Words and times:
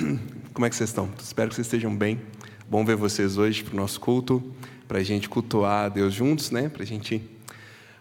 Como 0.52 0.66
é 0.66 0.70
que 0.70 0.76
vocês 0.76 0.90
estão? 0.90 1.10
Espero 1.22 1.48
que 1.48 1.54
vocês 1.54 1.66
estejam 1.66 1.94
bem. 1.94 2.20
Bom 2.68 2.84
ver 2.84 2.96
vocês 2.96 3.36
hoje 3.36 3.62
para 3.62 3.74
o 3.74 3.76
nosso 3.76 4.00
culto, 4.00 4.42
para 4.88 4.98
a 4.98 5.02
gente 5.02 5.28
cultuar 5.28 5.86
a 5.86 5.88
Deus 5.88 6.14
juntos, 6.14 6.50
né? 6.50 6.68
Para 6.68 6.82
a 6.82 6.86
gente 6.86 7.22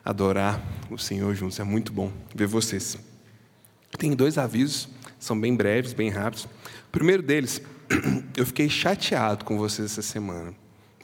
adorar 0.04 0.62
o 0.90 0.98
Senhor 0.98 1.34
juntos. 1.36 1.60
É 1.60 1.64
muito 1.64 1.92
bom 1.92 2.12
ver 2.34 2.48
vocês. 2.48 2.98
Tem 3.98 4.16
dois 4.16 4.38
avisos, 4.38 4.88
são 5.20 5.40
bem 5.40 5.56
breves, 5.56 5.94
bem 5.94 6.10
rápidos. 6.10 6.46
O 6.46 6.92
primeiro 6.92 7.22
deles, 7.22 7.62
eu 8.38 8.46
fiquei 8.46 8.70
chateado 8.70 9.44
com 9.44 9.58
vocês 9.58 9.92
essa 9.92 10.02
semana. 10.02 10.54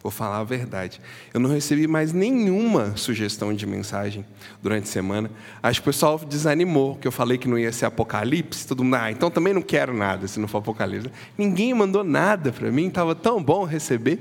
Vou 0.05 0.11
falar 0.11 0.37
a 0.37 0.43
verdade. 0.43 1.01
Eu 1.33 1.39
não 1.39 1.49
recebi 1.49 1.87
mais 1.87 2.13
nenhuma 2.13 2.95
sugestão 2.95 3.51
de 3.51 3.65
mensagem 3.65 4.23
durante 4.61 4.83
a 4.83 4.91
semana. 4.91 5.31
Acho 5.63 5.81
que 5.81 5.89
o 5.89 5.91
pessoal 5.91 6.19
desanimou, 6.19 6.95
que 6.95 7.07
eu 7.07 7.11
falei 7.11 7.39
que 7.39 7.47
não 7.47 7.57
ia 7.57 7.71
ser 7.71 7.87
Apocalipse. 7.87 8.67
Todo 8.67 8.83
mundo, 8.83 8.97
ah, 8.97 9.09
então 9.09 9.31
também 9.31 9.51
não 9.51 9.63
quero 9.63 9.97
nada 9.97 10.27
se 10.27 10.39
não 10.39 10.47
for 10.47 10.59
Apocalipse. 10.59 11.09
Ninguém 11.35 11.73
mandou 11.73 12.03
nada 12.03 12.51
para 12.51 12.69
mim. 12.69 12.85
Estava 12.85 13.15
tão 13.15 13.41
bom 13.43 13.63
receber 13.63 14.19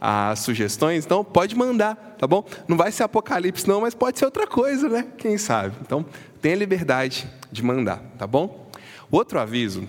as 0.00 0.38
sugestões. 0.38 1.04
Então 1.04 1.24
pode 1.24 1.56
mandar, 1.56 2.14
tá 2.16 2.28
bom? 2.28 2.46
Não 2.68 2.76
vai 2.76 2.92
ser 2.92 3.02
Apocalipse 3.02 3.66
não, 3.66 3.80
mas 3.80 3.92
pode 3.92 4.20
ser 4.20 4.26
outra 4.26 4.46
coisa, 4.46 4.88
né? 4.88 5.04
Quem 5.18 5.36
sabe? 5.36 5.74
Então 5.80 6.06
tenha 6.40 6.54
liberdade 6.54 7.28
de 7.50 7.60
mandar, 7.60 8.00
tá 8.16 8.24
bom? 8.24 8.70
Outro 9.10 9.40
aviso 9.40 9.88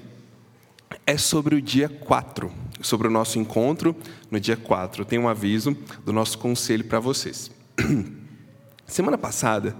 é 1.05 1.19
sobre 1.19 1.53
o 1.53 1.61
dia 1.61 1.87
4 1.87 2.64
sobre 2.85 3.07
o 3.07 3.11
nosso 3.11 3.39
encontro 3.39 3.95
no 4.29 4.39
dia 4.39 4.55
4. 4.55 5.01
Eu 5.01 5.05
tenho 5.05 5.23
um 5.23 5.27
aviso 5.27 5.75
do 6.05 6.13
nosso 6.13 6.37
conselho 6.37 6.85
para 6.85 6.99
vocês. 6.99 7.49
Semana 8.85 9.17
passada, 9.17 9.75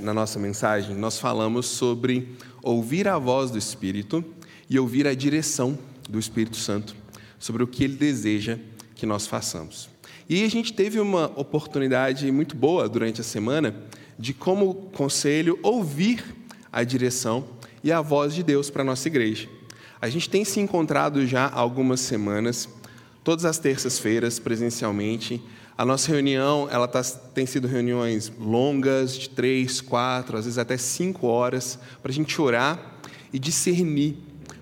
na 0.00 0.14
nossa 0.14 0.38
mensagem, 0.38 0.94
nós 0.94 1.18
falamos 1.18 1.66
sobre 1.66 2.36
ouvir 2.62 3.08
a 3.08 3.18
voz 3.18 3.50
do 3.50 3.58
Espírito 3.58 4.24
e 4.68 4.78
ouvir 4.78 5.08
a 5.08 5.14
direção 5.14 5.76
do 6.08 6.20
Espírito 6.20 6.56
Santo 6.56 6.94
sobre 7.38 7.64
o 7.64 7.66
que 7.66 7.82
ele 7.82 7.96
deseja 7.96 8.58
que 8.94 9.04
nós 9.04 9.26
façamos. 9.26 9.88
E 10.28 10.44
a 10.44 10.48
gente 10.48 10.72
teve 10.72 11.00
uma 11.00 11.26
oportunidade 11.34 12.30
muito 12.30 12.54
boa 12.54 12.88
durante 12.88 13.20
a 13.20 13.24
semana 13.24 13.74
de, 14.16 14.32
como 14.32 14.74
conselho, 14.92 15.58
ouvir 15.62 16.22
a 16.70 16.84
direção 16.84 17.44
e 17.82 17.90
a 17.90 18.00
voz 18.00 18.34
de 18.34 18.44
Deus 18.44 18.70
para 18.70 18.82
a 18.82 18.84
nossa 18.84 19.08
igreja. 19.08 19.48
A 20.02 20.08
gente 20.08 20.30
tem 20.30 20.46
se 20.46 20.58
encontrado 20.58 21.26
já 21.26 21.44
há 21.44 21.60
algumas 21.60 22.00
semanas, 22.00 22.66
todas 23.22 23.44
as 23.44 23.58
terças-feiras, 23.58 24.38
presencialmente. 24.38 25.42
A 25.76 25.84
nossa 25.84 26.10
reunião 26.10 26.66
ela 26.70 26.88
tá, 26.88 27.02
tem 27.02 27.44
sido 27.44 27.68
reuniões 27.68 28.32
longas, 28.40 29.12
de 29.12 29.28
três, 29.28 29.82
quatro, 29.82 30.38
às 30.38 30.46
vezes 30.46 30.56
até 30.56 30.78
cinco 30.78 31.26
horas, 31.26 31.78
para 32.02 32.10
a 32.10 32.14
gente 32.14 32.40
orar 32.40 32.98
e 33.30 33.38
discernir 33.38 34.16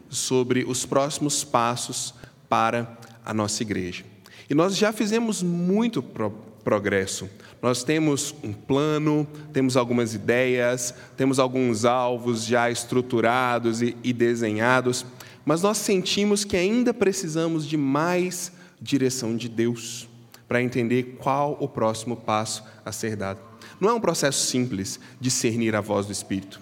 sobre 0.08 0.64
os 0.64 0.84
próximos 0.84 1.44
passos 1.44 2.14
para 2.48 2.98
a 3.24 3.32
nossa 3.32 3.62
igreja. 3.62 4.04
E 4.50 4.54
nós 4.54 4.76
já 4.76 4.92
fizemos 4.92 5.40
muito 5.40 6.02
pro 6.02 6.32
progresso. 6.64 7.30
Nós 7.62 7.84
temos 7.84 8.34
um 8.42 8.52
plano, 8.52 9.26
temos 9.52 9.76
algumas 9.76 10.14
ideias, 10.14 10.92
temos 11.16 11.38
alguns 11.38 11.84
alvos 11.84 12.44
já 12.44 12.70
estruturados 12.70 13.80
e, 13.82 13.96
e 14.02 14.12
desenhados 14.12 15.06
mas 15.48 15.62
nós 15.62 15.78
sentimos 15.78 16.44
que 16.44 16.58
ainda 16.58 16.92
precisamos 16.92 17.66
de 17.66 17.74
mais 17.74 18.52
direção 18.78 19.34
de 19.34 19.48
Deus 19.48 20.06
para 20.46 20.62
entender 20.62 21.16
qual 21.18 21.56
o 21.58 21.66
próximo 21.66 22.14
passo 22.14 22.62
a 22.84 22.92
ser 22.92 23.16
dado. 23.16 23.40
Não 23.80 23.88
é 23.88 23.94
um 23.94 24.00
processo 24.00 24.46
simples 24.46 25.00
discernir 25.18 25.74
a 25.74 25.80
voz 25.80 26.04
do 26.04 26.12
Espírito. 26.12 26.60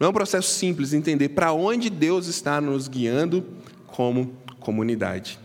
Não 0.00 0.08
é 0.08 0.10
um 0.10 0.12
processo 0.12 0.52
simples 0.52 0.92
entender 0.92 1.28
para 1.28 1.52
onde 1.52 1.88
Deus 1.88 2.26
está 2.26 2.60
nos 2.60 2.88
guiando 2.88 3.46
como 3.86 4.32
comunidade. 4.58 5.38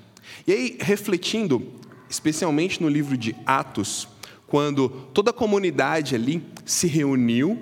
E 0.47 0.51
aí, 0.51 0.77
refletindo, 0.81 1.61
especialmente 2.09 2.81
no 2.81 2.89
livro 2.89 3.15
de 3.15 3.35
Atos, 3.45 4.07
quando 4.47 4.89
toda 5.13 5.29
a 5.29 5.33
comunidade 5.33 6.15
ali 6.15 6.43
se 6.65 6.87
reuniu 6.87 7.61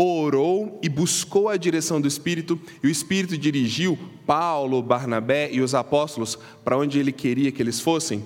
orou 0.00 0.78
e 0.82 0.88
buscou 0.88 1.48
a 1.48 1.56
direção 1.56 2.00
do 2.00 2.06
Espírito, 2.06 2.60
e 2.82 2.86
o 2.86 2.90
Espírito 2.90 3.36
dirigiu 3.36 3.98
Paulo, 4.26 4.82
Barnabé 4.82 5.50
e 5.52 5.60
os 5.60 5.74
apóstolos 5.74 6.38
para 6.64 6.78
onde 6.78 6.98
ele 6.98 7.10
queria 7.10 7.50
que 7.50 7.60
eles 7.60 7.80
fossem, 7.80 8.24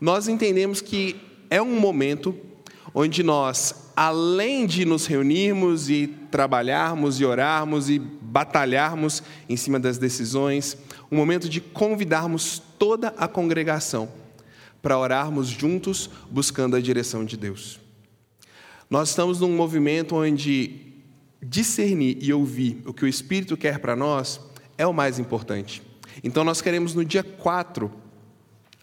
nós 0.00 0.28
entendemos 0.28 0.80
que 0.80 1.16
é 1.50 1.60
um 1.60 1.78
momento 1.78 2.34
onde 2.94 3.22
nós, 3.22 3.92
além 3.94 4.66
de 4.66 4.84
nos 4.84 5.06
reunirmos 5.06 5.90
e 5.90 6.06
trabalharmos 6.30 7.20
e 7.20 7.24
orarmos 7.24 7.90
e 7.90 7.98
batalharmos 7.98 9.22
em 9.48 9.56
cima 9.56 9.78
das 9.78 9.98
decisões, 9.98 10.76
um 11.12 11.16
momento 11.16 11.48
de 11.48 11.60
convidarmos 11.60 12.62
toda 12.78 13.08
a 13.18 13.28
congregação 13.28 14.08
para 14.80 14.98
orarmos 14.98 15.48
juntos 15.48 16.08
buscando 16.30 16.76
a 16.76 16.80
direção 16.80 17.24
de 17.26 17.36
Deus. 17.36 17.78
Nós 18.88 19.10
estamos 19.10 19.40
num 19.40 19.54
movimento 19.54 20.16
onde 20.16 20.89
discernir 21.42 22.18
e 22.20 22.32
ouvir 22.32 22.82
o 22.84 22.92
que 22.92 23.04
o 23.04 23.08
Espírito 23.08 23.56
quer 23.56 23.78
para 23.78 23.96
nós 23.96 24.40
é 24.76 24.86
o 24.86 24.92
mais 24.92 25.18
importante. 25.18 25.82
Então, 26.22 26.44
nós 26.44 26.60
queremos 26.60 26.94
no 26.94 27.04
dia 27.04 27.22
4, 27.22 27.90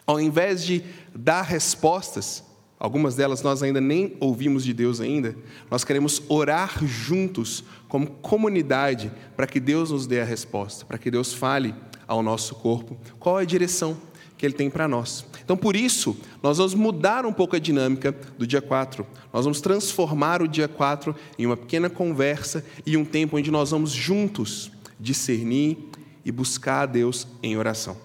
ao 0.05 0.19
invés 0.19 0.63
de 0.63 0.83
dar 1.13 1.41
respostas, 1.41 2.43
algumas 2.79 3.15
delas 3.15 3.41
nós 3.41 3.61
ainda 3.61 3.81
nem 3.81 4.15
ouvimos 4.19 4.63
de 4.63 4.73
Deus 4.73 5.01
ainda, 5.01 5.35
nós 5.69 5.83
queremos 5.83 6.21
orar 6.27 6.83
juntos, 6.85 7.63
como 7.87 8.07
comunidade, 8.07 9.11
para 9.35 9.47
que 9.47 9.59
Deus 9.59 9.91
nos 9.91 10.07
dê 10.07 10.21
a 10.21 10.25
resposta, 10.25 10.85
para 10.85 10.97
que 10.97 11.11
Deus 11.11 11.33
fale 11.33 11.75
ao 12.07 12.23
nosso 12.23 12.55
corpo 12.55 12.97
qual 13.19 13.39
é 13.39 13.43
a 13.43 13.45
direção 13.45 13.97
que 14.37 14.45
Ele 14.45 14.53
tem 14.53 14.69
para 14.69 14.87
nós. 14.87 15.25
Então, 15.43 15.57
por 15.57 15.75
isso, 15.75 16.15
nós 16.43 16.57
vamos 16.57 16.73
mudar 16.73 17.25
um 17.25 17.33
pouco 17.33 17.55
a 17.55 17.59
dinâmica 17.59 18.15
do 18.37 18.45
dia 18.45 18.61
4. 18.61 19.05
Nós 19.33 19.45
vamos 19.45 19.61
transformar 19.61 20.41
o 20.41 20.47
dia 20.47 20.67
4 20.67 21.15
em 21.39 21.45
uma 21.45 21.57
pequena 21.57 21.89
conversa 21.89 22.63
e 22.85 22.95
um 22.95 23.03
tempo 23.03 23.37
onde 23.37 23.49
nós 23.49 23.71
vamos 23.71 23.91
juntos 23.91 24.71
discernir 24.99 25.77
e 26.23 26.31
buscar 26.31 26.81
a 26.81 26.85
Deus 26.85 27.27
em 27.41 27.57
oração. 27.57 27.97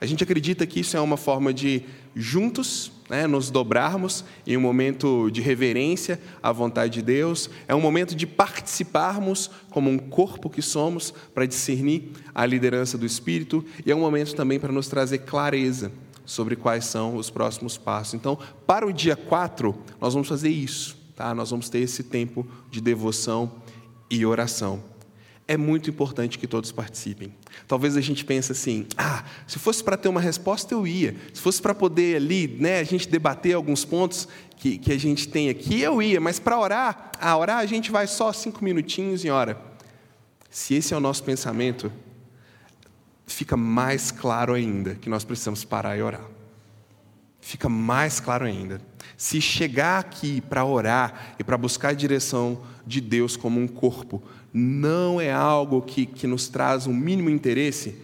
A 0.00 0.06
gente 0.06 0.22
acredita 0.22 0.66
que 0.66 0.80
isso 0.80 0.96
é 0.96 1.00
uma 1.00 1.16
forma 1.16 1.54
de 1.54 1.82
juntos 2.14 2.92
né, 3.08 3.26
nos 3.26 3.50
dobrarmos 3.50 4.24
em 4.46 4.56
um 4.56 4.60
momento 4.60 5.30
de 5.30 5.40
reverência 5.40 6.20
à 6.42 6.52
vontade 6.52 6.94
de 6.94 7.02
Deus, 7.02 7.50
é 7.68 7.74
um 7.74 7.80
momento 7.80 8.14
de 8.14 8.26
participarmos 8.26 9.50
como 9.70 9.90
um 9.90 9.98
corpo 9.98 10.48
que 10.48 10.62
somos 10.62 11.12
para 11.34 11.46
discernir 11.46 12.10
a 12.34 12.46
liderança 12.46 12.96
do 12.96 13.06
Espírito 13.06 13.64
e 13.84 13.90
é 13.90 13.94
um 13.94 14.00
momento 14.00 14.34
também 14.34 14.58
para 14.58 14.72
nos 14.72 14.88
trazer 14.88 15.18
clareza 15.18 15.92
sobre 16.24 16.56
quais 16.56 16.86
são 16.86 17.16
os 17.16 17.28
próximos 17.28 17.76
passos. 17.76 18.14
Então, 18.14 18.38
para 18.66 18.86
o 18.86 18.92
dia 18.92 19.16
4, 19.16 19.74
nós 20.00 20.14
vamos 20.14 20.28
fazer 20.28 20.48
isso, 20.48 20.96
tá? 21.14 21.34
Nós 21.34 21.50
vamos 21.50 21.68
ter 21.68 21.80
esse 21.80 22.02
tempo 22.02 22.46
de 22.70 22.80
devoção 22.80 23.52
e 24.08 24.24
oração 24.24 24.93
é 25.46 25.56
muito 25.56 25.90
importante 25.90 26.38
que 26.38 26.46
todos 26.46 26.72
participem. 26.72 27.34
Talvez 27.68 27.96
a 27.96 28.00
gente 28.00 28.24
pense 28.24 28.50
assim: 28.52 28.86
ah, 28.96 29.24
se 29.46 29.58
fosse 29.58 29.84
para 29.84 29.96
ter 29.96 30.08
uma 30.08 30.20
resposta, 30.20 30.74
eu 30.74 30.86
ia. 30.86 31.14
Se 31.32 31.40
fosse 31.40 31.60
para 31.60 31.74
poder 31.74 32.16
ali, 32.16 32.48
né, 32.60 32.78
a 32.78 32.84
gente 32.84 33.08
debater 33.08 33.54
alguns 33.54 33.84
pontos 33.84 34.26
que, 34.56 34.78
que 34.78 34.92
a 34.92 34.98
gente 34.98 35.28
tem 35.28 35.50
aqui, 35.50 35.80
eu 35.80 36.00
ia. 36.00 36.20
Mas 36.20 36.38
para 36.38 36.58
orar, 36.58 37.12
a 37.20 37.36
orar 37.36 37.58
a 37.58 37.66
gente 37.66 37.90
vai 37.90 38.06
só 38.06 38.32
cinco 38.32 38.64
minutinhos 38.64 39.24
e 39.24 39.30
ora. 39.30 39.60
Se 40.50 40.74
esse 40.74 40.94
é 40.94 40.96
o 40.96 41.00
nosso 41.00 41.22
pensamento, 41.24 41.92
fica 43.26 43.56
mais 43.56 44.10
claro 44.10 44.54
ainda 44.54 44.94
que 44.94 45.08
nós 45.08 45.24
precisamos 45.24 45.64
parar 45.64 45.96
e 45.96 46.02
orar. 46.02 46.33
Fica 47.44 47.68
mais 47.68 48.20
claro 48.20 48.46
ainda. 48.46 48.80
Se 49.18 49.38
chegar 49.38 49.98
aqui 49.98 50.40
para 50.40 50.64
orar 50.64 51.34
e 51.38 51.44
para 51.44 51.58
buscar 51.58 51.90
a 51.90 51.92
direção 51.92 52.62
de 52.86 53.02
Deus 53.02 53.36
como 53.36 53.60
um 53.60 53.68
corpo, 53.68 54.22
não 54.50 55.20
é 55.20 55.30
algo 55.30 55.82
que, 55.82 56.06
que 56.06 56.26
nos 56.26 56.48
traz 56.48 56.86
um 56.86 56.94
mínimo 56.94 57.28
interesse, 57.28 58.00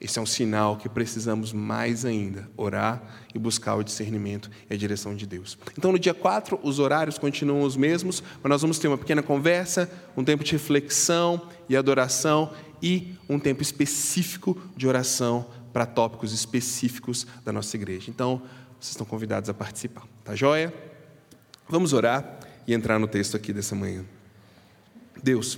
esse 0.00 0.18
é 0.18 0.22
um 0.22 0.26
sinal 0.26 0.76
que 0.78 0.88
precisamos 0.88 1.52
mais 1.52 2.04
ainda 2.04 2.50
orar 2.56 3.00
e 3.32 3.38
buscar 3.38 3.76
o 3.76 3.84
discernimento 3.84 4.50
e 4.68 4.74
a 4.74 4.76
direção 4.76 5.14
de 5.14 5.28
Deus. 5.28 5.56
Então, 5.78 5.92
no 5.92 5.98
dia 5.98 6.12
4, 6.12 6.58
os 6.60 6.80
horários 6.80 7.18
continuam 7.18 7.62
os 7.62 7.76
mesmos, 7.76 8.20
mas 8.42 8.50
nós 8.50 8.62
vamos 8.62 8.80
ter 8.80 8.88
uma 8.88 8.98
pequena 8.98 9.22
conversa, 9.22 9.88
um 10.16 10.24
tempo 10.24 10.42
de 10.42 10.50
reflexão 10.50 11.40
e 11.68 11.76
adoração 11.76 12.50
e 12.82 13.14
um 13.28 13.38
tempo 13.38 13.62
específico 13.62 14.60
de 14.76 14.88
oração 14.88 15.46
para 15.72 15.86
tópicos 15.86 16.32
específicos 16.32 17.26
da 17.44 17.52
nossa 17.52 17.76
igreja. 17.76 18.10
Então, 18.10 18.42
vocês 18.82 18.90
estão 18.90 19.06
convidados 19.06 19.48
a 19.48 19.54
participar. 19.54 20.02
Tá 20.24 20.34
joia? 20.34 20.74
Vamos 21.68 21.92
orar 21.92 22.40
e 22.66 22.74
entrar 22.74 22.98
no 22.98 23.06
texto 23.06 23.36
aqui 23.36 23.52
dessa 23.52 23.76
manhã. 23.76 24.04
Deus, 25.22 25.56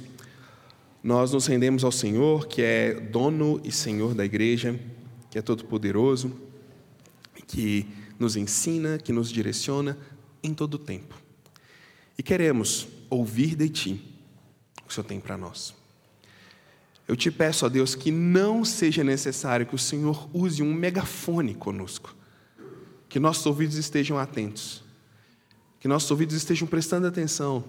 nós 1.03 1.33
nos 1.33 1.47
rendemos 1.47 1.85
ao 1.85 1.91
Senhor, 1.91 2.47
que 2.47 2.61
é 2.61 2.93
dono 2.93 3.63
e 3.65 3.73
Senhor 3.73 4.15
da 4.15 4.27
igreja, 4.27 4.79
que 5.31 5.39
é 5.39 5.43
todo-poderoso, 5.43 6.39
que 7.47 7.87
nos 8.19 8.37
ensina, 8.37 8.99
que 8.99 9.11
nos 9.11 9.31
direciona 9.31 9.97
em 10.43 10.53
todo 10.53 10.75
o 10.75 10.79
tempo. 10.79 11.15
E 12.19 12.23
queremos 12.23 12.87
ouvir 13.09 13.57
de 13.57 13.71
Ti 13.71 14.19
o 14.83 14.85
que 14.85 14.91
o 14.91 14.93
Senhor 14.93 15.07
tem 15.07 15.19
para 15.19 15.39
nós. 15.39 15.75
Eu 17.09 17.17
te 17.17 17.31
peço, 17.31 17.65
ó 17.65 17.71
Deus, 17.71 17.95
que 17.95 18.11
não 18.11 18.67
seja 18.67 19.03
necessário 19.03 19.65
que 19.65 19.75
o 19.75 19.79
Senhor 19.79 20.29
use 20.31 20.63
um 20.63 20.75
megafone 20.75 21.55
conosco, 21.55 22.15
que 23.15 23.21
nossos 23.21 23.47
ouvidos 23.47 23.77
estejam 23.77 24.19
atentos, 24.19 24.83
que 25.79 25.87
nossos 25.87 26.11
ouvidos 26.11 26.35
estejam 26.35 26.67
prestando 26.67 27.07
atenção 27.07 27.63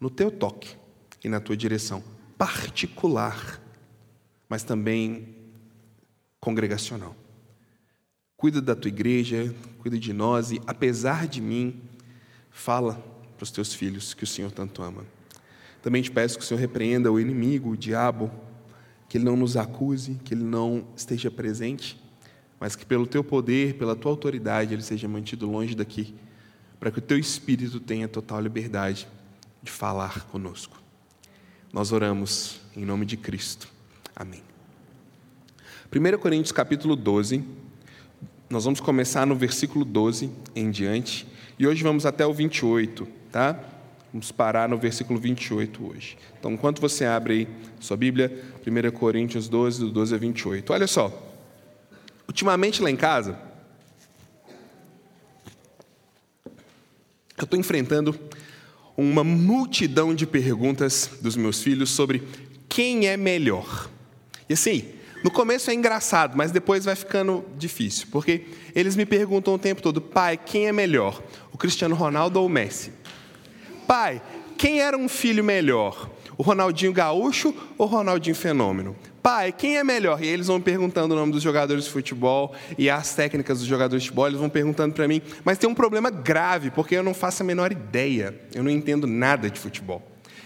no 0.00 0.08
teu 0.08 0.30
toque 0.30 0.74
e 1.22 1.28
na 1.28 1.40
tua 1.40 1.54
direção 1.54 2.02
particular, 2.38 3.60
mas 4.48 4.62
também 4.62 5.36
congregacional. 6.40 7.14
Cuida 8.34 8.62
da 8.62 8.74
tua 8.74 8.88
igreja, 8.88 9.54
cuida 9.80 9.98
de 9.98 10.14
nós 10.14 10.50
e, 10.50 10.62
apesar 10.66 11.28
de 11.28 11.42
mim, 11.42 11.82
fala 12.50 12.94
para 13.36 13.44
os 13.44 13.50
teus 13.50 13.74
filhos 13.74 14.14
que 14.14 14.24
o 14.24 14.26
Senhor 14.26 14.50
tanto 14.50 14.82
ama. 14.82 15.04
Também 15.82 16.00
te 16.00 16.10
peço 16.10 16.38
que 16.38 16.44
o 16.44 16.46
Senhor 16.46 16.60
repreenda 16.60 17.12
o 17.12 17.20
inimigo, 17.20 17.72
o 17.72 17.76
diabo, 17.76 18.30
que 19.06 19.18
ele 19.18 19.24
não 19.26 19.36
nos 19.36 19.54
acuse, 19.54 20.14
que 20.24 20.32
ele 20.32 20.44
não 20.44 20.86
esteja 20.96 21.30
presente, 21.30 22.05
mas 22.58 22.74
que 22.74 22.84
pelo 22.86 23.06
teu 23.06 23.22
poder, 23.22 23.74
pela 23.74 23.94
tua 23.94 24.10
autoridade, 24.10 24.72
ele 24.72 24.82
seja 24.82 25.06
mantido 25.08 25.50
longe 25.50 25.74
daqui, 25.74 26.14
para 26.78 26.90
que 26.90 26.98
o 26.98 27.02
teu 27.02 27.18
espírito 27.18 27.80
tenha 27.80 28.08
total 28.08 28.40
liberdade 28.40 29.06
de 29.62 29.70
falar 29.70 30.26
conosco. 30.26 30.80
Nós 31.72 31.92
oramos 31.92 32.60
em 32.76 32.84
nome 32.84 33.04
de 33.04 33.16
Cristo. 33.16 33.68
Amém. 34.14 34.42
1 35.94 36.18
Coríntios 36.18 36.52
capítulo 36.52 36.96
12, 36.96 37.44
nós 38.48 38.64
vamos 38.64 38.80
começar 38.80 39.26
no 39.26 39.34
versículo 39.34 39.84
12 39.84 40.30
em 40.54 40.70
diante, 40.70 41.26
e 41.58 41.66
hoje 41.66 41.82
vamos 41.82 42.04
até 42.06 42.26
o 42.26 42.32
28, 42.32 43.06
tá? 43.30 43.58
Vamos 44.12 44.32
parar 44.32 44.68
no 44.68 44.78
versículo 44.78 45.18
28 45.18 45.86
hoje. 45.86 46.16
Então, 46.38 46.52
enquanto 46.52 46.80
você 46.80 47.04
abre 47.04 47.34
aí 47.34 47.48
sua 47.80 47.96
Bíblia, 47.96 48.44
1 48.66 48.90
Coríntios 48.96 49.48
12, 49.48 49.80
do 49.80 49.90
12 49.90 50.14
a 50.14 50.18
28. 50.18 50.72
Olha 50.72 50.86
só, 50.86 51.35
ultimamente 52.28 52.82
lá 52.82 52.90
em 52.90 52.96
casa, 52.96 53.38
eu 57.36 57.44
estou 57.44 57.58
enfrentando 57.58 58.18
uma 58.96 59.22
multidão 59.22 60.14
de 60.14 60.26
perguntas 60.26 61.10
dos 61.20 61.36
meus 61.36 61.62
filhos 61.62 61.90
sobre 61.90 62.22
quem 62.68 63.06
é 63.06 63.16
melhor. 63.16 63.90
E 64.48 64.54
assim, 64.54 64.84
no 65.22 65.30
começo 65.30 65.70
é 65.70 65.74
engraçado, 65.74 66.36
mas 66.36 66.50
depois 66.50 66.84
vai 66.84 66.94
ficando 66.94 67.44
difícil, 67.58 68.06
porque 68.10 68.46
eles 68.74 68.96
me 68.96 69.04
perguntam 69.04 69.54
o 69.54 69.58
tempo 69.58 69.82
todo: 69.82 70.00
pai, 70.00 70.36
quem 70.36 70.66
é 70.66 70.72
melhor, 70.72 71.22
o 71.52 71.58
Cristiano 71.58 71.94
Ronaldo 71.94 72.40
ou 72.40 72.46
o 72.46 72.48
Messi? 72.48 72.92
Pai, 73.86 74.22
quem 74.56 74.80
era 74.80 74.96
um 74.96 75.08
filho 75.08 75.44
melhor, 75.44 76.10
o 76.38 76.42
Ronaldinho 76.42 76.92
Gaúcho 76.92 77.54
ou 77.76 77.86
o 77.86 77.90
Ronaldinho 77.90 78.34
Fenômeno? 78.34 78.96
Pai, 79.26 79.50
quem 79.50 79.76
é 79.76 79.82
melhor? 79.82 80.22
E 80.22 80.26
eles 80.28 80.46
vão 80.46 80.60
perguntando 80.60 81.12
o 81.12 81.18
nome 81.18 81.32
dos 81.32 81.42
jogadores 81.42 81.82
de 81.82 81.90
futebol 81.90 82.54
e 82.78 82.88
as 82.88 83.12
técnicas 83.12 83.58
dos 83.58 83.66
jogadores 83.66 84.04
de 84.04 84.08
futebol, 84.08 84.28
eles 84.28 84.38
vão 84.38 84.48
perguntando 84.48 84.94
para 84.94 85.08
mim. 85.08 85.20
Mas 85.44 85.58
tem 85.58 85.68
um 85.68 85.74
problema 85.74 86.10
grave, 86.10 86.70
porque 86.70 86.94
eu 86.94 87.02
não 87.02 87.12
faço 87.12 87.42
a 87.42 87.44
menor 87.44 87.72
ideia, 87.72 88.40
eu 88.54 88.62
não 88.62 88.70
entendo 88.70 89.04
nada 89.04 89.50
de 89.50 89.58
futebol. 89.58 90.00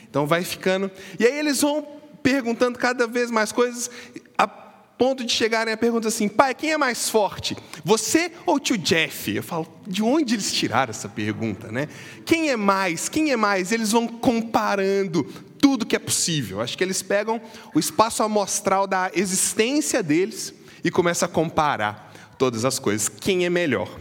Então 0.09 0.27
vai 0.27 0.43
ficando. 0.43 0.91
E 1.19 1.27
aí 1.27 1.39
eles 1.39 1.61
vão 1.61 1.87
perguntando 2.23 2.79
cada 2.79 3.07
vez 3.07 3.31
mais 3.31 3.53
coisas, 3.53 3.91
a 4.39 4.49
ponto 4.49 5.27
de 5.27 5.33
chegarem 5.33 5.75
a 5.75 5.77
pergunta 5.77 6.09
assim: 6.09 6.27
pai, 6.27 6.55
quem 6.55 6.73
é 6.73 6.79
mais 6.79 7.11
forte? 7.11 7.55
Você 7.85 8.33
ou 8.47 8.59
tio 8.59 8.79
Jeff? 8.79 9.37
Eu 9.37 9.43
falo, 9.43 9.67
de 9.87 10.03
onde 10.03 10.37
eles 10.37 10.51
tiraram 10.55 10.89
essa 10.89 11.07
pergunta, 11.07 11.71
né? 11.71 11.87
Quem 12.25 12.49
é 12.49 12.57
mais? 12.57 13.11
Quem 13.11 13.31
é 13.31 13.37
mais? 13.37 13.73
Eles 13.73 13.93
vão 13.93 14.09
comparando 14.09 15.50
tudo 15.61 15.87
que 15.87 15.97
é 15.97 15.99
possível. 15.99 16.61
Acho 16.61 16.77
que 16.77 16.83
eles 16.83 17.03
pegam 17.03 17.41
o 17.75 17.79
espaço 17.79 18.23
amostral 18.23 18.87
da 18.87 19.11
existência 19.15 20.03
deles 20.03 20.55
e 20.83 20.91
começam 20.91 21.29
a 21.29 21.31
comparar 21.31 22.35
todas 22.39 22.65
as 22.65 22.79
coisas. 22.79 23.09
Quem 23.09 23.45
é 23.45 23.51
melhor? 23.51 24.01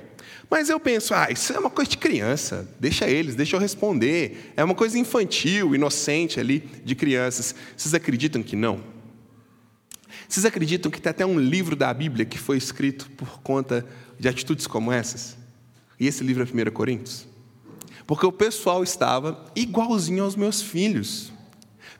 Mas 0.49 0.67
eu 0.67 0.79
penso, 0.79 1.13
ah, 1.13 1.27
isso 1.29 1.53
é 1.53 1.59
uma 1.59 1.69
coisa 1.69 1.91
de 1.91 1.97
criança, 1.97 2.67
deixa 2.79 3.07
eles, 3.07 3.35
deixa 3.35 3.55
eu 3.55 3.59
responder. 3.59 4.51
É 4.57 4.63
uma 4.63 4.73
coisa 4.73 4.97
infantil, 4.97 5.75
inocente 5.75 6.39
ali, 6.39 6.67
de 6.83 6.95
crianças. 6.95 7.53
Vocês 7.77 7.93
acreditam 7.93 8.41
que 8.41 8.55
não? 8.55 8.83
Vocês 10.27 10.45
acreditam 10.45 10.89
que 10.91 10.99
tem 10.99 11.11
até 11.11 11.25
um 11.25 11.39
livro 11.39 11.75
da 11.75 11.93
Bíblia 11.93 12.25
que 12.25 12.39
foi 12.39 12.57
escrito 12.57 13.09
por 13.11 13.41
conta 13.41 13.85
de 14.19 14.27
atitudes 14.27 14.65
como 14.65 14.91
essas? 14.91 15.37
E 15.99 16.07
esse 16.07 16.23
livro 16.23 16.43
é 16.43 16.69
1 16.69 16.71
Coríntios? 16.71 17.27
Porque 18.07 18.25
o 18.25 18.31
pessoal 18.31 18.81
estava 18.83 19.45
igualzinho 19.55 20.23
aos 20.23 20.35
meus 20.35 20.63
filhos, 20.63 21.31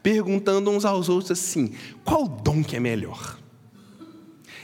perguntando 0.10 0.72
uns 0.72 0.86
aos 0.86 1.08
outros 1.08 1.30
assim: 1.40 1.72
qual 2.04 2.28
dom 2.28 2.64
que 2.64 2.76
é 2.76 2.80
melhor? 2.80 3.38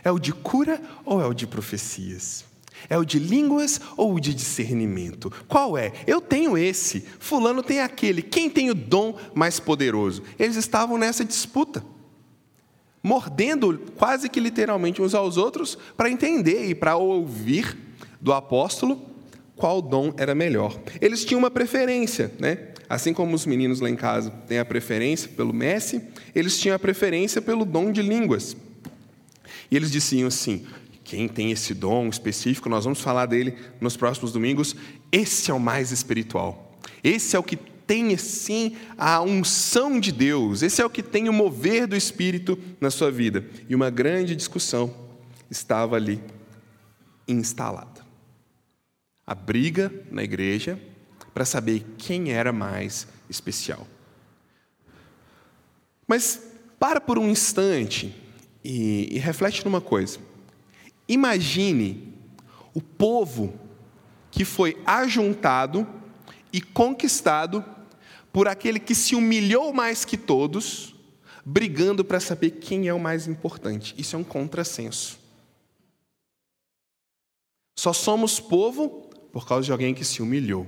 É 0.03 0.09
o 0.09 0.17
de 0.17 0.33
cura 0.33 0.81
ou 1.05 1.21
é 1.21 1.25
o 1.27 1.35
de 1.35 1.45
profecias? 1.45 2.43
É 2.89 2.97
o 2.97 3.05
de 3.05 3.19
línguas 3.19 3.79
ou 3.95 4.15
o 4.15 4.19
de 4.19 4.33
discernimento? 4.33 5.31
Qual 5.47 5.77
é? 5.77 5.91
Eu 6.07 6.19
tenho 6.19 6.57
esse, 6.57 7.01
Fulano 7.19 7.61
tem 7.61 7.79
aquele. 7.79 8.23
Quem 8.23 8.49
tem 8.49 8.71
o 8.71 8.75
dom 8.75 9.15
mais 9.35 9.59
poderoso? 9.59 10.23
Eles 10.39 10.55
estavam 10.55 10.97
nessa 10.97 11.23
disputa, 11.23 11.85
mordendo 13.03 13.79
quase 13.95 14.29
que 14.29 14.39
literalmente 14.39 14.99
uns 14.99 15.13
aos 15.13 15.37
outros 15.37 15.77
para 15.95 16.09
entender 16.09 16.65
e 16.67 16.73
para 16.73 16.95
ouvir 16.97 17.77
do 18.19 18.33
apóstolo 18.33 18.99
qual 19.55 19.79
dom 19.79 20.11
era 20.17 20.33
melhor. 20.33 20.75
Eles 20.99 21.23
tinham 21.23 21.37
uma 21.37 21.51
preferência, 21.51 22.31
né? 22.39 22.73
Assim 22.87 23.13
como 23.13 23.35
os 23.35 23.45
meninos 23.45 23.79
lá 23.79 23.89
em 23.89 23.95
casa 23.95 24.29
têm 24.47 24.59
a 24.59 24.65
preferência 24.65 25.29
pelo 25.29 25.53
Messi, 25.53 26.01
eles 26.33 26.59
tinham 26.59 26.75
a 26.75 26.79
preferência 26.79 27.41
pelo 27.41 27.65
dom 27.65 27.91
de 27.91 28.01
línguas. 28.01 28.55
E 29.69 29.75
eles 29.75 29.91
diziam 29.91 30.27
assim: 30.27 30.65
quem 31.03 31.27
tem 31.27 31.51
esse 31.51 31.73
dom 31.73 32.07
específico, 32.07 32.69
nós 32.69 32.83
vamos 32.83 33.01
falar 33.01 33.25
dele 33.25 33.55
nos 33.79 33.95
próximos 33.95 34.31
domingos. 34.31 34.75
Esse 35.11 35.51
é 35.51 35.53
o 35.53 35.59
mais 35.59 35.91
espiritual. 35.91 36.79
Esse 37.03 37.35
é 37.35 37.39
o 37.39 37.43
que 37.43 37.55
tem, 37.55 38.17
sim, 38.17 38.75
a 38.97 39.21
unção 39.21 39.99
de 39.99 40.11
Deus. 40.11 40.63
Esse 40.63 40.81
é 40.81 40.85
o 40.85 40.89
que 40.89 41.03
tem 41.03 41.29
o 41.29 41.33
mover 41.33 41.87
do 41.87 41.95
Espírito 41.95 42.57
na 42.81 42.89
sua 42.89 43.11
vida. 43.11 43.45
E 43.69 43.75
uma 43.75 43.89
grande 43.89 44.35
discussão 44.35 44.93
estava 45.49 45.95
ali 45.95 46.19
instalada. 47.27 48.03
A 49.25 49.33
briga 49.33 49.91
na 50.11 50.23
igreja 50.23 50.79
para 51.35 51.43
saber 51.43 51.85
quem 51.97 52.31
era 52.31 52.53
mais 52.53 53.09
especial. 53.29 53.85
Mas 56.07 56.41
para 56.79 57.01
por 57.01 57.19
um 57.19 57.29
instante 57.29 58.15
e, 58.63 59.13
e 59.13 59.19
reflete 59.19 59.65
numa 59.65 59.81
coisa. 59.81 60.17
Imagine 61.09 62.13
o 62.73 62.79
povo 62.79 63.53
que 64.31 64.45
foi 64.45 64.81
ajuntado 64.85 65.85
e 66.53 66.61
conquistado 66.61 67.65
por 68.31 68.47
aquele 68.47 68.79
que 68.79 68.95
se 68.95 69.13
humilhou 69.13 69.73
mais 69.73 70.05
que 70.05 70.15
todos, 70.15 70.95
brigando 71.45 72.05
para 72.05 72.21
saber 72.21 72.51
quem 72.51 72.87
é 72.87 72.93
o 72.93 72.99
mais 72.99 73.27
importante. 73.27 73.93
Isso 73.97 74.15
é 74.15 74.19
um 74.19 74.23
contrassenso. 74.23 75.19
Só 77.77 77.91
somos 77.91 78.39
povo 78.39 79.09
por 79.33 79.45
causa 79.45 79.65
de 79.65 79.71
alguém 79.73 79.93
que 79.93 80.05
se 80.05 80.21
humilhou. 80.21 80.65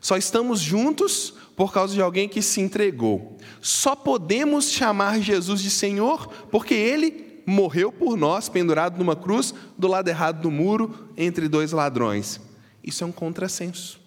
Só 0.00 0.16
estamos 0.16 0.60
juntos 0.60 1.34
por 1.54 1.72
causa 1.72 1.94
de 1.94 2.00
alguém 2.00 2.28
que 2.28 2.40
se 2.40 2.60
entregou. 2.60 3.36
Só 3.60 3.94
podemos 3.94 4.70
chamar 4.70 5.20
Jesus 5.20 5.60
de 5.60 5.70
Senhor 5.70 6.26
porque 6.50 6.74
ele 6.74 7.42
morreu 7.46 7.92
por 7.92 8.16
nós, 8.16 8.48
pendurado 8.48 8.98
numa 8.98 9.16
cruz, 9.16 9.52
do 9.76 9.88
lado 9.88 10.08
errado 10.08 10.40
do 10.40 10.50
muro, 10.50 11.10
entre 11.16 11.48
dois 11.48 11.72
ladrões. 11.72 12.40
Isso 12.82 13.04
é 13.04 13.06
um 13.06 13.12
contrassenso. 13.12 14.00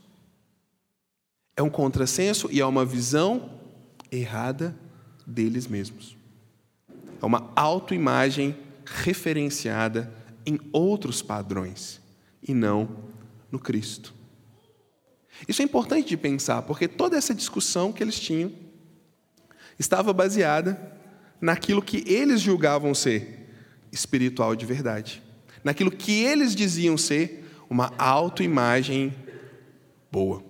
É 1.56 1.62
um 1.62 1.70
contrassenso 1.70 2.50
e 2.52 2.60
é 2.60 2.66
uma 2.66 2.84
visão 2.84 3.52
errada 4.12 4.76
deles 5.26 5.68
mesmos. 5.68 6.18
É 7.22 7.26
uma 7.26 7.52
autoimagem 7.56 8.56
referenciada 8.86 10.12
em 10.46 10.60
outros 10.72 11.22
padrões 11.22 12.02
e 12.42 12.54
não 12.54 12.90
no 13.52 13.60
Cristo. 13.60 14.14
Isso 15.48 15.62
é 15.62 15.66
importante 15.66 16.10
de 16.10 16.18
pensar, 16.18 16.62
porque 16.62 16.88
toda 16.88 17.18
essa 17.18 17.34
discussão 17.34 17.92
que 17.92 18.04
eles 18.04 18.20
tinham 18.20 18.52
estava 19.78 20.14
baseada 20.14 20.94
naquilo 21.42 21.82
que 21.82 22.04
eles 22.08 22.40
julgavam 22.40 22.94
ser 22.94 23.50
espiritual 23.92 24.56
de 24.56 24.66
verdade, 24.66 25.22
naquilo 25.64 25.92
que 25.92 26.24
eles 26.24 26.56
diziam 26.56 26.98
ser 26.98 27.46
uma 27.70 27.92
autoimagem 27.98 29.14
boa, 30.12 30.44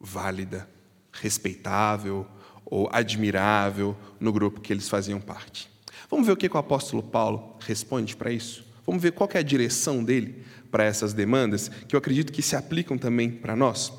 válida, 0.00 0.68
respeitável 1.12 2.26
ou 2.64 2.88
admirável 2.92 3.96
no 4.18 4.32
grupo 4.32 4.60
que 4.60 4.72
eles 4.72 4.88
faziam 4.88 5.20
parte. 5.20 5.70
Vamos 6.10 6.26
ver 6.26 6.32
o 6.32 6.36
que 6.36 6.46
o 6.46 6.58
apóstolo 6.58 7.02
Paulo 7.02 7.56
responde 7.60 8.16
para 8.16 8.32
isso? 8.32 8.64
Vamos 8.86 9.02
ver 9.02 9.12
qual 9.12 9.28
é 9.32 9.38
a 9.38 9.42
direção 9.42 10.02
dele 10.02 10.44
para 10.70 10.84
essas 10.84 11.12
demandas, 11.12 11.70
que 11.88 11.94
eu 11.94 11.98
acredito 11.98 12.32
que 12.32 12.42
se 12.42 12.56
aplicam 12.56 12.98
também 12.98 13.30
para 13.30 13.54
nós. 13.56 13.92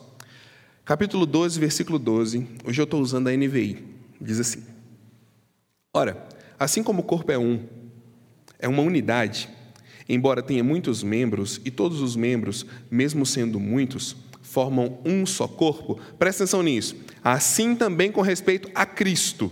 Capítulo 0.86 1.26
12, 1.26 1.60
versículo 1.60 1.98
12. 1.98 2.48
Hoje 2.64 2.80
eu 2.80 2.84
estou 2.84 3.02
usando 3.02 3.28
a 3.28 3.36
NVI. 3.36 3.84
Diz 4.22 4.40
assim: 4.40 4.64
Ora, 5.92 6.28
assim 6.60 6.84
como 6.84 7.00
o 7.00 7.04
corpo 7.04 7.32
é 7.32 7.40
um, 7.40 7.66
é 8.60 8.68
uma 8.68 8.84
unidade, 8.84 9.50
embora 10.08 10.44
tenha 10.44 10.64
muitos 10.64 11.02
membros 11.02 11.60
e 11.66 11.72
todos 11.72 12.02
os 12.02 12.16
membros, 12.16 12.68
mesmo 12.92 13.26
sendo 13.26 13.60
muitos, 13.60 14.16
formam 14.44 15.00
um 15.04 15.26
só 15.26 15.48
corpo, 15.48 16.00
presta 16.20 16.44
atenção 16.44 16.62
nisso. 16.62 16.96
Assim 17.24 17.76
também 17.76 18.12
com 18.12 18.22
respeito 18.22 18.70
a 18.76 18.86
Cristo. 18.86 19.52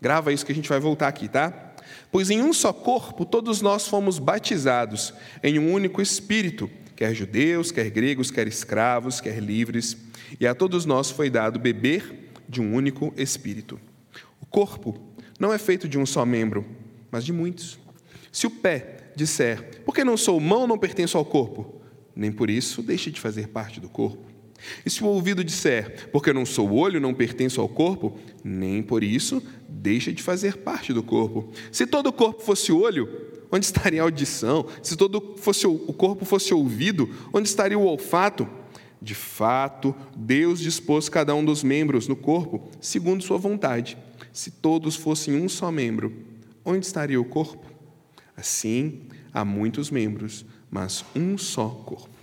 Grava 0.00 0.32
isso 0.32 0.46
que 0.46 0.52
a 0.52 0.54
gente 0.54 0.68
vai 0.68 0.78
voltar 0.78 1.08
aqui, 1.08 1.26
tá? 1.26 1.74
Pois 2.12 2.30
em 2.30 2.40
um 2.40 2.52
só 2.52 2.72
corpo 2.72 3.24
todos 3.24 3.60
nós 3.60 3.88
fomos 3.88 4.20
batizados, 4.20 5.12
em 5.42 5.58
um 5.58 5.72
único 5.72 6.00
espírito, 6.00 6.70
quer 6.96 7.14
judeus, 7.14 7.70
quer 7.70 7.90
gregos, 7.90 8.30
quer 8.30 8.48
escravos, 8.48 9.20
quer 9.20 9.38
livres, 9.38 9.96
e 10.40 10.46
a 10.46 10.54
todos 10.54 10.86
nós 10.86 11.10
foi 11.10 11.28
dado 11.28 11.60
beber 11.60 12.30
de 12.48 12.60
um 12.60 12.74
único 12.74 13.12
espírito. 13.16 13.78
O 14.40 14.46
corpo 14.46 14.98
não 15.38 15.52
é 15.52 15.58
feito 15.58 15.88
de 15.88 15.98
um 15.98 16.06
só 16.06 16.24
membro, 16.24 16.64
mas 17.10 17.24
de 17.24 17.32
muitos. 17.32 17.78
Se 18.32 18.46
o 18.46 18.50
pé 18.50 19.10
disser, 19.14 19.82
porque 19.84 20.02
não 20.02 20.16
sou 20.16 20.40
mão, 20.40 20.66
não 20.66 20.78
pertenço 20.78 21.18
ao 21.18 21.24
corpo, 21.24 21.80
nem 22.14 22.32
por 22.32 22.48
isso 22.48 22.82
deixe 22.82 23.10
de 23.10 23.20
fazer 23.20 23.48
parte 23.48 23.78
do 23.78 23.88
corpo. 23.88 24.24
E 24.84 24.90
se 24.90 25.02
o 25.02 25.06
ouvido 25.06 25.44
disser, 25.44 26.08
porque 26.10 26.32
não 26.32 26.46
sou 26.46 26.72
olho, 26.72 27.00
não 27.00 27.14
pertenço 27.14 27.60
ao 27.60 27.68
corpo, 27.68 28.18
nem 28.42 28.82
por 28.82 29.02
isso 29.02 29.42
deixa 29.68 30.12
de 30.12 30.22
fazer 30.22 30.58
parte 30.58 30.92
do 30.92 31.02
corpo. 31.02 31.50
Se 31.70 31.86
todo 31.86 32.08
o 32.08 32.12
corpo 32.12 32.42
fosse 32.42 32.72
olho, 32.72 33.08
onde 33.50 33.64
estaria 33.64 34.00
a 34.00 34.04
audição? 34.04 34.66
Se 34.82 34.96
todo 34.96 35.34
fosse, 35.36 35.66
o 35.66 35.92
corpo 35.92 36.24
fosse 36.24 36.52
ouvido, 36.52 37.08
onde 37.32 37.48
estaria 37.48 37.78
o 37.78 37.84
olfato? 37.84 38.48
De 39.00 39.14
fato, 39.14 39.94
Deus 40.16 40.58
dispôs 40.58 41.08
cada 41.08 41.34
um 41.34 41.44
dos 41.44 41.62
membros 41.62 42.08
no 42.08 42.16
corpo 42.16 42.68
segundo 42.80 43.22
sua 43.22 43.38
vontade. 43.38 43.96
Se 44.32 44.50
todos 44.50 44.96
fossem 44.96 45.36
um 45.36 45.48
só 45.48 45.70
membro, 45.70 46.12
onde 46.64 46.84
estaria 46.84 47.20
o 47.20 47.24
corpo? 47.24 47.64
Assim, 48.36 49.02
há 49.32 49.44
muitos 49.44 49.90
membros, 49.90 50.44
mas 50.70 51.04
um 51.14 51.38
só 51.38 51.68
corpo. 51.68 52.15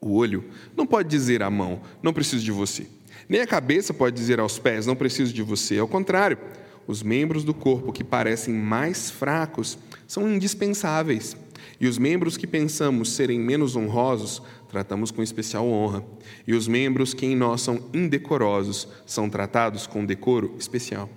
O 0.00 0.14
olho 0.14 0.44
não 0.76 0.86
pode 0.86 1.08
dizer 1.08 1.42
à 1.42 1.50
mão, 1.50 1.80
não 2.02 2.12
preciso 2.12 2.44
de 2.44 2.52
você. 2.52 2.86
Nem 3.28 3.40
a 3.40 3.46
cabeça 3.46 3.92
pode 3.92 4.14
dizer 4.14 4.38
aos 4.38 4.58
pés, 4.58 4.86
não 4.86 4.94
preciso 4.94 5.32
de 5.32 5.42
você. 5.42 5.78
Ao 5.78 5.88
contrário, 5.88 6.38
os 6.86 7.02
membros 7.02 7.42
do 7.42 7.52
corpo 7.52 7.92
que 7.92 8.04
parecem 8.04 8.54
mais 8.54 9.10
fracos 9.10 9.78
são 10.06 10.30
indispensáveis. 10.30 11.36
E 11.80 11.86
os 11.86 11.98
membros 11.98 12.36
que 12.36 12.46
pensamos 12.46 13.12
serem 13.12 13.40
menos 13.40 13.74
honrosos, 13.74 14.40
tratamos 14.68 15.10
com 15.10 15.22
especial 15.22 15.66
honra. 15.66 16.04
E 16.46 16.54
os 16.54 16.68
membros 16.68 17.12
que 17.12 17.26
em 17.26 17.34
nós 17.34 17.60
são 17.62 17.80
indecorosos, 17.92 18.88
são 19.04 19.28
tratados 19.28 19.86
com 19.86 20.04
decoro 20.04 20.54
especial. 20.58 21.10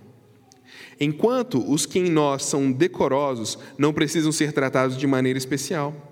Enquanto 0.99 1.63
os 1.71 1.85
que 1.85 1.99
em 1.99 2.09
nós 2.09 2.43
são 2.43 2.71
decorosos 2.71 3.57
não 3.77 3.93
precisam 3.93 4.31
ser 4.31 4.51
tratados 4.51 4.97
de 4.97 5.07
maneira 5.07 5.37
especial. 5.37 6.08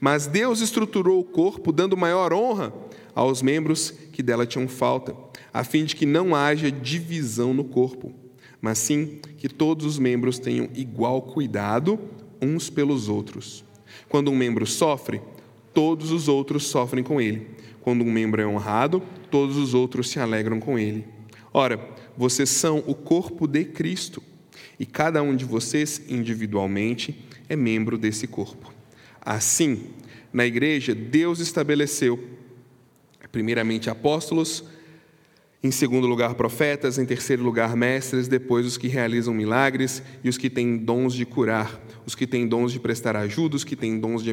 Mas 0.00 0.26
Deus 0.26 0.60
estruturou 0.60 1.20
o 1.20 1.24
corpo 1.24 1.72
dando 1.72 1.96
maior 1.96 2.32
honra 2.32 2.72
aos 3.14 3.42
membros 3.42 3.90
que 3.90 4.22
dela 4.22 4.46
tinham 4.46 4.68
falta, 4.68 5.16
a 5.52 5.64
fim 5.64 5.84
de 5.84 5.96
que 5.96 6.04
não 6.04 6.34
haja 6.34 6.70
divisão 6.70 7.54
no 7.54 7.64
corpo, 7.64 8.12
mas 8.60 8.78
sim 8.78 9.20
que 9.38 9.48
todos 9.48 9.86
os 9.86 9.98
membros 9.98 10.38
tenham 10.38 10.68
igual 10.74 11.22
cuidado 11.22 11.98
uns 12.40 12.68
pelos 12.68 13.08
outros. 13.08 13.64
Quando 14.08 14.30
um 14.30 14.36
membro 14.36 14.66
sofre, 14.66 15.20
todos 15.72 16.10
os 16.10 16.28
outros 16.28 16.64
sofrem 16.66 17.02
com 17.02 17.20
ele. 17.20 17.48
Quando 17.80 18.02
um 18.02 18.10
membro 18.10 18.42
é 18.42 18.46
honrado, 18.46 19.02
todos 19.30 19.56
os 19.56 19.72
outros 19.72 20.10
se 20.10 20.18
alegram 20.18 20.58
com 20.58 20.78
ele. 20.78 21.06
Ora, 21.52 21.80
vocês 22.16 22.50
são 22.50 22.82
o 22.86 22.94
corpo 22.94 23.46
de 23.46 23.64
Cristo, 23.64 24.22
e 24.78 24.84
cada 24.84 25.22
um 25.22 25.34
de 25.34 25.44
vocês 25.44 26.02
individualmente 26.08 27.24
é 27.48 27.56
membro 27.56 27.96
desse 27.96 28.26
corpo. 28.26 28.75
Assim, 29.26 29.86
na 30.32 30.46
igreja, 30.46 30.94
Deus 30.94 31.40
estabeleceu, 31.40 32.16
primeiramente, 33.32 33.90
apóstolos, 33.90 34.62
em 35.64 35.70
segundo 35.72 36.06
lugar, 36.06 36.34
profetas, 36.34 36.96
em 36.96 37.04
terceiro 37.04 37.42
lugar, 37.42 37.74
mestres, 37.74 38.28
depois 38.28 38.64
os 38.64 38.78
que 38.78 38.86
realizam 38.86 39.34
milagres 39.34 40.00
e 40.22 40.28
os 40.28 40.38
que 40.38 40.48
têm 40.48 40.76
dons 40.76 41.12
de 41.12 41.26
curar, 41.26 41.84
os 42.06 42.14
que 42.14 42.24
têm 42.24 42.46
dons 42.46 42.70
de 42.70 42.78
prestar 42.78 43.16
ajuda, 43.16 43.56
os 43.56 43.64
que 43.64 43.74
têm 43.74 43.98
dons 43.98 44.22
de 44.22 44.30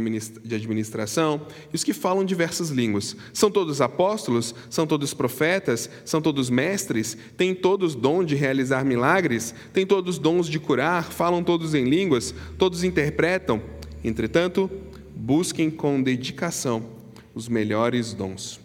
administração 0.55 1.47
e 1.71 1.75
os 1.75 1.83
que 1.83 1.91
falam 1.91 2.23
diversas 2.23 2.69
línguas. 2.69 3.17
São 3.33 3.49
todos 3.49 3.81
apóstolos? 3.81 4.53
São 4.69 4.85
todos 4.85 5.11
profetas? 5.11 5.89
São 6.05 6.21
todos 6.21 6.51
mestres? 6.51 7.17
Têm 7.35 7.55
todos 7.55 7.95
dom 7.95 8.23
de 8.23 8.35
realizar 8.35 8.85
milagres? 8.85 9.55
Têm 9.73 9.87
todos 9.87 10.19
dons 10.19 10.47
de 10.47 10.59
curar? 10.59 11.11
Falam 11.11 11.43
todos 11.43 11.73
em 11.73 11.85
línguas? 11.85 12.31
Todos 12.59 12.83
interpretam? 12.83 13.59
Entretanto, 14.03 14.69
busquem 15.15 15.71
com 15.71 16.01
dedicação 16.01 16.85
os 17.33 17.47
melhores 17.47 18.13
dons. 18.13 18.59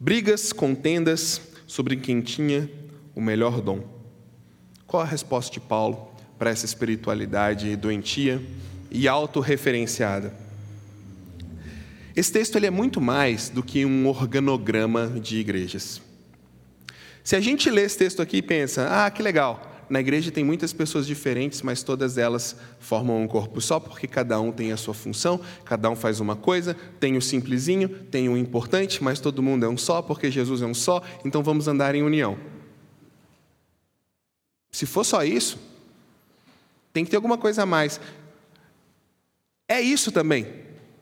Brigas, 0.00 0.52
contendas 0.52 1.40
sobre 1.66 1.96
quem 1.96 2.20
tinha 2.20 2.70
o 3.14 3.20
melhor 3.20 3.60
dom. 3.60 3.82
Qual 4.86 5.02
a 5.02 5.06
resposta 5.06 5.52
de 5.52 5.60
Paulo 5.60 6.12
para 6.38 6.50
essa 6.50 6.64
espiritualidade 6.64 7.76
doentia 7.76 8.40
e 8.90 9.06
autorreferenciada? 9.06 10.32
Esse 12.16 12.32
texto 12.32 12.56
ele 12.56 12.66
é 12.66 12.70
muito 12.70 13.00
mais 13.00 13.48
do 13.48 13.62
que 13.62 13.84
um 13.84 14.06
organograma 14.08 15.08
de 15.20 15.36
igrejas. 15.36 16.00
Se 17.22 17.36
a 17.36 17.40
gente 17.40 17.70
lê 17.70 17.82
esse 17.82 17.98
texto 17.98 18.22
aqui 18.22 18.38
e 18.38 18.42
pensa, 18.42 18.88
ah, 18.90 19.10
que 19.10 19.22
legal, 19.22 19.77
na 19.88 20.00
igreja 20.00 20.30
tem 20.30 20.44
muitas 20.44 20.72
pessoas 20.72 21.06
diferentes, 21.06 21.62
mas 21.62 21.82
todas 21.82 22.18
elas 22.18 22.56
formam 22.78 23.22
um 23.22 23.26
corpo 23.26 23.60
só, 23.60 23.80
porque 23.80 24.06
cada 24.06 24.38
um 24.40 24.52
tem 24.52 24.70
a 24.70 24.76
sua 24.76 24.92
função, 24.92 25.40
cada 25.64 25.88
um 25.88 25.96
faz 25.96 26.20
uma 26.20 26.36
coisa. 26.36 26.76
Tem 27.00 27.16
o 27.16 27.22
simplesinho, 27.22 27.88
tem 27.88 28.28
o 28.28 28.36
importante, 28.36 29.02
mas 29.02 29.18
todo 29.18 29.42
mundo 29.42 29.64
é 29.64 29.68
um 29.68 29.78
só, 29.78 30.02
porque 30.02 30.30
Jesus 30.30 30.60
é 30.60 30.66
um 30.66 30.74
só, 30.74 31.02
então 31.24 31.42
vamos 31.42 31.68
andar 31.68 31.94
em 31.94 32.02
união. 32.02 32.38
Se 34.70 34.84
for 34.84 35.04
só 35.04 35.24
isso, 35.24 35.58
tem 36.92 37.04
que 37.04 37.10
ter 37.10 37.16
alguma 37.16 37.38
coisa 37.38 37.62
a 37.62 37.66
mais. 37.66 38.00
É 39.66 39.80
isso 39.80 40.12
também, 40.12 40.46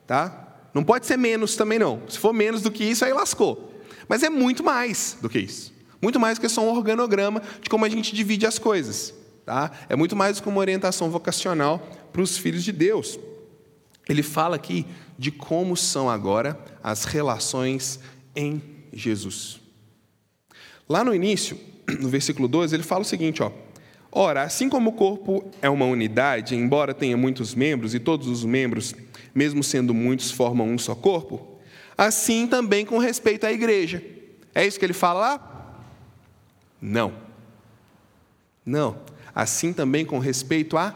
tá? 0.05 0.45
Não 0.73 0.83
pode 0.83 1.05
ser 1.05 1.17
menos 1.17 1.55
também 1.55 1.79
não. 1.79 2.03
Se 2.07 2.17
for 2.17 2.33
menos 2.33 2.61
do 2.61 2.71
que 2.71 2.83
isso, 2.83 3.03
aí 3.03 3.13
lascou. 3.13 3.73
Mas 4.07 4.23
é 4.23 4.29
muito 4.29 4.63
mais 4.63 5.17
do 5.21 5.29
que 5.29 5.39
isso. 5.39 5.76
Muito 6.01 6.19
mais 6.19 6.37
que 6.37 6.47
só 6.47 6.61
um 6.61 6.75
organograma 6.75 7.41
de 7.61 7.69
como 7.69 7.85
a 7.85 7.89
gente 7.89 8.13
divide 8.13 8.45
as 8.45 8.59
coisas. 8.59 9.13
Tá? 9.45 9.71
É 9.89 9.95
muito 9.95 10.15
mais 10.15 10.39
que 10.39 10.49
uma 10.49 10.59
orientação 10.59 11.09
vocacional 11.09 11.79
para 12.11 12.21
os 12.21 12.37
filhos 12.37 12.63
de 12.63 12.71
Deus. 12.71 13.19
Ele 14.07 14.23
fala 14.23 14.55
aqui 14.55 14.85
de 15.17 15.31
como 15.31 15.75
são 15.75 16.09
agora 16.09 16.59
as 16.83 17.05
relações 17.05 17.99
em 18.35 18.61
Jesus. 18.93 19.59
Lá 20.87 21.03
no 21.03 21.13
início, 21.13 21.57
no 21.99 22.09
versículo 22.09 22.47
12, 22.47 22.75
ele 22.75 22.83
fala 22.83 23.01
o 23.01 23.05
seguinte: 23.05 23.43
ó, 23.43 23.51
Ora, 24.11 24.43
assim 24.43 24.69
como 24.69 24.91
o 24.91 24.93
corpo 24.93 25.49
é 25.61 25.69
uma 25.69 25.85
unidade, 25.85 26.55
embora 26.55 26.93
tenha 26.93 27.17
muitos 27.17 27.53
membros, 27.53 27.93
e 27.93 27.99
todos 27.99 28.27
os 28.27 28.43
membros, 28.45 28.95
mesmo 29.35 29.63
sendo 29.63 29.93
muitos, 29.93 30.31
formam 30.31 30.67
um 30.69 30.77
só 30.77 30.95
corpo, 30.95 31.59
assim 31.97 32.47
também 32.47 32.85
com 32.85 32.97
respeito 32.97 33.45
à 33.45 33.51
igreja. 33.51 34.03
É 34.55 34.65
isso 34.65 34.79
que 34.79 34.85
ele 34.85 34.93
fala 34.93 35.19
lá? 35.19 35.56
Não. 36.81 37.13
Não. 38.65 38.99
Assim 39.33 39.73
também 39.73 40.05
com 40.05 40.19
respeito 40.19 40.77
a 40.77 40.95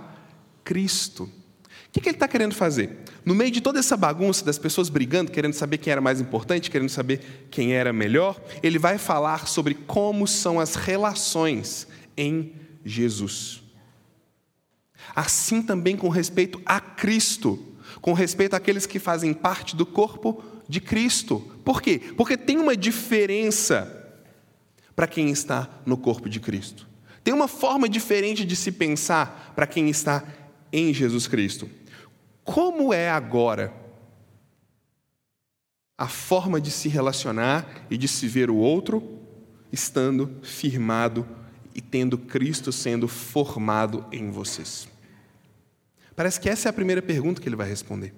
Cristo. 0.64 1.24
O 1.24 2.00
que 2.00 2.08
ele 2.08 2.16
está 2.16 2.28
querendo 2.28 2.56
fazer? 2.56 3.00
No 3.26 3.36
meio 3.36 3.52
de 3.52 3.62
toda 3.62 3.80
essa 3.80 3.98
bagunça 3.98 4.46
das 4.46 4.58
pessoas 4.58 4.90
brigando, 4.90 5.32
querendo 5.32 5.54
saber 5.54 5.78
quem 5.78 5.92
era 5.92 6.02
mais 6.02 6.22
importante, 6.22 6.72
querendo 6.72 6.90
saber 6.90 7.48
quem 7.52 7.74
era 7.74 7.92
melhor, 7.92 8.42
ele 8.64 8.80
vai 8.80 8.98
falar 8.98 9.48
sobre 9.48 9.76
como 9.76 10.26
são 10.26 10.60
as 10.60 10.76
relações 10.76 11.88
em 12.18 12.54
Jesus. 12.84 13.62
Assim 15.16 15.62
também 15.62 15.98
com 15.98 16.10
respeito 16.10 16.62
a 16.66 16.80
Cristo, 16.80 17.60
com 18.00 18.14
respeito 18.14 18.56
àqueles 18.56 18.86
que 18.86 18.98
fazem 18.98 19.34
parte 19.34 19.76
do 19.76 19.86
corpo 19.86 20.44
de 20.68 20.80
Cristo. 20.80 21.40
Por 21.66 21.82
quê? 21.82 22.00
Porque 22.16 22.38
tem 22.38 22.58
uma 22.58 22.76
diferença 22.76 24.01
para 25.02 25.08
quem 25.08 25.32
está 25.32 25.68
no 25.84 25.98
corpo 25.98 26.30
de 26.30 26.40
Cristo. 26.40 26.88
Tem 27.24 27.34
uma 27.34 27.48
forma 27.48 27.90
diferente 27.90 28.46
de 28.46 28.56
se 28.56 28.72
pensar 28.72 29.52
para 29.56 29.66
quem 29.66 29.90
está 29.90 30.24
em 30.72 30.94
Jesus 30.94 31.26
Cristo. 31.26 31.68
Como 32.44 32.94
é 32.94 33.10
agora 33.10 33.74
a 35.98 36.08
forma 36.08 36.62
de 36.62 36.70
se 36.70 36.88
relacionar 36.88 37.88
e 37.90 37.98
de 37.98 38.08
se 38.08 38.28
ver 38.28 38.52
o 38.52 38.58
outro 38.58 39.20
estando 39.72 40.38
firmado 40.44 41.28
e 41.74 41.82
tendo 41.82 42.16
Cristo 42.16 42.72
sendo 42.72 43.08
formado 43.08 44.06
em 44.12 44.30
vocês? 44.30 44.88
Parece 46.16 46.40
que 46.40 46.48
essa 46.48 46.70
é 46.70 46.70
a 46.70 46.74
primeira 46.74 47.02
pergunta 47.02 47.42
que 47.42 47.50
ele 47.50 47.56
vai 47.56 47.68
responder. 47.68 48.14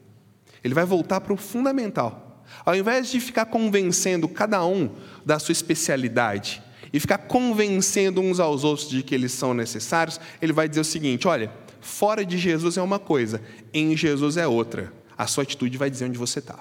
Ele 0.61 0.73
vai 0.73 0.83
voltar 0.83 1.21
para 1.21 1.31
o 1.31 1.37
fundamental. 1.37 2.43
Ao 2.65 2.75
invés 2.75 3.09
de 3.09 3.21
ficar 3.21 3.45
convencendo 3.45 4.27
cada 4.27 4.65
um 4.65 4.93
da 5.25 5.39
sua 5.39 5.53
especialidade 5.53 6.61
e 6.93 7.00
ficar 7.00 7.17
convencendo 7.17 8.21
uns 8.21 8.39
aos 8.39 8.63
outros 8.63 8.88
de 8.88 9.01
que 9.01 9.15
eles 9.15 9.31
são 9.31 9.53
necessários, 9.53 10.21
ele 10.39 10.53
vai 10.53 10.69
dizer 10.69 10.81
o 10.81 10.85
seguinte: 10.85 11.27
olha, 11.27 11.51
fora 11.81 12.23
de 12.23 12.38
Jesus 12.38 12.77
é 12.77 12.81
uma 12.81 13.00
coisa, 13.00 13.41
em 13.73 13.97
Jesus 13.97 14.38
é 14.38 14.47
outra. 14.47 14.93
A 15.17 15.25
sua 15.25 15.43
atitude 15.43 15.77
vai 15.77 15.89
dizer 15.89 16.05
onde 16.05 16.17
você 16.17 16.39
está. 16.39 16.59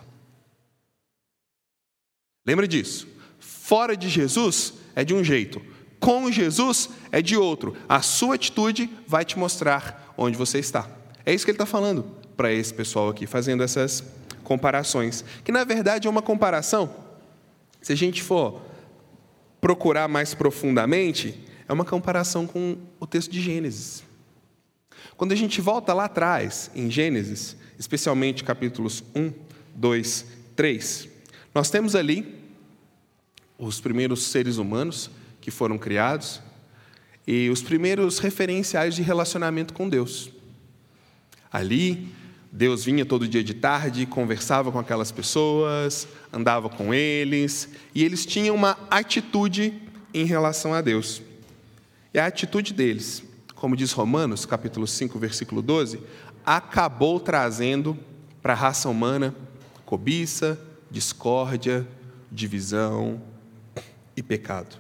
Lembra 2.46 2.66
disso? 2.66 3.06
Fora 3.38 3.96
de 3.96 4.08
Jesus 4.08 4.74
é 4.96 5.04
de 5.04 5.14
um 5.14 5.22
jeito, 5.22 5.60
com 6.00 6.30
Jesus 6.32 6.88
é 7.10 7.20
de 7.20 7.36
outro. 7.36 7.76
A 7.88 8.00
sua 8.00 8.34
atitude 8.34 8.90
vai 9.06 9.24
te 9.24 9.38
mostrar 9.38 10.12
onde 10.16 10.36
você 10.36 10.58
está. 10.58 10.88
É 11.24 11.32
isso 11.32 11.44
que 11.44 11.50
ele 11.50 11.56
está 11.56 11.66
falando 11.66 12.04
para 12.36 12.52
esse 12.52 12.72
pessoal 12.72 13.08
aqui, 13.08 13.26
fazendo 13.26 13.62
essas 13.62 14.02
comparações. 14.42 15.24
Que 15.44 15.52
na 15.52 15.64
verdade 15.64 16.08
é 16.08 16.10
uma 16.10 16.22
comparação, 16.22 16.94
se 17.80 17.92
a 17.92 17.96
gente 17.96 18.22
for 18.22 18.71
procurar 19.62 20.08
mais 20.08 20.34
profundamente, 20.34 21.38
é 21.68 21.72
uma 21.72 21.84
comparação 21.84 22.48
com 22.48 22.76
o 22.98 23.06
texto 23.06 23.30
de 23.30 23.40
Gênesis. 23.40 24.02
Quando 25.16 25.30
a 25.30 25.36
gente 25.36 25.60
volta 25.60 25.94
lá 25.94 26.06
atrás, 26.06 26.68
em 26.74 26.90
Gênesis, 26.90 27.56
especialmente 27.78 28.42
capítulos 28.42 29.04
1, 29.14 29.32
2, 29.76 30.26
3, 30.56 31.08
nós 31.54 31.70
temos 31.70 31.94
ali 31.94 32.42
os 33.56 33.80
primeiros 33.80 34.24
seres 34.24 34.56
humanos 34.56 35.08
que 35.40 35.52
foram 35.52 35.78
criados 35.78 36.40
e 37.24 37.48
os 37.48 37.62
primeiros 37.62 38.18
referenciais 38.18 38.96
de 38.96 39.02
relacionamento 39.02 39.72
com 39.72 39.88
Deus. 39.88 40.28
Ali, 41.52 42.08
Deus 42.54 42.84
vinha 42.84 43.06
todo 43.06 43.26
dia 43.26 43.42
de 43.42 43.54
tarde, 43.54 44.04
conversava 44.04 44.70
com 44.70 44.78
aquelas 44.78 45.10
pessoas, 45.10 46.06
andava 46.30 46.68
com 46.68 46.92
eles, 46.92 47.66
e 47.94 48.04
eles 48.04 48.26
tinham 48.26 48.54
uma 48.54 48.76
atitude 48.90 49.72
em 50.12 50.26
relação 50.26 50.74
a 50.74 50.82
Deus. 50.82 51.22
E 52.12 52.18
a 52.18 52.26
atitude 52.26 52.74
deles, 52.74 53.22
como 53.54 53.74
diz 53.74 53.92
Romanos, 53.92 54.44
capítulo 54.44 54.86
5, 54.86 55.18
versículo 55.18 55.62
12, 55.62 56.00
acabou 56.44 57.18
trazendo 57.18 57.96
para 58.42 58.52
a 58.52 58.56
raça 58.56 58.86
humana 58.86 59.34
cobiça, 59.86 60.60
discórdia, 60.90 61.88
divisão 62.30 63.22
e 64.14 64.22
pecado. 64.22 64.76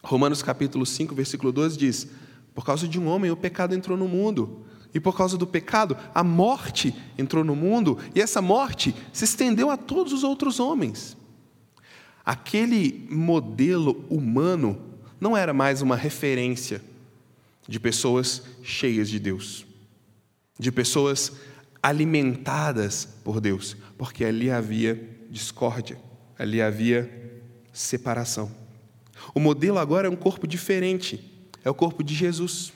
Romanos 0.00 0.44
capítulo 0.44 0.86
5, 0.86 1.12
versículo 1.12 1.50
12 1.50 1.76
diz: 1.76 2.08
Por 2.54 2.64
causa 2.64 2.86
de 2.86 3.00
um 3.00 3.08
homem 3.08 3.32
o 3.32 3.36
pecado 3.36 3.74
entrou 3.74 3.96
no 3.96 4.06
mundo, 4.06 4.64
e 4.94 5.00
por 5.00 5.16
causa 5.16 5.36
do 5.38 5.46
pecado 5.46 5.96
a 6.14 6.22
morte 6.22 6.94
entrou 7.16 7.42
no 7.42 7.56
mundo, 7.56 7.98
e 8.14 8.20
essa 8.20 8.42
morte 8.42 8.94
se 9.12 9.24
estendeu 9.24 9.70
a 9.70 9.76
todos 9.76 10.12
os 10.12 10.22
outros 10.22 10.60
homens. 10.60 11.16
Aquele 12.24 13.06
modelo 13.10 14.04
humano 14.08 14.80
não 15.20 15.36
era 15.36 15.52
mais 15.52 15.82
uma 15.82 15.96
referência 15.96 16.82
de 17.66 17.80
pessoas 17.80 18.42
cheias 18.62 19.08
de 19.08 19.18
Deus, 19.18 19.66
de 20.58 20.70
pessoas 20.70 21.32
alimentadas 21.82 23.08
por 23.24 23.40
Deus, 23.40 23.76
porque 23.98 24.24
ali 24.24 24.50
havia 24.50 25.00
discórdia, 25.30 25.98
ali 26.38 26.60
havia 26.60 27.10
separação. 27.72 28.50
O 29.34 29.40
modelo 29.40 29.78
agora 29.78 30.06
é 30.06 30.10
um 30.10 30.16
corpo 30.16 30.46
diferente, 30.46 31.32
é 31.64 31.70
o 31.70 31.74
corpo 31.74 32.02
de 32.02 32.14
Jesus. 32.14 32.72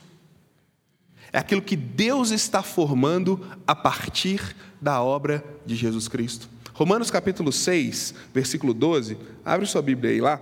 É 1.31 1.39
aquilo 1.39 1.61
que 1.61 1.75
Deus 1.75 2.31
está 2.31 2.63
formando 2.63 3.45
a 3.65 3.75
partir 3.75 4.55
da 4.81 5.01
obra 5.01 5.43
de 5.65 5.75
Jesus 5.75 6.07
Cristo. 6.07 6.49
Romanos 6.73 7.09
capítulo 7.09 7.51
6, 7.51 8.13
versículo 8.33 8.73
12, 8.73 9.17
abre 9.43 9.65
sua 9.65 9.81
Bíblia 9.81 10.11
aí 10.11 10.21
lá. 10.21 10.39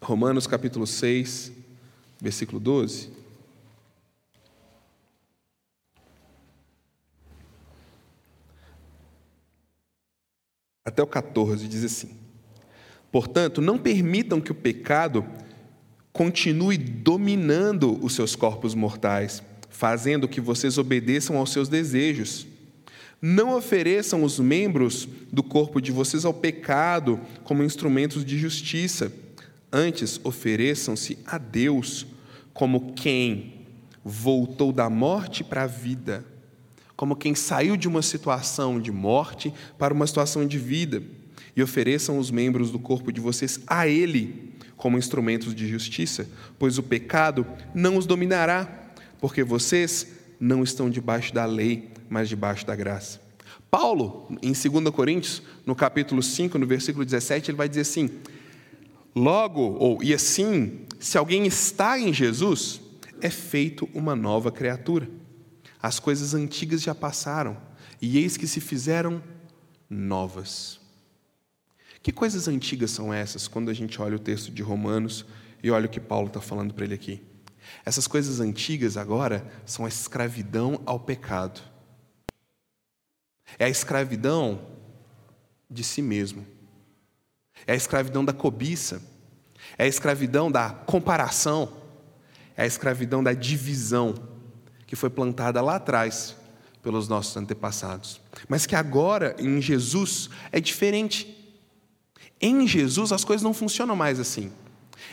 Romanos 0.00 0.46
capítulo 0.46 0.86
6, 0.86 1.52
versículo 2.20 2.60
12. 2.60 3.10
Até 10.84 11.02
o 11.02 11.06
14 11.06 11.66
diz 11.66 11.82
assim: 11.82 12.16
Portanto, 13.10 13.60
não 13.60 13.78
permitam 13.78 14.40
que 14.40 14.52
o 14.52 14.54
pecado 14.54 15.24
continue 16.14 16.78
dominando 16.78 17.98
os 18.00 18.14
seus 18.14 18.36
corpos 18.36 18.72
mortais, 18.72 19.42
fazendo 19.68 20.28
que 20.28 20.40
vocês 20.40 20.78
obedeçam 20.78 21.36
aos 21.36 21.50
seus 21.50 21.68
desejos. 21.68 22.46
Não 23.20 23.56
ofereçam 23.56 24.22
os 24.22 24.38
membros 24.38 25.08
do 25.32 25.42
corpo 25.42 25.80
de 25.80 25.90
vocês 25.90 26.24
ao 26.24 26.32
pecado 26.32 27.20
como 27.42 27.64
instrumentos 27.64 28.24
de 28.24 28.38
justiça. 28.38 29.12
Antes, 29.72 30.20
ofereçam-se 30.22 31.18
a 31.26 31.36
Deus 31.36 32.06
como 32.52 32.92
quem 32.92 33.66
voltou 34.04 34.70
da 34.70 34.88
morte 34.88 35.42
para 35.42 35.64
a 35.64 35.66
vida, 35.66 36.24
como 36.94 37.16
quem 37.16 37.34
saiu 37.34 37.76
de 37.76 37.88
uma 37.88 38.02
situação 38.02 38.78
de 38.78 38.92
morte 38.92 39.52
para 39.76 39.92
uma 39.92 40.06
situação 40.06 40.46
de 40.46 40.58
vida 40.58 41.02
e 41.56 41.62
ofereçam 41.62 42.20
os 42.20 42.30
membros 42.30 42.70
do 42.70 42.78
corpo 42.78 43.10
de 43.10 43.20
vocês 43.20 43.58
a 43.66 43.88
Ele 43.88 44.53
como 44.84 44.98
instrumentos 44.98 45.54
de 45.54 45.66
justiça, 45.66 46.28
pois 46.58 46.76
o 46.76 46.82
pecado 46.82 47.46
não 47.74 47.96
os 47.96 48.04
dominará, 48.04 48.92
porque 49.18 49.42
vocês 49.42 50.08
não 50.38 50.62
estão 50.62 50.90
debaixo 50.90 51.32
da 51.32 51.46
lei, 51.46 51.90
mas 52.06 52.28
debaixo 52.28 52.66
da 52.66 52.76
graça. 52.76 53.18
Paulo, 53.70 54.28
em 54.42 54.52
2 54.52 54.94
Coríntios, 54.94 55.42
no 55.64 55.74
capítulo 55.74 56.22
5, 56.22 56.58
no 56.58 56.66
versículo 56.66 57.02
17, 57.02 57.50
ele 57.50 57.56
vai 57.56 57.66
dizer 57.66 57.80
assim: 57.80 58.10
Logo, 59.16 59.62
ou 59.62 60.02
e 60.02 60.12
assim, 60.12 60.80
se 61.00 61.16
alguém 61.16 61.46
está 61.46 61.98
em 61.98 62.12
Jesus, 62.12 62.78
é 63.22 63.30
feito 63.30 63.88
uma 63.94 64.14
nova 64.14 64.52
criatura. 64.52 65.08
As 65.82 65.98
coisas 65.98 66.34
antigas 66.34 66.82
já 66.82 66.94
passaram, 66.94 67.56
e 68.02 68.18
eis 68.18 68.36
que 68.36 68.46
se 68.46 68.60
fizeram 68.60 69.22
novas. 69.88 70.83
Que 72.04 72.12
coisas 72.12 72.48
antigas 72.48 72.90
são 72.90 73.14
essas 73.14 73.48
quando 73.48 73.70
a 73.70 73.72
gente 73.72 73.98
olha 74.02 74.16
o 74.16 74.18
texto 74.18 74.52
de 74.52 74.62
Romanos 74.62 75.24
e 75.62 75.70
olha 75.70 75.86
o 75.86 75.88
que 75.88 75.98
Paulo 75.98 76.28
está 76.28 76.38
falando 76.38 76.74
para 76.74 76.84
ele 76.84 76.92
aqui? 76.92 77.22
Essas 77.82 78.06
coisas 78.06 78.40
antigas 78.40 78.98
agora 78.98 79.50
são 79.64 79.86
a 79.86 79.88
escravidão 79.88 80.82
ao 80.84 81.00
pecado. 81.00 81.62
É 83.58 83.64
a 83.64 83.70
escravidão 83.70 84.66
de 85.70 85.82
si 85.82 86.02
mesmo. 86.02 86.46
É 87.66 87.72
a 87.72 87.76
escravidão 87.76 88.22
da 88.22 88.34
cobiça. 88.34 89.00
É 89.78 89.84
a 89.84 89.88
escravidão 89.88 90.52
da 90.52 90.68
comparação. 90.68 91.72
É 92.54 92.64
a 92.64 92.66
escravidão 92.66 93.24
da 93.24 93.32
divisão 93.32 94.14
que 94.86 94.94
foi 94.94 95.08
plantada 95.08 95.62
lá 95.62 95.76
atrás 95.76 96.36
pelos 96.82 97.08
nossos 97.08 97.34
antepassados. 97.34 98.20
Mas 98.46 98.66
que 98.66 98.76
agora, 98.76 99.34
em 99.38 99.58
Jesus, 99.62 100.28
é 100.52 100.60
diferente. 100.60 101.33
Em 102.46 102.68
Jesus 102.68 103.10
as 103.10 103.24
coisas 103.24 103.42
não 103.42 103.54
funcionam 103.54 103.96
mais 103.96 104.20
assim. 104.20 104.52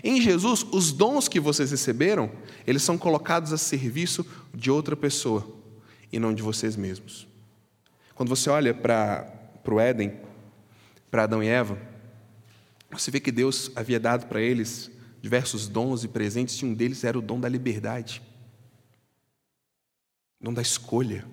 Em 0.04 0.20
Jesus, 0.20 0.66
os 0.70 0.92
dons 0.92 1.30
que 1.30 1.40
vocês 1.40 1.72
receberam, 1.72 2.30
eles 2.68 2.84
são 2.84 2.98
colocados 2.98 3.54
a 3.54 3.58
serviço 3.58 4.26
de 4.54 4.70
outra 4.70 4.98
pessoa 4.98 5.50
e 6.12 6.20
não 6.20 6.34
de 6.34 6.42
vocês 6.42 6.76
mesmos. 6.76 7.26
Quando 8.16 8.28
você 8.28 8.50
olha 8.50 8.74
para 8.74 9.34
o 9.66 9.80
Éden, 9.80 10.20
para 11.10 11.24
Adão 11.24 11.42
e 11.42 11.48
Eva, 11.48 11.78
você 12.92 13.10
vê 13.10 13.22
que 13.22 13.32
Deus 13.32 13.72
havia 13.78 13.98
dado 13.98 14.26
para 14.28 14.42
eles 14.42 14.92
diversos 15.22 15.70
dons 15.70 16.04
e 16.04 16.10
presentes, 16.10 16.56
e 16.56 16.66
um 16.66 16.74
deles 16.74 17.06
era 17.06 17.18
o 17.18 17.22
dom 17.22 17.40
da 17.40 17.48
liberdade, 17.48 18.22
o 20.42 20.44
dom 20.44 20.54
da 20.54 20.62
escolha. 20.62 21.26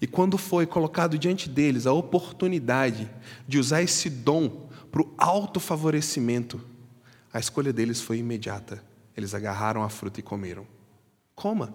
E 0.00 0.06
quando 0.06 0.36
foi 0.36 0.66
colocado 0.66 1.18
diante 1.18 1.48
deles 1.48 1.86
a 1.86 1.92
oportunidade 1.92 3.10
de 3.46 3.58
usar 3.58 3.82
esse 3.82 4.10
dom 4.10 4.68
para 4.90 5.02
o 5.02 5.14
autofavorecimento, 5.18 6.60
a 7.32 7.38
escolha 7.38 7.72
deles 7.72 8.00
foi 8.00 8.18
imediata. 8.18 8.82
Eles 9.16 9.34
agarraram 9.34 9.82
a 9.82 9.88
fruta 9.88 10.20
e 10.20 10.22
comeram. 10.22 10.66
Coma. 11.34 11.74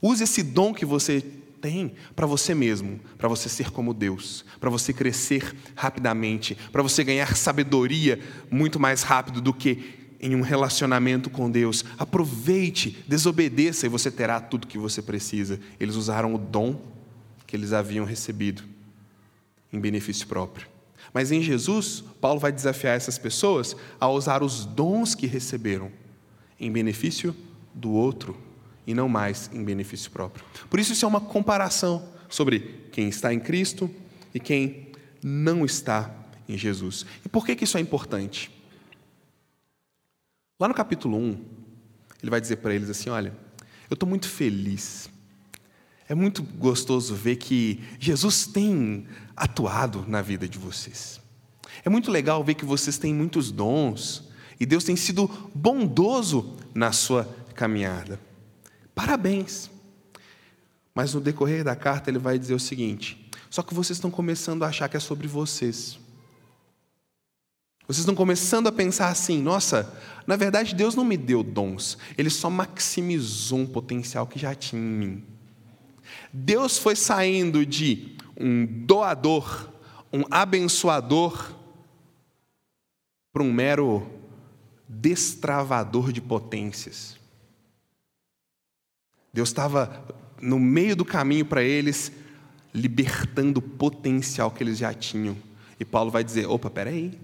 Use 0.00 0.22
esse 0.22 0.42
dom 0.42 0.74
que 0.74 0.84
você 0.84 1.20
tem 1.60 1.94
para 2.14 2.26
você 2.26 2.54
mesmo, 2.54 3.00
para 3.16 3.26
você 3.26 3.48
ser 3.48 3.70
como 3.70 3.94
Deus, 3.94 4.44
para 4.60 4.68
você 4.68 4.92
crescer 4.92 5.56
rapidamente, 5.74 6.56
para 6.70 6.82
você 6.82 7.02
ganhar 7.02 7.34
sabedoria 7.34 8.20
muito 8.50 8.78
mais 8.78 9.02
rápido 9.02 9.40
do 9.40 9.54
que 9.54 10.04
em 10.20 10.34
um 10.34 10.42
relacionamento 10.42 11.30
com 11.30 11.50
Deus. 11.50 11.84
Aproveite, 11.98 13.04
desobedeça 13.08 13.86
e 13.86 13.88
você 13.88 14.10
terá 14.10 14.40
tudo 14.40 14.66
que 14.66 14.78
você 14.78 15.00
precisa. 15.00 15.58
Eles 15.80 15.96
usaram 15.96 16.34
o 16.34 16.38
dom 16.38 16.80
que 17.54 17.56
eles 17.56 17.72
haviam 17.72 18.04
recebido 18.04 18.64
em 19.72 19.78
benefício 19.78 20.26
próprio. 20.26 20.66
Mas 21.12 21.30
em 21.30 21.40
Jesus, 21.40 22.02
Paulo 22.20 22.40
vai 22.40 22.50
desafiar 22.50 22.96
essas 22.96 23.16
pessoas 23.16 23.76
a 24.00 24.08
usar 24.08 24.42
os 24.42 24.66
dons 24.66 25.14
que 25.14 25.28
receberam 25.28 25.92
em 26.58 26.72
benefício 26.72 27.32
do 27.72 27.92
outro 27.92 28.36
e 28.84 28.92
não 28.92 29.08
mais 29.08 29.48
em 29.52 29.62
benefício 29.62 30.10
próprio. 30.10 30.44
Por 30.68 30.80
isso, 30.80 30.92
isso 30.92 31.04
é 31.04 31.08
uma 31.08 31.20
comparação 31.20 32.08
sobre 32.28 32.88
quem 32.90 33.08
está 33.08 33.32
em 33.32 33.38
Cristo 33.38 33.88
e 34.34 34.40
quem 34.40 34.88
não 35.22 35.64
está 35.64 36.12
em 36.48 36.58
Jesus. 36.58 37.06
E 37.24 37.28
por 37.28 37.46
que, 37.46 37.54
que 37.54 37.62
isso 37.62 37.78
é 37.78 37.80
importante? 37.80 38.50
Lá 40.58 40.66
no 40.66 40.74
capítulo 40.74 41.16
1, 41.18 41.44
ele 42.20 42.30
vai 42.30 42.40
dizer 42.40 42.56
para 42.56 42.74
eles 42.74 42.90
assim: 42.90 43.10
Olha, 43.10 43.32
eu 43.88 43.94
estou 43.94 44.08
muito 44.08 44.28
feliz. 44.28 45.08
É 46.08 46.14
muito 46.14 46.42
gostoso 46.42 47.14
ver 47.14 47.36
que 47.36 47.82
Jesus 47.98 48.46
tem 48.46 49.06
atuado 49.34 50.04
na 50.06 50.20
vida 50.20 50.46
de 50.46 50.58
vocês. 50.58 51.20
É 51.84 51.88
muito 51.88 52.10
legal 52.10 52.44
ver 52.44 52.54
que 52.54 52.64
vocês 52.64 52.98
têm 52.98 53.14
muitos 53.14 53.50
dons 53.50 54.28
e 54.60 54.66
Deus 54.66 54.84
tem 54.84 54.96
sido 54.96 55.28
bondoso 55.54 56.56
na 56.74 56.92
sua 56.92 57.24
caminhada. 57.54 58.20
Parabéns. 58.94 59.70
Mas 60.94 61.14
no 61.14 61.20
decorrer 61.20 61.64
da 61.64 61.74
carta 61.74 62.10
ele 62.10 62.18
vai 62.18 62.38
dizer 62.38 62.54
o 62.54 62.60
seguinte: 62.60 63.30
só 63.50 63.62
que 63.62 63.74
vocês 63.74 63.96
estão 63.96 64.10
começando 64.10 64.62
a 64.62 64.68
achar 64.68 64.88
que 64.88 64.96
é 64.96 65.00
sobre 65.00 65.26
vocês. 65.26 65.98
Vocês 67.86 68.00
estão 68.00 68.14
começando 68.14 68.66
a 68.66 68.72
pensar 68.72 69.08
assim: 69.08 69.42
nossa, 69.42 69.92
na 70.26 70.36
verdade 70.36 70.74
Deus 70.74 70.94
não 70.94 71.04
me 71.04 71.16
deu 71.16 71.42
dons, 71.42 71.98
Ele 72.16 72.30
só 72.30 72.48
maximizou 72.48 73.58
um 73.58 73.66
potencial 73.66 74.26
que 74.26 74.38
já 74.38 74.54
tinha 74.54 74.80
em 74.80 74.84
mim. 74.84 75.33
Deus 76.36 76.78
foi 76.78 76.96
saindo 76.96 77.64
de 77.64 78.16
um 78.36 78.66
doador, 78.66 79.70
um 80.12 80.24
abençoador, 80.28 81.54
para 83.32 83.40
um 83.40 83.52
mero 83.52 84.04
destravador 84.88 86.10
de 86.10 86.20
potências. 86.20 87.16
Deus 89.32 89.50
estava 89.50 90.04
no 90.42 90.58
meio 90.58 90.96
do 90.96 91.04
caminho 91.04 91.46
para 91.46 91.62
eles, 91.62 92.10
libertando 92.74 93.60
o 93.60 93.62
potencial 93.62 94.50
que 94.50 94.64
eles 94.64 94.78
já 94.78 94.92
tinham. 94.92 95.36
E 95.78 95.84
Paulo 95.84 96.10
vai 96.10 96.24
dizer: 96.24 96.46
opa, 96.46 96.68
peraí, 96.68 97.16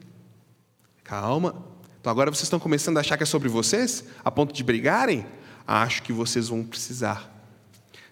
calma. 1.03 1.67
Então 2.01 2.13
agora 2.13 2.31
vocês 2.31 2.45
estão 2.45 2.61
começando 2.61 2.99
a 2.99 3.01
achar 3.01 3.17
que 3.17 3.25
é 3.25 3.27
sobre 3.27 3.49
vocês, 3.49 4.05
a 4.25 4.31
ponto 4.31 4.55
de 4.55 4.63
brigarem? 4.63 5.27
Acho 5.67 6.01
que 6.05 6.13
vocês 6.13 6.47
vão 6.47 6.63
precisar 6.63 7.40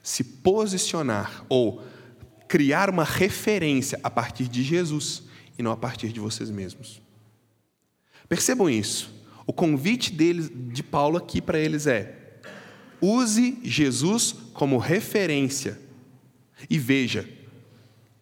se 0.09 0.25
posicionar 0.25 1.45
ou 1.51 1.85
criar 2.49 2.89
uma 2.89 3.05
referência 3.05 4.01
a 4.03 4.09
partir 4.09 4.49
de 4.49 4.63
Jesus 4.63 5.25
e 5.59 5.63
não 5.63 5.71
a 5.71 5.77
partir 5.77 6.09
de 6.11 6.19
vocês 6.19 6.51
mesmos. 6.51 7.03
Percebam 8.27 8.71
isso. 8.71 9.13
O 9.47 9.53
convite 9.53 10.11
deles, 10.11 10.51
de 10.51 10.83
Paulo 10.83 11.19
aqui 11.19 11.43
para 11.43 11.59
eles 11.59 11.87
é: 11.87 12.41
use 13.03 13.59
Jesus 13.63 14.35
como 14.55 14.79
referência 14.79 15.79
e 16.71 16.79
veja 16.79 17.29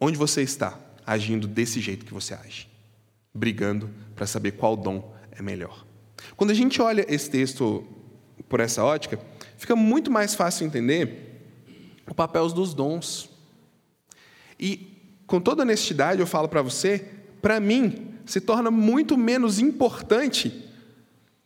onde 0.00 0.18
você 0.18 0.42
está 0.42 0.76
agindo 1.06 1.46
desse 1.46 1.80
jeito 1.80 2.04
que 2.04 2.12
você 2.12 2.34
age, 2.34 2.68
brigando 3.32 3.88
para 4.16 4.26
saber 4.26 4.52
qual 4.52 4.76
dom 4.76 5.14
é 5.30 5.40
melhor. 5.40 5.86
Quando 6.36 6.50
a 6.50 6.54
gente 6.54 6.82
olha 6.82 7.06
esse 7.08 7.30
texto 7.30 7.86
por 8.48 8.58
essa 8.58 8.82
ótica, 8.82 9.20
fica 9.56 9.76
muito 9.76 10.10
mais 10.10 10.34
fácil 10.34 10.66
entender 10.66 11.25
o 12.08 12.14
papel 12.14 12.48
dos 12.48 12.74
dons. 12.74 13.28
E 14.58 15.20
com 15.26 15.40
toda 15.40 15.62
honestidade 15.62 16.20
eu 16.20 16.26
falo 16.26 16.48
para 16.48 16.62
você, 16.62 17.10
para 17.42 17.60
mim 17.60 18.14
se 18.24 18.40
torna 18.40 18.70
muito 18.70 19.16
menos 19.16 19.58
importante 19.58 20.64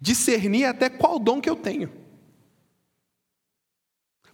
discernir 0.01 0.65
até 0.65 0.89
qual 0.89 1.19
dom 1.19 1.41
que 1.41 1.51
eu 1.51 1.57
tenho. 1.57 1.91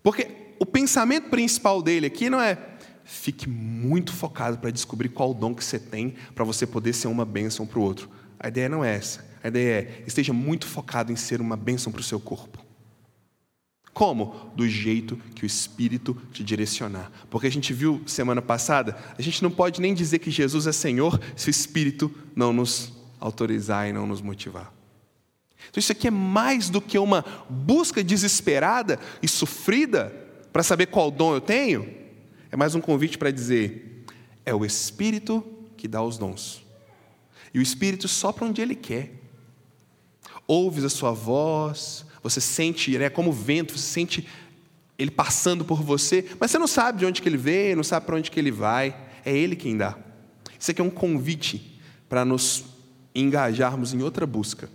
Porque 0.03 0.55
o 0.61 0.67
pensamento 0.67 1.29
principal 1.29 1.83
dele 1.83 2.07
aqui 2.07 2.31
não 2.31 2.41
é 2.41 2.77
fique 3.07 3.49
muito 3.49 4.12
focado 4.12 4.59
para 4.59 4.71
descobrir 4.71 5.09
qual 5.09 5.33
dom 5.33 5.55
que 5.55 5.65
você 5.65 5.79
tem 5.79 6.17
para 6.35 6.45
você 6.45 6.67
poder 6.67 6.93
ser 6.93 7.07
uma 7.07 7.25
bênção 7.25 7.65
para 7.65 7.79
o 7.79 7.83
outro. 7.83 8.11
A 8.39 8.49
ideia 8.49 8.69
não 8.69 8.85
é 8.85 8.97
essa. 8.97 9.25
A 9.43 9.49
ideia 9.49 9.81
é 9.81 10.05
esteja 10.07 10.33
muito 10.33 10.67
focado 10.67 11.12
em 11.12 11.17
ser 11.17 11.41
uma 11.41 11.57
bênção 11.57 11.93
para 11.93 12.01
o 12.01 12.05
seu 12.05 12.19
corpo. 12.19 12.65
Como? 13.97 14.53
Do 14.55 14.69
jeito 14.69 15.17
que 15.35 15.43
o 15.43 15.47
Espírito 15.47 16.15
te 16.31 16.45
direcionar. 16.45 17.11
Porque 17.31 17.47
a 17.47 17.51
gente 17.51 17.73
viu 17.73 18.03
semana 18.05 18.43
passada, 18.43 18.95
a 19.17 19.23
gente 19.23 19.43
não 19.43 19.51
pode 19.51 19.81
nem 19.81 19.95
dizer 19.95 20.19
que 20.19 20.31
Jesus 20.31 20.67
é 20.67 20.73
Senhor 20.73 21.19
se 21.35 21.49
o 21.49 21.51
Espírito 21.51 22.15
não 22.35 22.53
nos 22.53 22.93
autorizar 23.19 23.89
e 23.89 23.95
não 23.95 24.07
nos 24.07 24.21
motivar. 24.21 24.71
Então, 25.71 25.81
isso 25.81 25.93
aqui 25.93 26.09
é 26.09 26.11
mais 26.11 26.69
do 26.69 26.79
que 26.79 26.99
uma 26.99 27.25
busca 27.49 28.05
desesperada 28.05 29.01
e 29.23 29.27
sofrida 29.27 30.15
para 30.53 30.63
saber 30.63 30.89
qual 30.89 31.11
dom 31.11 31.33
eu 31.33 31.41
tenho. 31.41 31.91
É 32.53 32.57
mais 32.57 32.75
um 32.75 32.83
convite 32.83 33.17
para 33.17 33.31
dizer: 33.31 34.05
é 34.45 34.55
o 34.55 34.63
Espírito 34.63 35.43
que 35.75 35.89
dá 35.89 36.03
os 36.03 36.19
dons. 36.19 36.63
E 37.55 37.59
o 37.59 37.63
Espírito 37.63 38.09
sopra 38.09 38.45
onde 38.45 38.61
Ele 38.61 38.75
quer. 38.75 39.15
Ouves 40.47 40.85
a 40.85 40.91
sua 40.91 41.13
voz, 41.13 42.06
você 42.29 42.41
sente, 42.41 42.97
é 42.97 43.11
como 43.11 43.33
vento, 43.33 43.77
você 43.77 43.87
sente 43.87 44.27
Ele 44.99 45.11
passando 45.11 45.65
por 45.65 45.83
você, 45.83 46.29
mas 46.41 46.51
você 46.51 46.59
não 46.59 46.67
sabe 46.67 47.01
de 47.01 47.07
onde 47.07 47.23
que 47.23 47.29
Ele 47.29 47.37
veio, 47.37 47.77
não 47.77 47.85
sabe 47.85 48.07
para 48.07 48.17
onde 48.17 48.31
que 48.31 48.41
Ele 48.41 48.51
vai. 48.51 48.97
É 49.25 49.37
Ele 49.37 49.57
quem 49.57 49.77
dá. 49.77 49.97
Isso 50.59 50.71
aqui 50.71 50.81
é 50.81 50.85
um 50.85 50.91
convite 50.91 51.81
para 52.09 52.25
nos 52.25 52.65
engajarmos 53.15 53.93
em 53.93 54.03
outra 54.03 54.27
busca 54.27 54.69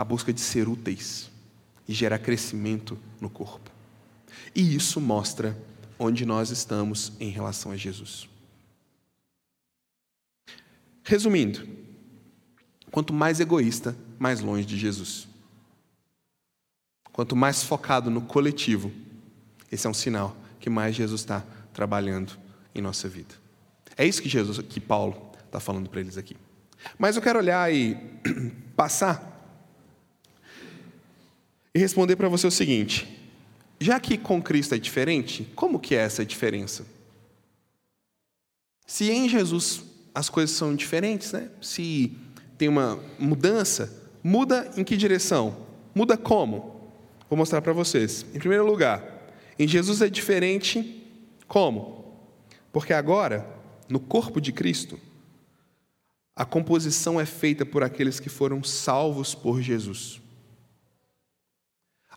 a 0.00 0.04
busca 0.04 0.32
de 0.32 0.40
ser 0.40 0.66
úteis 0.66 1.30
e 1.86 1.92
gerar 1.92 2.18
crescimento 2.18 2.98
no 3.20 3.28
corpo. 3.28 3.70
E 4.54 4.74
isso 4.74 4.98
mostra 4.98 5.54
onde 5.98 6.24
nós 6.24 6.48
estamos 6.48 7.12
em 7.20 7.28
relação 7.28 7.70
a 7.70 7.76
Jesus. 7.76 8.26
Resumindo, 11.04 11.68
quanto 12.90 13.12
mais 13.12 13.40
egoísta, 13.40 13.94
mais 14.18 14.40
longe 14.40 14.64
de 14.64 14.78
Jesus. 14.78 15.28
Quanto 17.20 17.36
mais 17.36 17.62
focado 17.62 18.08
no 18.08 18.22
coletivo, 18.22 18.90
esse 19.70 19.86
é 19.86 19.90
um 19.90 19.92
sinal 19.92 20.34
que 20.58 20.70
mais 20.70 20.96
Jesus 20.96 21.20
está 21.20 21.44
trabalhando 21.70 22.32
em 22.74 22.80
nossa 22.80 23.10
vida. 23.10 23.34
É 23.94 24.06
isso 24.06 24.22
que 24.22 24.28
Jesus, 24.30 24.58
que 24.66 24.80
Paulo 24.80 25.30
está 25.44 25.60
falando 25.60 25.90
para 25.90 26.00
eles 26.00 26.16
aqui. 26.16 26.34
Mas 26.98 27.16
eu 27.16 27.22
quero 27.22 27.38
olhar 27.38 27.70
e 27.70 27.94
passar 28.74 29.38
e 31.74 31.78
responder 31.78 32.16
para 32.16 32.26
você 32.26 32.46
o 32.46 32.50
seguinte: 32.50 33.06
já 33.78 34.00
que 34.00 34.16
com 34.16 34.40
Cristo 34.40 34.74
é 34.74 34.78
diferente, 34.78 35.46
como 35.54 35.78
que 35.78 35.94
é 35.94 35.98
essa 35.98 36.24
diferença? 36.24 36.86
Se 38.86 39.10
em 39.10 39.28
Jesus 39.28 39.82
as 40.14 40.30
coisas 40.30 40.56
são 40.56 40.74
diferentes, 40.74 41.32
né? 41.32 41.50
Se 41.60 42.16
tem 42.56 42.66
uma 42.66 42.98
mudança, 43.18 44.08
muda 44.24 44.70
em 44.74 44.82
que 44.82 44.96
direção? 44.96 45.66
Muda 45.94 46.16
como? 46.16 46.79
Vou 47.30 47.36
mostrar 47.36 47.62
para 47.62 47.72
vocês. 47.72 48.26
Em 48.34 48.40
primeiro 48.40 48.66
lugar, 48.66 49.04
em 49.56 49.68
Jesus 49.68 50.02
é 50.02 50.08
diferente 50.08 51.06
como? 51.46 52.18
Porque 52.72 52.92
agora, 52.92 53.46
no 53.88 54.00
corpo 54.00 54.40
de 54.40 54.50
Cristo, 54.50 54.98
a 56.34 56.44
composição 56.44 57.20
é 57.20 57.24
feita 57.24 57.64
por 57.64 57.84
aqueles 57.84 58.18
que 58.18 58.28
foram 58.28 58.64
salvos 58.64 59.32
por 59.32 59.62
Jesus. 59.62 60.20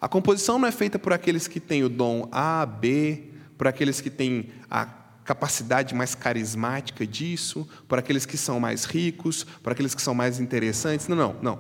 A 0.02 0.10
composição 0.10 0.58
não 0.58 0.68
é 0.68 0.72
feita 0.72 0.98
por 0.98 1.14
aqueles 1.14 1.48
que 1.48 1.60
têm 1.60 1.84
o 1.84 1.90
dom 1.90 2.28
A, 2.32 2.66
B, 2.66 3.26
por 3.56 3.68
aqueles 3.68 4.02
que 4.02 4.10
têm 4.10 4.50
a 4.68 4.86
capacidade 5.24 5.94
mais 5.94 6.16
carismática 6.16 7.06
disso, 7.06 7.70
por 7.88 8.00
aqueles 8.00 8.26
que 8.26 8.36
são 8.36 8.60
mais 8.60 8.84
ricos, 8.84 9.44
por 9.44 9.74
aqueles 9.74 9.94
que 9.94 10.02
são 10.02 10.16
mais 10.16 10.40
interessantes. 10.40 11.08
Não, 11.08 11.16
não, 11.16 11.36
não. 11.40 11.60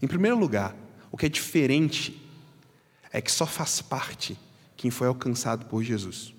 Em 0.00 0.06
primeiro 0.06 0.38
lugar, 0.38 0.74
o 1.12 1.18
que 1.18 1.26
é 1.26 1.28
diferente 1.28 2.17
é 3.12 3.20
que 3.20 3.30
só 3.30 3.46
faz 3.46 3.80
parte 3.80 4.38
quem 4.76 4.90
foi 4.90 5.08
alcançado 5.08 5.66
por 5.66 5.82
Jesus. 5.82 6.34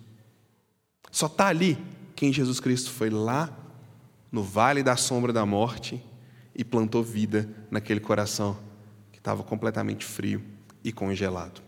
Só 1.11 1.25
está 1.25 1.47
ali 1.47 1.77
quem 2.15 2.31
Jesus 2.31 2.59
Cristo 2.59 2.91
foi 2.91 3.09
lá 3.09 3.55
no 4.31 4.43
vale 4.43 4.83
da 4.83 4.95
sombra 4.95 5.33
da 5.33 5.45
morte 5.45 6.01
e 6.55 6.63
plantou 6.63 7.03
vida 7.03 7.49
naquele 7.71 7.99
coração 7.99 8.57
que 9.11 9.17
estava 9.17 9.43
completamente 9.43 10.05
frio 10.05 10.43
e 10.83 10.91
congelado. 10.91 11.61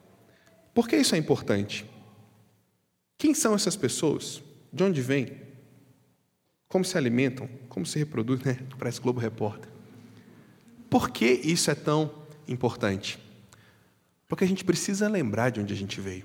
Por 0.74 0.88
que 0.88 0.96
isso 0.96 1.16
é 1.16 1.18
importante? 1.18 1.86
Quem 3.18 3.34
são 3.34 3.54
essas 3.54 3.76
pessoas? 3.76 4.42
De 4.72 4.84
onde 4.84 5.02
vêm? 5.02 5.38
Como 6.68 6.86
se 6.86 6.98
alimentam? 6.98 7.50
Como 7.68 7.86
se 7.86 8.00
reproduzem? 8.00 8.46
Né? 8.46 8.60
Parece 8.80 9.02
Globo 9.02 9.20
Repórter. 9.20 9.70
Por 10.90 11.10
que 11.10 11.26
isso 11.26 11.70
é 11.70 11.76
tão 11.76 12.12
importante? 12.48 13.20
Porque 14.32 14.46
a 14.46 14.48
gente 14.48 14.64
precisa 14.64 15.10
lembrar 15.10 15.50
de 15.50 15.60
onde 15.60 15.74
a 15.74 15.76
gente 15.76 16.00
veio. 16.00 16.24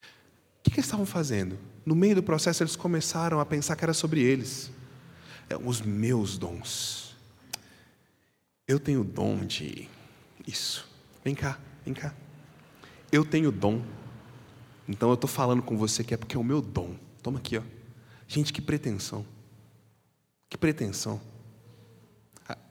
O 0.00 0.62
que, 0.62 0.70
eles 0.70 0.84
estavam 0.84 1.04
fazendo? 1.04 1.58
No 1.84 1.96
meio 1.96 2.14
do 2.14 2.22
processo, 2.22 2.62
eles 2.62 2.76
começaram 2.76 3.40
a 3.40 3.44
pensar 3.44 3.74
que 3.74 3.84
era 3.84 3.92
sobre 3.92 4.22
eles. 4.22 4.70
É, 5.50 5.56
os 5.56 5.80
meus 5.80 6.38
dons. 6.38 7.16
Eu 8.64 8.78
tenho 8.78 9.00
o 9.00 9.04
dom 9.04 9.44
de 9.44 9.88
isso. 10.46 10.88
Vem 11.24 11.34
cá, 11.34 11.58
vem 11.84 11.92
cá. 11.92 12.14
Eu 13.10 13.24
tenho 13.24 13.50
dom. 13.50 13.82
Então 14.88 15.08
eu 15.08 15.14
estou 15.16 15.28
falando 15.28 15.62
com 15.62 15.76
você 15.76 16.04
que 16.04 16.14
é 16.14 16.16
porque 16.16 16.36
é 16.36 16.38
o 16.38 16.44
meu 16.44 16.62
dom. 16.62 16.94
Toma 17.24 17.40
aqui, 17.40 17.58
ó. 17.58 17.62
Gente, 18.28 18.52
que 18.52 18.62
pretensão. 18.62 19.26
Que 20.48 20.56
pretensão. 20.56 21.20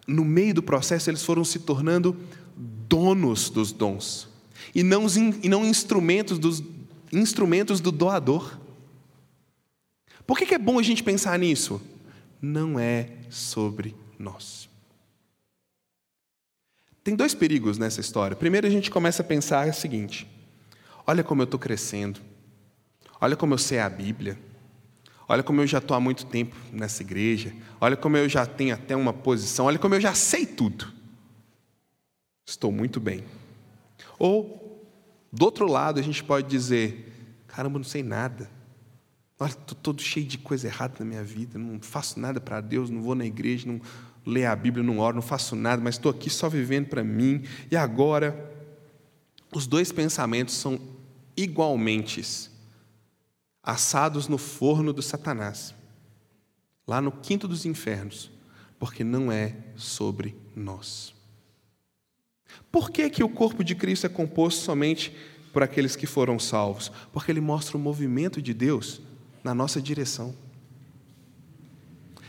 no 0.08 0.24
meio 0.24 0.54
do 0.54 0.64
processo, 0.64 1.10
eles 1.10 1.26
foram 1.26 1.44
se 1.44 1.60
tornando 1.60 2.16
donos 2.88 3.50
dos 3.50 3.72
dons 3.72 4.28
e 4.74 4.84
não, 4.84 5.06
e 5.42 5.50
não 5.50 5.66
instrumentos, 5.66 6.40
dos, 6.40 6.64
instrumentos 7.12 7.80
do 7.80 7.92
doador. 7.92 8.58
Por 10.26 10.38
que, 10.38 10.46
que 10.46 10.56
é 10.56 10.60
bom 10.60 10.78
a 10.78 10.84
gente 10.84 11.04
pensar 11.04 11.38
nisso? 11.40 11.82
Não 12.42 12.80
é 12.80 13.10
sobre 13.30 13.96
nós. 14.20 14.70
Tem 17.04 17.16
dois 17.16 17.34
perigos 17.34 17.78
nessa 17.78 18.02
história. 18.02 18.36
Primeiro, 18.36 18.68
a 18.68 18.70
gente 18.70 18.92
começa 18.92 19.22
a 19.22 19.26
pensar 19.26 19.68
o 19.68 19.74
seguinte: 19.74 20.28
olha 21.06 21.24
como 21.24 21.42
eu 21.42 21.46
estou 21.46 21.60
crescendo, 21.60 22.20
olha 23.22 23.36
como 23.36 23.54
eu 23.54 23.58
sei 23.58 23.80
a 23.80 23.90
Bíblia, 23.90 24.38
olha 25.28 25.42
como 25.42 25.62
eu 25.62 25.68
já 25.68 25.78
estou 25.78 25.96
há 25.96 26.00
muito 26.00 26.26
tempo 26.26 26.56
nessa 26.72 27.02
igreja, 27.02 27.54
olha 27.80 27.96
como 27.96 28.18
eu 28.18 28.28
já 28.28 28.46
tenho 28.46 28.76
até 28.76 28.96
uma 28.96 29.14
posição, 29.14 29.66
olha 29.66 29.80
como 29.80 29.96
eu 29.96 30.02
já 30.02 30.14
sei 30.14 30.46
tudo. 30.46 30.97
Estou 32.48 32.72
muito 32.72 33.02
bem. 33.02 33.26
Ou, 34.18 34.82
do 35.32 35.44
outro 35.44 35.70
lado, 35.70 36.00
a 36.00 36.04
gente 36.04 36.24
pode 36.24 36.48
dizer: 36.48 37.14
caramba, 37.46 37.78
não 37.78 37.84
sei 37.84 38.02
nada. 38.02 38.50
Olha, 39.38 39.50
estou 39.50 39.78
todo 39.84 40.02
cheio 40.02 40.26
de 40.26 40.38
coisa 40.38 40.66
errada 40.66 40.96
na 41.00 41.06
minha 41.06 41.24
vida, 41.24 41.60
não 41.60 41.80
faço 41.82 42.20
nada 42.20 42.40
para 42.40 42.62
Deus, 42.62 42.90
não 42.90 43.02
vou 43.02 43.14
na 43.14 43.26
igreja, 43.26 43.68
não 43.68 43.82
leio 44.26 44.50
a 44.50 44.56
Bíblia, 44.56 44.84
não 44.84 44.98
oro, 44.98 45.16
não 45.16 45.22
faço 45.22 45.56
nada, 45.56 45.82
mas 45.82 45.96
estou 45.96 46.10
aqui 46.10 46.30
só 46.30 46.48
vivendo 46.48 46.88
para 46.88 47.04
mim. 47.04 47.44
E 47.70 47.76
agora, 47.76 48.56
os 49.54 49.68
dois 49.68 49.92
pensamentos 49.92 50.56
são 50.56 50.80
igualmente 51.36 52.50
assados 53.62 54.28
no 54.30 54.38
forno 54.38 54.94
do 54.94 55.02
Satanás, 55.02 55.76
lá 56.88 57.02
no 57.02 57.12
quinto 57.12 57.48
dos 57.48 57.66
infernos, 57.66 58.32
porque 58.80 59.04
não 59.04 59.30
é 59.32 59.56
sobre 59.76 60.36
nós. 60.56 61.17
Por 62.72 62.92
que, 62.92 63.10
que 63.10 63.24
o 63.24 63.30
corpo 63.30 63.64
de 63.64 63.76
Cristo 63.76 64.06
é 64.06 64.10
composto 64.10 64.62
somente 64.62 65.16
por 65.54 65.64
aqueles 65.64 65.96
que 65.96 66.06
foram 66.06 66.38
salvos? 66.38 66.92
Porque 67.12 67.32
ele 67.32 67.42
mostra 67.42 67.78
o 67.78 67.80
movimento 67.80 68.42
de 68.42 68.54
Deus 68.54 69.02
na 69.44 69.54
nossa 69.54 69.82
direção. 69.82 70.36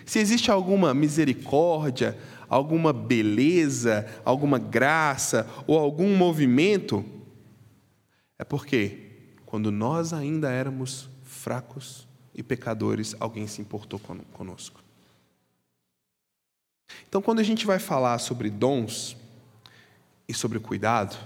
Se 0.07 0.19
existe 0.19 0.51
alguma 0.51 0.95
misericórdia, 0.95 2.17
alguma 2.49 2.93
beleza, 2.93 4.07
alguma 4.25 4.59
graça 4.59 5.47
ou 5.67 5.79
algum 5.79 6.17
movimento, 6.17 7.05
é 8.39 8.45
porque, 8.45 9.11
quando 9.45 9.71
nós 9.71 10.13
ainda 10.13 10.51
éramos 10.51 11.11
fracos 11.25 12.07
e 12.35 12.43
pecadores, 12.43 13.15
alguém 13.21 13.47
se 13.47 13.61
importou 13.61 14.01
conosco. 14.33 14.83
Então, 17.09 17.21
quando 17.21 17.41
a 17.41 17.45
gente 17.45 17.67
vai 17.67 17.79
falar 17.79 18.19
sobre 18.19 18.49
dons 18.49 19.17
e 20.29 20.35
sobre 20.35 20.61
cuidado 20.61 21.17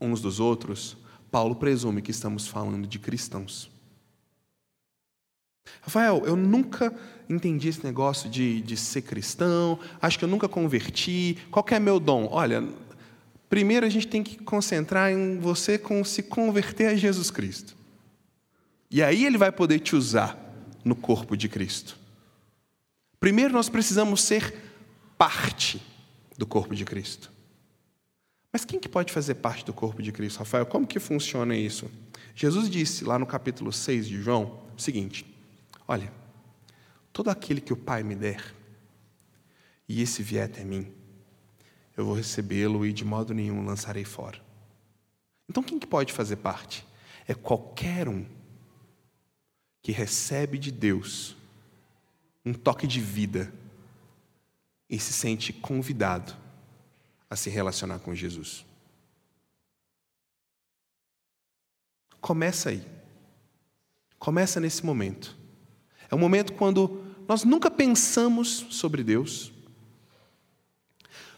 uns 0.00 0.20
dos 0.20 0.40
outros, 0.40 0.96
Paulo 1.30 1.54
presume 1.54 2.02
que 2.02 2.10
estamos 2.10 2.46
falando 2.46 2.86
de 2.86 2.98
cristãos. 2.98 3.70
Rafael, 5.80 6.22
eu 6.26 6.36
nunca 6.36 6.94
entendi 7.28 7.68
esse 7.68 7.84
negócio 7.84 8.28
de, 8.28 8.60
de 8.60 8.76
ser 8.76 9.02
cristão, 9.02 9.78
acho 10.00 10.18
que 10.18 10.24
eu 10.24 10.28
nunca 10.28 10.48
converti. 10.48 11.38
Qual 11.50 11.64
é 11.70 11.78
meu 11.78 11.98
dom? 11.98 12.28
Olha, 12.30 12.62
primeiro 13.48 13.86
a 13.86 13.88
gente 13.88 14.06
tem 14.06 14.22
que 14.22 14.36
concentrar 14.38 15.10
em 15.10 15.38
você 15.38 15.78
com 15.78 16.04
se 16.04 16.22
converter 16.22 16.86
a 16.86 16.96
Jesus 16.96 17.30
Cristo. 17.30 17.74
E 18.90 19.02
aí 19.02 19.24
ele 19.24 19.38
vai 19.38 19.50
poder 19.50 19.80
te 19.80 19.96
usar 19.96 20.38
no 20.84 20.94
corpo 20.94 21.36
de 21.36 21.48
Cristo. 21.48 21.98
Primeiro 23.18 23.54
nós 23.54 23.68
precisamos 23.68 24.20
ser 24.20 24.54
parte 25.16 25.80
do 26.36 26.46
corpo 26.46 26.74
de 26.74 26.84
Cristo. 26.84 27.33
Mas 28.54 28.64
quem 28.64 28.78
que 28.78 28.88
pode 28.88 29.12
fazer 29.12 29.34
parte 29.34 29.64
do 29.64 29.72
corpo 29.72 30.00
de 30.00 30.12
Cristo, 30.12 30.38
Rafael? 30.38 30.64
Como 30.64 30.86
que 30.86 31.00
funciona 31.00 31.56
isso? 31.56 31.90
Jesus 32.36 32.70
disse 32.70 33.02
lá 33.02 33.18
no 33.18 33.26
capítulo 33.26 33.72
6 33.72 34.06
de 34.06 34.22
João 34.22 34.62
o 34.76 34.80
seguinte: 34.80 35.26
Olha, 35.88 36.12
todo 37.12 37.30
aquele 37.30 37.60
que 37.60 37.72
o 37.72 37.76
Pai 37.76 38.04
me 38.04 38.14
der, 38.14 38.54
e 39.88 40.00
esse 40.00 40.22
vier 40.22 40.44
até 40.44 40.62
mim, 40.62 40.86
eu 41.96 42.04
vou 42.04 42.14
recebê-lo 42.14 42.86
e 42.86 42.92
de 42.92 43.04
modo 43.04 43.34
nenhum 43.34 43.66
lançarei 43.66 44.04
fora. 44.04 44.40
Então 45.48 45.60
quem 45.60 45.76
que 45.76 45.86
pode 45.88 46.12
fazer 46.12 46.36
parte? 46.36 46.86
É 47.26 47.34
qualquer 47.34 48.08
um 48.08 48.24
que 49.82 49.90
recebe 49.90 50.58
de 50.58 50.70
Deus 50.70 51.36
um 52.46 52.52
toque 52.52 52.86
de 52.86 53.00
vida 53.00 53.52
e 54.88 54.96
se 55.00 55.12
sente 55.12 55.52
convidado 55.52 56.43
a 57.34 57.36
se 57.36 57.50
relacionar 57.50 57.98
com 57.98 58.14
Jesus. 58.14 58.64
Começa 62.20 62.70
aí. 62.70 62.86
Começa 64.20 64.60
nesse 64.60 64.86
momento. 64.86 65.36
É 66.08 66.14
um 66.14 66.18
momento 66.18 66.52
quando 66.52 67.04
nós 67.26 67.42
nunca 67.42 67.68
pensamos 67.70 68.66
sobre 68.70 69.02
Deus, 69.02 69.52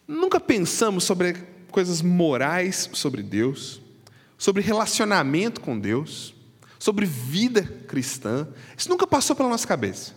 nunca 0.06 0.38
pensamos 0.38 1.04
sobre 1.04 1.32
coisas 1.70 2.02
morais 2.02 2.90
sobre 2.92 3.22
Deus, 3.22 3.80
sobre 4.36 4.62
relacionamento 4.62 5.62
com 5.62 5.78
Deus, 5.78 6.34
sobre 6.78 7.06
vida 7.06 7.62
cristã. 7.88 8.46
Isso 8.76 8.90
nunca 8.90 9.06
passou 9.06 9.34
pela 9.34 9.48
nossa 9.48 9.66
cabeça. 9.66 10.14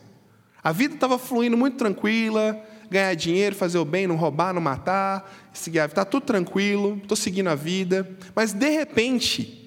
A 0.61 0.73
vida 0.73 0.95
estava 0.95 1.17
fluindo 1.17 1.55
muito 1.55 1.77
tranquila, 1.77 2.61
ganhar 2.89 3.13
dinheiro, 3.15 3.55
fazer 3.55 3.77
o 3.77 3.85
bem, 3.85 4.07
não 4.07 4.15
roubar, 4.15 4.53
não 4.53 4.61
matar, 4.61 5.49
seguir 5.53 5.79
a 5.79 5.87
vida, 5.87 6.01
está 6.01 6.05
tudo 6.05 6.25
tranquilo, 6.25 6.97
estou 7.01 7.15
seguindo 7.17 7.47
a 7.47 7.55
vida, 7.55 8.09
mas 8.35 8.53
de 8.53 8.69
repente 8.69 9.59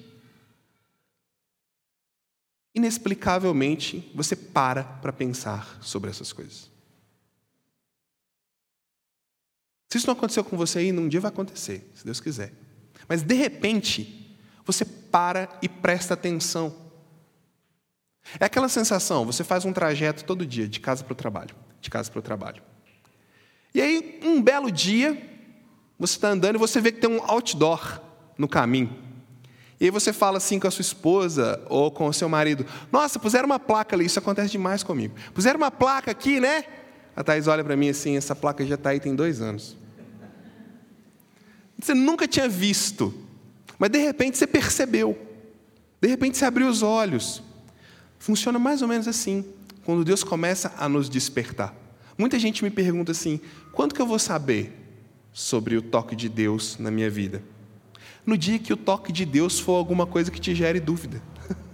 inexplicavelmente, 2.75 4.11
você 4.15 4.35
para 4.35 4.83
para 4.83 5.13
pensar 5.13 5.77
sobre 5.81 6.09
essas 6.09 6.33
coisas. 6.33 6.71
Se 9.89 9.97
isso 9.99 10.07
não 10.07 10.15
aconteceu 10.15 10.43
com 10.43 10.57
você 10.57 10.79
ainda, 10.79 10.99
um 10.99 11.07
dia 11.07 11.21
vai 11.21 11.29
acontecer, 11.29 11.87
se 11.93 12.03
Deus 12.03 12.19
quiser. 12.19 12.51
Mas 13.07 13.21
de 13.21 13.35
repente, 13.35 14.35
você 14.65 14.83
para 14.83 15.47
e 15.61 15.69
presta 15.69 16.15
atenção. 16.15 16.75
É 18.39 18.45
aquela 18.45 18.69
sensação, 18.69 19.25
você 19.25 19.43
faz 19.43 19.65
um 19.65 19.73
trajeto 19.73 20.23
todo 20.25 20.45
dia, 20.45 20.67
de 20.67 20.79
casa 20.79 21.03
para 21.03 21.13
o 21.13 21.15
trabalho, 21.15 21.55
de 21.79 21.89
casa 21.91 22.09
para 22.09 22.19
o 22.19 22.23
trabalho. 22.23 22.63
E 23.73 23.81
aí, 23.81 24.19
um 24.23 24.41
belo 24.41 24.71
dia, 24.71 25.17
você 25.97 26.15
está 26.15 26.29
andando 26.29 26.55
e 26.55 26.59
você 26.59 26.79
vê 26.79 26.91
que 26.91 26.99
tem 26.99 27.09
um 27.09 27.21
outdoor 27.23 27.99
no 28.37 28.47
caminho. 28.47 29.03
E 29.79 29.85
aí 29.85 29.91
você 29.91 30.13
fala 30.13 30.37
assim 30.37 30.59
com 30.59 30.67
a 30.67 30.71
sua 30.71 30.81
esposa 30.81 31.61
ou 31.67 31.91
com 31.91 32.07
o 32.07 32.13
seu 32.13 32.29
marido: 32.29 32.65
Nossa, 32.91 33.19
puseram 33.19 33.45
uma 33.45 33.59
placa 33.59 33.95
ali, 33.95 34.05
isso 34.05 34.19
acontece 34.19 34.51
demais 34.51 34.83
comigo. 34.83 35.15
Puseram 35.33 35.57
uma 35.57 35.71
placa 35.71 36.11
aqui, 36.11 36.39
né? 36.39 36.63
A 37.15 37.23
Thais 37.23 37.47
olha 37.47 37.63
para 37.63 37.75
mim 37.75 37.89
assim: 37.89 38.15
Essa 38.15 38.35
placa 38.35 38.65
já 38.65 38.75
está 38.75 38.91
aí 38.91 38.99
tem 38.99 39.15
dois 39.15 39.41
anos. 39.41 39.75
Você 41.79 41.93
nunca 41.93 42.27
tinha 42.27 42.47
visto, 42.47 43.13
mas 43.77 43.89
de 43.89 43.97
repente 43.97 44.37
você 44.37 44.47
percebeu. 44.47 45.17
De 46.01 46.07
repente 46.07 46.37
você 46.37 46.45
abriu 46.45 46.67
os 46.67 46.81
olhos. 46.81 47.43
Funciona 48.19 48.57
mais 48.57 48.81
ou 48.81 48.87
menos 48.87 49.05
assim, 49.05 49.45
quando 49.83 50.05
Deus 50.05 50.23
começa 50.23 50.73
a 50.77 50.87
nos 50.87 51.09
despertar. 51.09 51.75
Muita 52.17 52.39
gente 52.39 52.63
me 52.63 52.69
pergunta 52.69 53.11
assim: 53.11 53.41
quando 53.73 53.93
que 53.93 54.01
eu 54.01 54.07
vou 54.07 54.19
saber 54.19 54.71
sobre 55.33 55.75
o 55.75 55.81
toque 55.81 56.15
de 56.15 56.29
Deus 56.29 56.77
na 56.79 56.89
minha 56.89 57.09
vida? 57.09 57.43
no 58.25 58.37
dia 58.37 58.57
que 58.57 58.71
o 58.71 58.77
toque 58.77 59.11
de 59.11 59.25
Deus 59.25 59.59
for 59.59 59.73
alguma 59.73 60.05
coisa 60.05 60.31
que 60.31 60.39
te 60.39 60.55
gere 60.55 60.79
dúvida. 60.79 61.21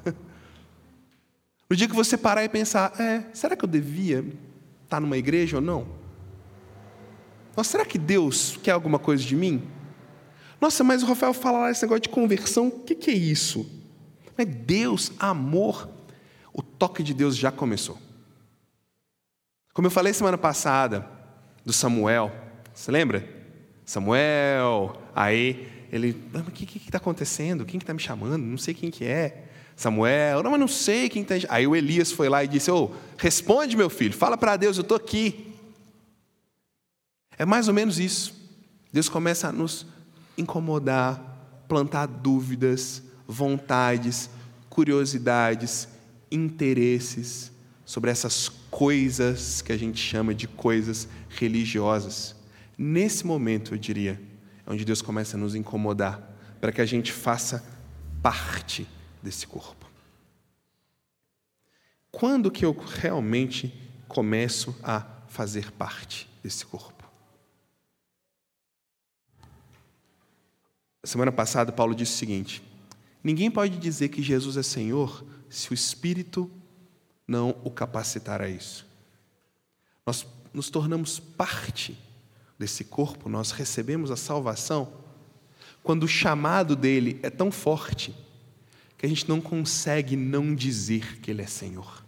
no 1.69 1.75
dia 1.75 1.87
que 1.87 1.95
você 1.95 2.17
parar 2.17 2.43
e 2.43 2.49
pensar, 2.49 2.99
é, 2.99 3.25
será 3.33 3.55
que 3.55 3.63
eu 3.63 3.69
devia 3.69 4.25
estar 4.83 4.99
numa 4.99 5.17
igreja 5.17 5.57
ou 5.57 5.61
não? 5.61 5.87
Nossa, 7.55 7.71
será 7.71 7.85
que 7.85 7.97
Deus 7.97 8.57
quer 8.63 8.71
alguma 8.71 8.97
coisa 8.97 9.23
de 9.23 9.35
mim? 9.35 9.67
Nossa, 10.59 10.83
mas 10.83 11.03
o 11.03 11.05
Rafael 11.05 11.33
fala 11.33 11.59
lá 11.59 11.71
esse 11.71 11.83
negócio 11.83 12.01
de 12.01 12.09
conversão, 12.09 12.67
o 12.67 12.79
que, 12.79 12.95
que 12.95 13.11
é 13.11 13.15
isso? 13.15 13.69
É 14.37 14.45
Deus, 14.45 15.11
amor. 15.19 15.89
O 16.53 16.61
toque 16.61 17.03
de 17.03 17.13
Deus 17.13 17.37
já 17.37 17.51
começou. 17.51 17.97
Como 19.73 19.87
eu 19.87 19.91
falei 19.91 20.13
semana 20.13 20.37
passada 20.37 21.18
do 21.65 21.73
Samuel, 21.73 22.31
você 22.73 22.91
lembra? 22.91 23.27
Samuel, 23.85 25.01
aí 25.15 25.67
ele, 25.91 26.15
o 26.33 26.51
que 26.51 26.77
está 26.77 26.97
acontecendo? 26.97 27.65
Quem 27.65 27.77
está 27.77 27.79
que 27.79 27.85
tá 27.87 27.93
me 27.93 27.99
chamando? 27.99 28.37
Não 28.37 28.57
sei 28.57 28.73
quem 28.73 28.91
que 28.91 29.05
é. 29.05 29.45
Samuel, 29.75 30.43
não, 30.43 30.51
mas 30.51 30.59
não 30.59 30.67
sei 30.67 31.09
quem 31.09 31.21
está. 31.21 31.35
Aí 31.49 31.65
o 31.65 31.75
Elias 31.75 32.11
foi 32.11 32.29
lá 32.29 32.43
e 32.43 32.47
disse: 32.47 32.69
oh, 32.69 32.91
responde, 33.17 33.77
meu 33.77 33.89
filho, 33.89 34.13
fala 34.13 34.37
para 34.37 34.57
Deus, 34.57 34.77
eu 34.77 34.81
estou 34.81 34.97
aqui. 34.97 35.55
É 37.37 37.45
mais 37.45 37.67
ou 37.67 37.73
menos 37.73 37.97
isso. 37.97 38.35
Deus 38.91 39.07
começa 39.07 39.47
a 39.47 39.51
nos 39.51 39.85
incomodar, 40.37 41.63
plantar 41.67 42.07
dúvidas, 42.07 43.01
vontades, 43.27 44.29
curiosidades, 44.69 45.87
interesses 46.31 47.51
sobre 47.85 48.11
essas 48.11 48.49
coisas 48.69 49.61
que 49.61 49.71
a 49.71 49.77
gente 49.77 49.99
chama 49.99 50.33
de 50.33 50.47
coisas 50.47 51.07
religiosas. 51.29 52.35
Nesse 52.77 53.25
momento, 53.25 53.73
eu 53.73 53.77
diria, 53.77 54.21
é 54.65 54.71
onde 54.71 54.85
Deus 54.85 55.01
começa 55.01 55.35
a 55.35 55.39
nos 55.39 55.55
incomodar, 55.55 56.21
para 56.61 56.71
que 56.71 56.81
a 56.81 56.85
gente 56.85 57.11
faça 57.11 57.63
parte 58.21 58.87
desse 59.21 59.47
corpo. 59.47 59.89
Quando 62.11 62.51
que 62.51 62.65
eu 62.65 62.71
realmente 62.71 63.73
começo 64.07 64.75
a 64.83 65.05
fazer 65.27 65.71
parte 65.71 66.29
desse 66.43 66.65
corpo? 66.65 66.99
Semana 71.03 71.31
passada, 71.31 71.71
Paulo 71.71 71.95
disse 71.95 72.13
o 72.13 72.17
seguinte: 72.17 72.61
ninguém 73.23 73.49
pode 73.49 73.77
dizer 73.77 74.09
que 74.09 74.21
Jesus 74.21 74.57
é 74.57 74.63
Senhor 74.63 75.25
se 75.49 75.71
o 75.71 75.73
Espírito 75.73 76.51
não 77.29 77.55
o 77.63 77.69
capacitar 77.69 78.41
a 78.41 78.49
isso. 78.49 78.85
Nós 80.05 80.25
nos 80.51 80.69
tornamos 80.69 81.19
parte 81.19 81.95
desse 82.57 82.83
corpo, 82.83 83.29
nós 83.29 83.51
recebemos 83.51 84.09
a 84.09 84.15
salvação 84.15 84.91
quando 85.83 86.03
o 86.03 86.07
chamado 86.07 86.75
dele 86.75 87.19
é 87.23 87.29
tão 87.29 87.51
forte 87.51 88.13
que 88.97 89.05
a 89.05 89.09
gente 89.09 89.29
não 89.29 89.39
consegue 89.39 90.15
não 90.15 90.53
dizer 90.53 91.19
que 91.19 91.31
ele 91.31 91.41
é 91.41 91.47
Senhor. 91.47 92.03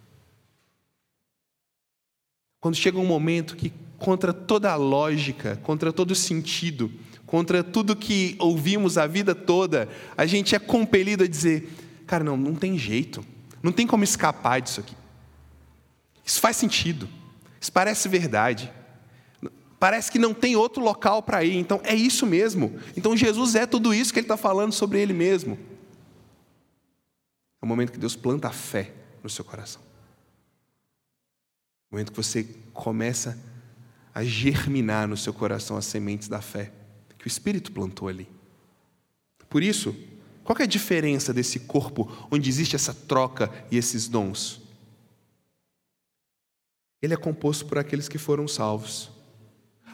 Quando 2.60 2.76
chega 2.76 3.00
um 3.00 3.06
momento 3.06 3.56
que, 3.56 3.72
contra 3.98 4.34
toda 4.34 4.72
a 4.72 4.76
lógica, 4.76 5.56
contra 5.64 5.94
todo 5.94 6.12
o 6.12 6.16
sentido, 6.16 6.92
contra 7.26 7.64
tudo 7.64 7.96
que 7.96 8.36
ouvimos 8.38 8.98
a 8.98 9.08
vida 9.08 9.34
toda, 9.34 9.88
a 10.18 10.26
gente 10.26 10.54
é 10.54 10.60
compelido 10.60 11.24
a 11.24 11.28
dizer: 11.28 11.70
cara, 12.06 12.24
não, 12.24 12.36
não 12.36 12.54
tem 12.54 12.78
jeito, 12.78 13.26
não 13.64 13.72
tem 13.72 13.88
como 13.88 14.04
escapar 14.04 14.62
disso 14.62 14.82
aqui. 14.82 15.01
Isso 16.24 16.40
faz 16.40 16.58
sentido, 16.58 17.10
isso 17.60 17.72
parece 17.72 18.08
verdade. 18.08 18.72
Parece 19.80 20.12
que 20.12 20.20
não 20.20 20.34
tem 20.34 20.56
outro 20.56 20.84
local 20.84 21.24
para 21.24 21.44
ir, 21.44 21.56
então 21.56 21.82
é 21.84 21.96
isso 21.96 22.26
mesmo. 22.26 22.80
Então 22.96 23.18
Jesus 23.18 23.56
é 23.56 23.66
tudo 23.66 23.94
isso 23.94 24.14
que 24.14 24.20
ele 24.20 24.26
está 24.26 24.38
falando 24.38 24.74
sobre 24.74 25.00
ele 25.00 25.14
mesmo. 25.14 25.58
É 27.62 27.66
o 27.66 27.68
momento 27.68 27.92
que 27.92 27.98
Deus 27.98 28.16
planta 28.16 28.48
a 28.48 28.52
fé 28.52 28.94
no 29.24 29.30
seu 29.30 29.44
coração. 29.44 29.82
O 31.90 31.96
momento 31.96 32.12
que 32.12 32.18
você 32.18 32.44
começa 32.74 33.38
a 34.14 34.24
germinar 34.24 35.08
no 35.08 35.18
seu 35.18 35.34
coração 35.34 35.78
as 35.78 35.86
sementes 35.86 36.28
da 36.28 36.42
fé 36.42 36.72
que 37.18 37.26
o 37.26 37.28
Espírito 37.28 37.72
plantou 37.72 38.08
ali. 38.08 38.28
Por 39.48 39.62
isso, 39.62 39.96
qual 40.44 40.58
é 40.60 40.64
a 40.64 40.68
diferença 40.68 41.34
desse 41.34 41.60
corpo 41.60 42.12
onde 42.32 42.50
existe 42.50 42.76
essa 42.76 42.94
troca 42.94 43.52
e 43.70 43.78
esses 43.78 44.08
dons? 44.08 44.61
Ele 47.02 47.14
é 47.14 47.18
composto 47.18 47.66
por 47.66 47.78
aqueles 47.78 48.08
que 48.08 48.18
foram 48.18 48.48
salvos. 48.48 49.10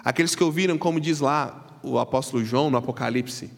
Aqueles 0.03 0.35
que 0.35 0.43
ouviram, 0.43 0.77
como 0.77 0.99
diz 0.99 1.19
lá 1.19 1.79
o 1.83 1.97
apóstolo 1.97 2.43
João 2.43 2.69
no 2.69 2.77
Apocalipse, 2.77 3.49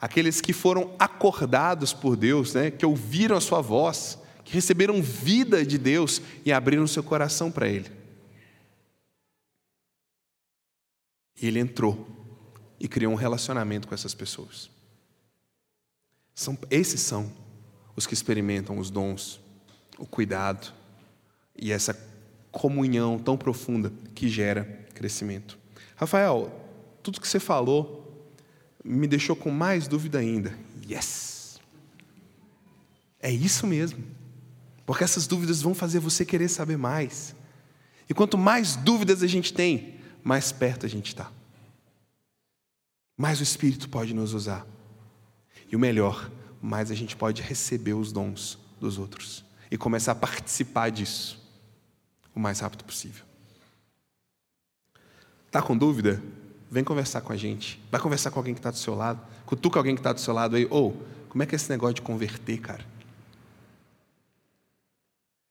aqueles 0.00 0.40
que 0.40 0.52
foram 0.52 0.94
acordados 0.98 1.92
por 1.92 2.16
Deus, 2.16 2.54
né, 2.54 2.70
que 2.70 2.84
ouviram 2.84 3.36
a 3.36 3.40
sua 3.40 3.60
voz, 3.60 4.18
que 4.44 4.52
receberam 4.52 5.00
vida 5.00 5.64
de 5.64 5.78
Deus 5.78 6.20
e 6.44 6.52
abriram 6.52 6.86
seu 6.86 7.02
coração 7.02 7.50
para 7.50 7.68
Ele. 7.68 7.90
E 11.40 11.46
ele 11.46 11.58
entrou 11.58 12.06
e 12.78 12.86
criou 12.86 13.12
um 13.12 13.16
relacionamento 13.16 13.88
com 13.88 13.94
essas 13.94 14.14
pessoas. 14.14 14.70
São, 16.34 16.56
esses 16.70 17.00
são 17.00 17.32
os 17.96 18.06
que 18.06 18.14
experimentam 18.14 18.78
os 18.78 18.90
dons, 18.90 19.40
o 19.98 20.06
cuidado 20.06 20.72
e 21.56 21.72
essa 21.72 21.92
comunhão 22.52 23.18
tão 23.18 23.36
profunda 23.36 23.90
que 24.14 24.28
gera 24.28 24.64
crescimento. 24.94 25.58
Rafael, 25.96 26.52
tudo 27.02 27.20
que 27.20 27.26
você 27.26 27.40
falou 27.40 28.30
me 28.84 29.08
deixou 29.08 29.34
com 29.34 29.50
mais 29.50 29.88
dúvida 29.88 30.18
ainda. 30.18 30.56
Yes! 30.88 31.58
É 33.20 33.30
isso 33.30 33.66
mesmo. 33.66 34.04
Porque 34.84 35.02
essas 35.02 35.26
dúvidas 35.26 35.62
vão 35.62 35.74
fazer 35.74 35.98
você 35.98 36.24
querer 36.24 36.48
saber 36.48 36.76
mais. 36.76 37.34
E 38.08 38.14
quanto 38.14 38.36
mais 38.36 38.76
dúvidas 38.76 39.22
a 39.22 39.26
gente 39.26 39.54
tem, 39.54 39.94
mais 40.22 40.52
perto 40.52 40.84
a 40.84 40.88
gente 40.88 41.08
está. 41.08 41.30
Mais 43.16 43.40
o 43.40 43.42
Espírito 43.42 43.88
pode 43.88 44.12
nos 44.12 44.34
usar. 44.34 44.66
E 45.70 45.76
o 45.76 45.78
melhor, 45.78 46.30
mais 46.60 46.90
a 46.90 46.94
gente 46.94 47.16
pode 47.16 47.40
receber 47.40 47.94
os 47.94 48.12
dons 48.12 48.58
dos 48.80 48.98
outros 48.98 49.44
e 49.70 49.78
começar 49.78 50.12
a 50.12 50.16
participar 50.16 50.90
disso 50.90 51.41
o 52.34 52.40
mais 52.40 52.60
rápido 52.60 52.84
possível. 52.84 53.24
Tá 55.50 55.60
com 55.60 55.76
dúvida? 55.76 56.22
Vem 56.70 56.82
conversar 56.82 57.20
com 57.20 57.32
a 57.32 57.36
gente. 57.36 57.78
Vai 57.90 58.00
conversar 58.00 58.30
com 58.30 58.38
alguém 58.38 58.54
que 58.54 58.60
está 58.60 58.70
do 58.70 58.78
seu 58.78 58.94
lado. 58.94 59.20
Cutuca 59.44 59.78
alguém 59.78 59.94
que 59.94 60.00
está 60.00 60.12
do 60.12 60.20
seu 60.20 60.32
lado 60.32 60.56
aí. 60.56 60.66
Ou, 60.70 60.96
oh, 60.96 61.28
como 61.28 61.42
é 61.42 61.46
que 61.46 61.54
é 61.54 61.56
esse 61.56 61.68
negócio 61.68 61.94
de 61.94 62.02
converter, 62.02 62.58
cara? 62.58 62.84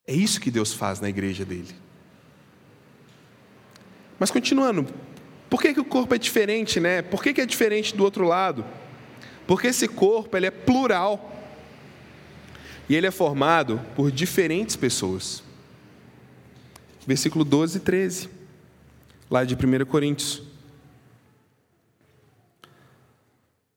É 0.08 0.13
isso 0.13 0.41
que 0.41 0.50
Deus 0.50 0.74
faz 0.74 1.00
na 1.00 1.08
igreja 1.08 1.46
dele. 1.46 1.76
Mas 4.17 4.32
continuando, 4.32 4.88
por 5.50 5.62
que, 5.62 5.74
que 5.74 5.80
o 5.80 5.86
corpo 5.86 6.15
é 6.15 6.17
diferente, 6.17 6.80
né? 6.80 7.02
Por 7.02 7.22
que, 7.22 7.34
que 7.34 7.41
é 7.41 7.46
diferente 7.46 7.96
do 7.96 8.04
outro 8.04 8.26
lado? 8.26 8.65
Porque 9.46 9.67
esse 9.67 9.88
corpo 9.88 10.36
ele 10.36 10.48
é 10.48 10.52
plural. 10.52 11.32
E 12.89 12.96
ele 12.96 13.06
é 13.06 13.12
formado 13.12 13.80
por 13.96 14.12
diferentes 14.12 14.76
pessoas. 14.76 15.44
Versículo 17.06 17.44
12 17.44 17.78
e 17.78 17.82
13, 17.82 18.30
lá 19.30 19.44
de 19.44 19.56
1 19.56 19.86
Coríntios. 19.86 20.44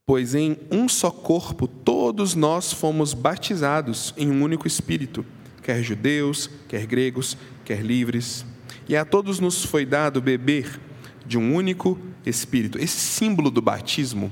Pois 0.06 0.34
em 0.34 0.58
um 0.70 0.88
só 0.88 1.10
corpo 1.10 1.66
todos 1.66 2.34
nós 2.34 2.72
fomos 2.72 3.14
batizados 3.14 4.12
em 4.16 4.30
um 4.30 4.42
único 4.42 4.66
Espírito 4.66 5.24
quer 5.64 5.82
judeus, 5.82 6.50
quer 6.68 6.86
gregos, 6.86 7.36
quer 7.64 7.80
livres. 7.80 8.44
E 8.86 8.94
a 8.94 9.04
todos 9.04 9.40
nos 9.40 9.64
foi 9.64 9.86
dado 9.86 10.20
beber 10.20 10.78
de 11.26 11.38
um 11.38 11.54
único 11.54 11.98
Espírito. 12.24 12.78
Esse 12.78 13.00
símbolo 13.00 13.50
do 13.50 13.62
batismo, 13.62 14.30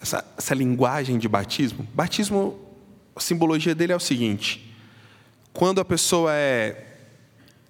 essa, 0.00 0.24
essa 0.36 0.54
linguagem 0.54 1.18
de 1.18 1.28
batismo, 1.28 1.86
batismo, 1.94 2.58
a 3.14 3.20
simbologia 3.20 3.74
dele 3.74 3.92
é 3.92 3.96
o 3.96 4.00
seguinte: 4.00 4.71
quando 5.52 5.80
a 5.80 5.84
pessoa 5.84 6.32
é 6.34 6.96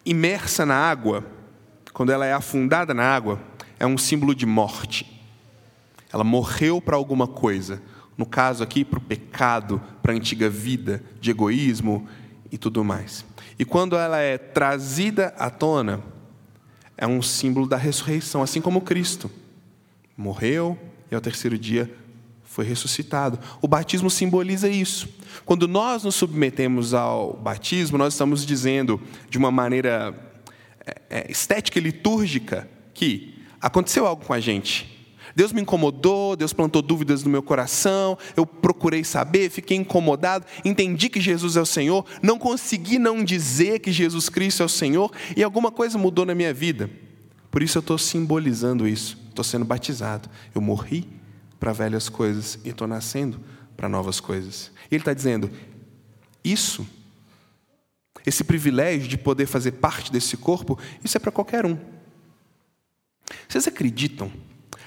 imersa 0.05 0.64
na 0.64 0.75
água, 0.75 1.25
quando 1.92 2.12
ela 2.12 2.27
é 2.27 2.33
afundada 2.33 2.95
na 2.95 3.05
água, 3.05 3.40
é 3.79 3.87
um 3.87 3.99
símbolo 3.99 4.35
de 4.35 4.47
morte. 4.47 5.21
Ela 6.12 6.25
morreu 6.25 6.81
para 6.81 6.97
alguma 6.97 7.27
coisa 7.27 7.83
no 8.16 8.27
caso 8.27 8.62
aqui, 8.62 8.85
para 8.85 8.99
o 8.99 9.03
pecado, 9.03 9.81
para 10.03 10.12
a 10.12 10.16
antiga 10.16 10.49
vida 10.49 11.03
de 11.21 11.31
egoísmo 11.31 12.07
e 12.51 12.59
tudo 12.59 12.85
mais. 12.85 13.25
E 13.59 13.64
quando 13.64 13.97
ela 13.97 14.18
é 14.18 14.38
trazida 14.38 15.35
à 15.38 15.51
tona, 15.51 16.01
é 16.97 17.07
um 17.07 17.23
símbolo 17.23 17.66
da 17.66 17.77
ressurreição, 17.77 18.42
assim 18.42 18.61
como 18.61 18.83
Cristo 18.83 19.31
morreu 20.16 20.79
e 21.11 21.14
ao 21.14 21.21
terceiro 21.21 21.59
dia 21.59 21.92
foi 22.52 22.66
ressuscitado. 22.66 23.38
O 23.62 23.66
batismo 23.66 24.10
simboliza 24.10 24.68
isso. 24.68 25.08
Quando 25.46 25.66
nós 25.66 26.04
nos 26.04 26.16
submetemos 26.16 26.92
ao 26.92 27.32
batismo, 27.32 27.96
nós 27.96 28.12
estamos 28.12 28.44
dizendo 28.44 29.00
de 29.30 29.38
uma 29.38 29.50
maneira 29.50 30.14
é, 30.86 31.00
é, 31.08 31.32
estética 31.32 31.78
e 31.78 31.82
litúrgica 31.82 32.68
que 32.92 33.42
aconteceu 33.58 34.06
algo 34.06 34.26
com 34.26 34.34
a 34.34 34.38
gente. 34.38 34.86
Deus 35.34 35.50
me 35.50 35.62
incomodou, 35.62 36.36
Deus 36.36 36.52
plantou 36.52 36.82
dúvidas 36.82 37.24
no 37.24 37.30
meu 37.30 37.42
coração, 37.42 38.18
eu 38.36 38.44
procurei 38.44 39.02
saber, 39.02 39.48
fiquei 39.48 39.78
incomodado, 39.78 40.44
entendi 40.62 41.08
que 41.08 41.22
Jesus 41.22 41.56
é 41.56 41.60
o 41.62 41.64
Senhor, 41.64 42.04
não 42.22 42.38
consegui 42.38 42.98
não 42.98 43.24
dizer 43.24 43.78
que 43.78 43.90
Jesus 43.90 44.28
Cristo 44.28 44.62
é 44.62 44.66
o 44.66 44.68
Senhor 44.68 45.10
e 45.34 45.42
alguma 45.42 45.70
coisa 45.70 45.96
mudou 45.96 46.26
na 46.26 46.34
minha 46.34 46.53
vida. 46.53 46.90
Por 47.50 47.62
isso 47.62 47.78
eu 47.78 47.80
estou 47.80 47.96
simbolizando 47.96 48.86
isso, 48.86 49.18
estou 49.30 49.42
sendo 49.42 49.64
batizado. 49.64 50.28
Eu 50.55 50.61
morri 50.61 51.22
para 51.62 51.72
velhas 51.72 52.08
coisas 52.08 52.58
e 52.64 52.70
estou 52.70 52.88
nascendo 52.88 53.40
para 53.76 53.88
novas 53.88 54.18
coisas. 54.18 54.72
E 54.90 54.96
ele 54.96 55.02
está 55.02 55.14
dizendo: 55.14 55.48
isso, 56.42 56.84
esse 58.26 58.42
privilégio 58.42 59.06
de 59.06 59.16
poder 59.16 59.46
fazer 59.46 59.70
parte 59.70 60.10
desse 60.10 60.36
corpo, 60.36 60.76
isso 61.04 61.16
é 61.16 61.20
para 61.20 61.30
qualquer 61.30 61.64
um. 61.64 61.78
Vocês 63.48 63.68
acreditam 63.68 64.28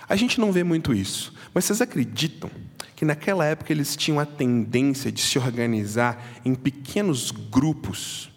a 0.08 0.16
gente 0.16 0.40
não 0.40 0.52
vê 0.52 0.64
muito 0.64 0.94
isso, 0.94 1.34
mas 1.54 1.66
vocês 1.66 1.82
acreditam 1.82 2.50
que 2.96 3.04
naquela 3.04 3.44
época 3.44 3.74
eles 3.74 3.96
tinham 3.96 4.20
a 4.20 4.26
tendência 4.26 5.12
de 5.12 5.20
se 5.20 5.40
organizar 5.40 6.24
em 6.46 6.54
pequenos 6.54 7.32
grupos 7.32 8.32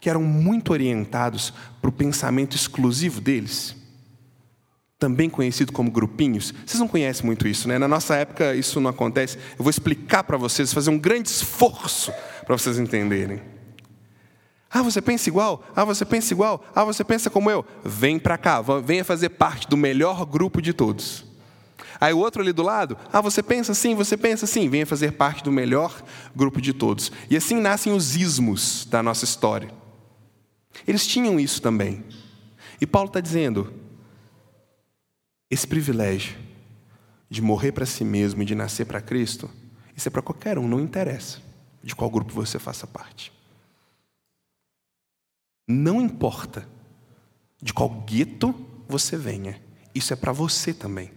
que 0.00 0.08
eram 0.08 0.22
muito 0.22 0.72
orientados 0.72 1.52
para 1.80 1.90
o 1.90 1.92
pensamento 1.92 2.54
exclusivo 2.54 3.20
deles? 3.20 3.81
Também 5.02 5.28
conhecido 5.28 5.72
como 5.72 5.90
grupinhos. 5.90 6.54
Vocês 6.64 6.78
não 6.78 6.86
conhecem 6.86 7.26
muito 7.26 7.48
isso, 7.48 7.66
né? 7.66 7.76
Na 7.76 7.88
nossa 7.88 8.14
época 8.14 8.54
isso 8.54 8.80
não 8.80 8.88
acontece. 8.88 9.36
Eu 9.58 9.64
vou 9.64 9.68
explicar 9.68 10.22
para 10.22 10.36
vocês, 10.36 10.72
fazer 10.72 10.90
um 10.90 10.98
grande 10.98 11.28
esforço 11.28 12.12
para 12.46 12.56
vocês 12.56 12.78
entenderem. 12.78 13.42
Ah, 14.70 14.80
você 14.80 15.02
pensa 15.02 15.28
igual? 15.28 15.64
Ah, 15.74 15.84
você 15.84 16.04
pensa 16.04 16.32
igual? 16.32 16.64
Ah, 16.72 16.84
você 16.84 17.02
pensa 17.02 17.28
como 17.28 17.50
eu? 17.50 17.64
Vem 17.84 18.16
para 18.16 18.38
cá, 18.38 18.62
venha 18.62 19.04
fazer 19.04 19.30
parte 19.30 19.66
do 19.66 19.76
melhor 19.76 20.24
grupo 20.24 20.62
de 20.62 20.72
todos. 20.72 21.24
Aí 22.00 22.12
o 22.12 22.18
outro 22.18 22.40
ali 22.40 22.52
do 22.52 22.62
lado, 22.62 22.96
ah, 23.12 23.20
você 23.20 23.42
pensa 23.42 23.72
assim, 23.72 23.96
você 23.96 24.16
pensa 24.16 24.44
assim, 24.44 24.68
venha 24.68 24.86
fazer 24.86 25.14
parte 25.14 25.42
do 25.42 25.50
melhor 25.50 26.00
grupo 26.32 26.60
de 26.60 26.72
todos. 26.72 27.10
E 27.28 27.36
assim 27.36 27.56
nascem 27.56 27.92
os 27.92 28.14
ismos 28.14 28.86
da 28.88 29.02
nossa 29.02 29.24
história. 29.24 29.68
Eles 30.86 31.04
tinham 31.08 31.40
isso 31.40 31.60
também. 31.60 32.04
E 32.80 32.86
Paulo 32.86 33.08
está 33.08 33.18
dizendo: 33.18 33.81
esse 35.52 35.66
privilégio 35.66 36.38
de 37.28 37.42
morrer 37.42 37.72
para 37.72 37.84
si 37.84 38.04
mesmo 38.04 38.42
e 38.42 38.46
de 38.46 38.54
nascer 38.54 38.86
para 38.86 39.02
Cristo, 39.02 39.50
isso 39.94 40.08
é 40.08 40.10
para 40.10 40.22
qualquer 40.22 40.58
um, 40.58 40.66
não 40.66 40.80
interessa 40.80 41.42
de 41.82 41.94
qual 41.94 42.08
grupo 42.08 42.32
você 42.32 42.58
faça 42.58 42.86
parte. 42.86 43.30
Não 45.68 46.00
importa 46.00 46.66
de 47.60 47.74
qual 47.74 47.90
gueto 47.90 48.54
você 48.88 49.14
venha, 49.14 49.60
isso 49.94 50.14
é 50.14 50.16
para 50.16 50.32
você 50.32 50.72
também. 50.72 51.12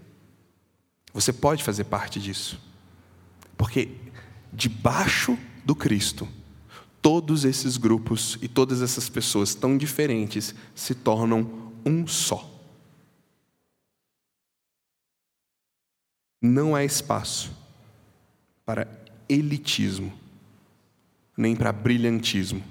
Você 1.13 1.31
pode 1.31 1.63
fazer 1.63 1.85
parte 1.85 2.19
disso. 2.19 2.59
Porque 3.57 3.95
debaixo 4.51 5.37
do 5.63 5.73
Cristo, 5.73 6.27
todos 7.01 7.45
esses 7.45 7.77
grupos 7.77 8.37
e 8.41 8.49
todas 8.49 8.81
essas 8.81 9.07
pessoas 9.07 9.55
tão 9.55 9.77
diferentes 9.77 10.53
se 10.75 10.93
tornam 10.93 11.71
um 11.85 12.05
só. 12.05 12.54
Não 16.45 16.75
há 16.75 16.83
espaço 16.83 17.51
para 18.63 18.87
elitismo, 19.27 20.13
nem 21.35 21.55
para 21.55 21.71
brilhantismo, 21.71 22.63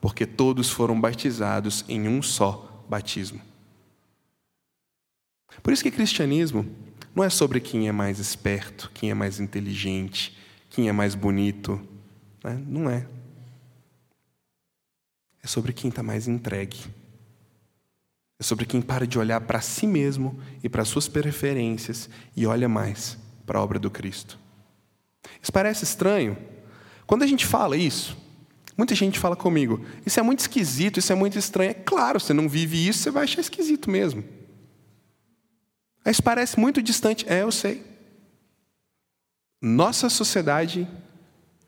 porque 0.00 0.26
todos 0.26 0.68
foram 0.68 1.00
batizados 1.00 1.84
em 1.88 2.08
um 2.08 2.20
só 2.20 2.84
batismo. 2.88 3.40
Por 5.62 5.72
isso 5.72 5.84
que 5.84 5.90
cristianismo 5.90 6.66
não 7.14 7.22
é 7.22 7.30
sobre 7.30 7.60
quem 7.60 7.86
é 7.86 7.92
mais 7.92 8.18
esperto, 8.18 8.90
quem 8.92 9.10
é 9.10 9.14
mais 9.14 9.38
inteligente, 9.38 10.36
quem 10.68 10.88
é 10.88 10.92
mais 10.92 11.14
bonito. 11.14 11.80
Né? 12.42 12.60
Não 12.66 12.90
é. 12.90 13.06
É 15.42 15.46
sobre 15.46 15.72
quem 15.72 15.90
está 15.90 16.02
mais 16.02 16.26
entregue. 16.26 16.78
É 18.38 18.42
sobre 18.42 18.66
quem 18.66 18.82
para 18.82 19.06
de 19.06 19.18
olhar 19.18 19.40
para 19.40 19.60
si 19.60 19.86
mesmo 19.86 20.38
e 20.62 20.68
para 20.68 20.84
suas 20.84 21.08
preferências 21.08 22.08
e 22.36 22.46
olha 22.46 22.68
mais 22.68 23.16
para 23.46 23.58
a 23.58 23.62
obra 23.62 23.78
do 23.78 23.90
Cristo. 23.90 24.38
Isso 25.40 25.52
parece 25.52 25.84
estranho. 25.84 26.36
Quando 27.06 27.22
a 27.22 27.26
gente 27.26 27.46
fala 27.46 27.76
isso, 27.76 28.16
muita 28.76 28.94
gente 28.94 29.18
fala 29.18 29.36
comigo: 29.36 29.84
Isso 30.04 30.20
é 30.20 30.22
muito 30.22 30.40
esquisito, 30.40 30.98
isso 30.98 31.12
é 31.12 31.14
muito 31.14 31.38
estranho. 31.38 31.70
É 31.70 31.74
claro, 31.74 32.20
você 32.20 32.34
não 32.34 32.48
vive 32.48 32.86
isso, 32.86 33.00
você 33.00 33.10
vai 33.10 33.24
achar 33.24 33.40
esquisito 33.40 33.90
mesmo. 33.90 34.22
Mas 36.04 36.20
parece 36.20 36.58
muito 36.60 36.82
distante. 36.82 37.24
É, 37.28 37.42
eu 37.42 37.50
sei. 37.50 37.84
Nossa 39.60 40.08
sociedade, 40.08 40.86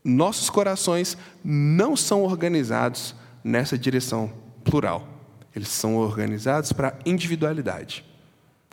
nossos 0.05 0.51
corações 0.51 1.17
não 1.43 1.97
são 1.97 2.23
organizados 2.23 3.15
nessa 3.43 3.79
direção 3.79 4.33
plural. 4.63 5.18
Eles 5.59 5.71
são 5.71 5.97
organizados 5.97 6.73
para 6.73 6.97
individualidade. 7.05 8.05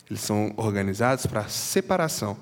Eles 0.07 0.21
são 0.21 0.53
organizados 0.55 1.25
para 1.25 1.47
separação. 1.47 2.37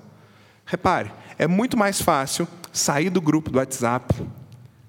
Repare, 0.66 1.10
é 1.38 1.46
muito 1.46 1.78
mais 1.78 2.02
fácil 2.02 2.46
sair 2.70 3.08
do 3.08 3.22
grupo 3.22 3.48
do 3.48 3.56
WhatsApp 3.56 4.14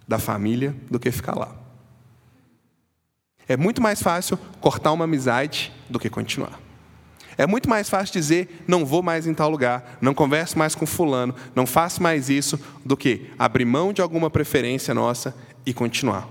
da 0.06 0.20
família 0.20 0.76
do 0.92 1.00
que 1.00 1.10
ficar 1.10 1.38
lá. 1.38 1.56
É 3.48 3.56
muito 3.56 3.82
mais 3.82 4.02
fácil 4.02 4.38
cortar 4.60 4.92
uma 4.92 5.06
amizade 5.06 5.72
do 5.90 6.00
que 6.00 6.10
continuar. 6.10 6.60
É 7.38 7.48
muito 7.48 7.70
mais 7.70 7.90
fácil 7.90 8.12
dizer, 8.12 8.66
não 8.68 8.86
vou 8.86 9.02
mais 9.02 9.26
em 9.26 9.34
tal 9.34 9.50
lugar, 9.50 9.98
não 10.02 10.14
converso 10.14 10.60
mais 10.60 10.76
com 10.76 10.86
fulano, 10.86 11.34
não 11.56 11.66
faço 11.66 12.04
mais 12.04 12.30
isso, 12.30 12.60
do 12.84 12.98
que 12.98 13.32
abrir 13.40 13.64
mão 13.64 13.94
de 13.94 14.02
alguma 14.02 14.30
preferência 14.30 14.94
nossa 14.94 15.34
e 15.66 15.74
continuar. 15.74 16.28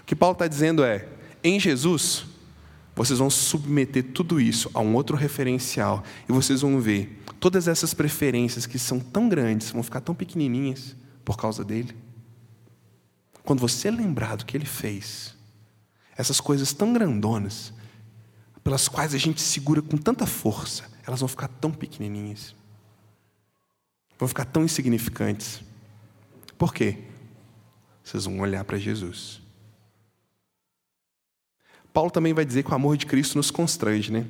O 0.00 0.04
que 0.06 0.14
Paulo 0.14 0.34
está 0.34 0.46
dizendo 0.46 0.84
é, 0.84 1.08
em 1.42 1.58
Jesus, 1.58 2.24
vocês 2.94 3.18
vão 3.18 3.30
submeter 3.30 4.12
tudo 4.12 4.40
isso 4.40 4.70
a 4.74 4.80
um 4.80 4.94
outro 4.94 5.16
referencial 5.16 6.04
e 6.28 6.32
vocês 6.32 6.60
vão 6.60 6.80
ver 6.80 7.22
todas 7.40 7.66
essas 7.66 7.92
preferências 7.92 8.66
que 8.66 8.78
são 8.78 9.00
tão 9.00 9.28
grandes, 9.28 9.70
vão 9.70 9.82
ficar 9.82 10.00
tão 10.00 10.14
pequenininhas 10.14 10.94
por 11.24 11.36
causa 11.36 11.64
dele. 11.64 11.96
Quando 13.42 13.60
você 13.60 13.90
lembrar 13.90 14.36
do 14.36 14.46
que 14.46 14.56
ele 14.56 14.66
fez, 14.66 15.34
essas 16.16 16.40
coisas 16.40 16.72
tão 16.72 16.92
grandonas 16.92 17.72
pelas 18.62 18.86
quais 18.86 19.14
a 19.14 19.18
gente 19.18 19.40
segura 19.40 19.82
com 19.82 19.96
tanta 19.96 20.26
força, 20.26 20.84
elas 21.04 21.18
vão 21.18 21.28
ficar 21.28 21.48
tão 21.48 21.72
pequenininhas. 21.72 22.54
Vão 24.16 24.28
ficar 24.28 24.44
tão 24.44 24.62
insignificantes. 24.62 25.60
Por 26.56 26.72
quê? 26.72 26.98
Vocês 28.04 28.24
vão 28.24 28.38
olhar 28.38 28.64
para 28.64 28.78
Jesus. 28.78 29.41
Paulo 31.92 32.10
também 32.10 32.32
vai 32.32 32.44
dizer 32.44 32.62
que 32.62 32.70
o 32.70 32.74
amor 32.74 32.96
de 32.96 33.06
Cristo 33.06 33.36
nos 33.36 33.50
constrange, 33.50 34.10
né? 34.10 34.26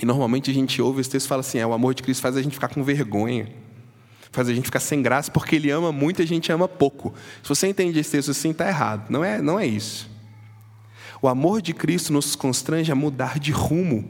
E 0.00 0.06
normalmente 0.06 0.50
a 0.50 0.54
gente 0.54 0.80
ouve 0.80 1.00
esse 1.00 1.10
texto 1.10 1.26
e 1.26 1.28
fala 1.28 1.40
assim: 1.40 1.58
é, 1.58 1.66
o 1.66 1.72
amor 1.72 1.94
de 1.94 2.02
Cristo 2.02 2.20
faz 2.20 2.36
a 2.36 2.42
gente 2.42 2.54
ficar 2.54 2.68
com 2.68 2.82
vergonha, 2.82 3.48
faz 4.30 4.48
a 4.48 4.54
gente 4.54 4.64
ficar 4.64 4.80
sem 4.80 5.02
graça, 5.02 5.30
porque 5.30 5.56
ele 5.56 5.70
ama 5.70 5.90
muito 5.90 6.20
e 6.20 6.24
a 6.24 6.26
gente 6.26 6.50
ama 6.52 6.68
pouco. 6.68 7.14
Se 7.42 7.48
você 7.48 7.66
entende 7.68 7.98
esse 7.98 8.10
texto 8.10 8.30
assim, 8.30 8.50
está 8.50 8.68
errado. 8.68 9.10
Não 9.10 9.24
é, 9.24 9.40
não 9.42 9.58
é 9.58 9.66
isso. 9.66 10.08
O 11.20 11.26
amor 11.26 11.60
de 11.60 11.74
Cristo 11.74 12.12
nos 12.12 12.36
constrange 12.36 12.92
a 12.92 12.94
mudar 12.94 13.40
de 13.40 13.50
rumo, 13.50 14.08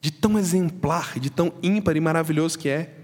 de 0.00 0.10
tão 0.10 0.38
exemplar, 0.38 1.18
de 1.18 1.28
tão 1.28 1.52
ímpar 1.62 1.96
e 1.96 2.00
maravilhoso 2.00 2.58
que 2.58 2.68
é. 2.68 2.94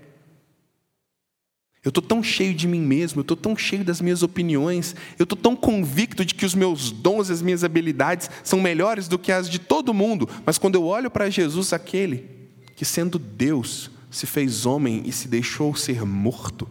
Eu 1.84 1.90
estou 1.90 2.02
tão 2.02 2.22
cheio 2.22 2.54
de 2.54 2.66
mim 2.66 2.80
mesmo, 2.80 3.20
eu 3.20 3.22
estou 3.22 3.36
tão 3.36 3.54
cheio 3.54 3.84
das 3.84 4.00
minhas 4.00 4.22
opiniões, 4.22 4.96
eu 5.18 5.24
estou 5.24 5.36
tão 5.36 5.54
convicto 5.54 6.24
de 6.24 6.34
que 6.34 6.46
os 6.46 6.54
meus 6.54 6.90
dons 6.90 7.28
e 7.28 7.32
as 7.32 7.42
minhas 7.42 7.62
habilidades 7.62 8.30
são 8.42 8.58
melhores 8.58 9.06
do 9.06 9.18
que 9.18 9.30
as 9.30 9.50
de 9.50 9.58
todo 9.58 9.92
mundo, 9.92 10.26
mas 10.46 10.56
quando 10.56 10.76
eu 10.76 10.84
olho 10.84 11.10
para 11.10 11.28
Jesus, 11.28 11.74
aquele 11.74 12.48
que, 12.74 12.86
sendo 12.86 13.18
Deus, 13.18 13.90
se 14.10 14.26
fez 14.26 14.64
homem 14.64 15.02
e 15.04 15.12
se 15.12 15.28
deixou 15.28 15.76
ser 15.76 16.06
morto, 16.06 16.66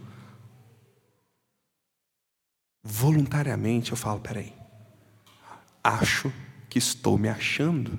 voluntariamente 2.82 3.92
eu 3.92 3.96
falo: 3.96 4.18
peraí, 4.18 4.52
acho 5.82 6.32
que 6.68 6.78
estou 6.78 7.16
me 7.16 7.28
achando. 7.28 7.96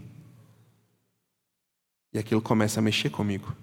E 2.14 2.20
aquilo 2.20 2.42
começa 2.42 2.80
a 2.80 2.84
mexer 2.84 3.10
comigo. 3.10 3.56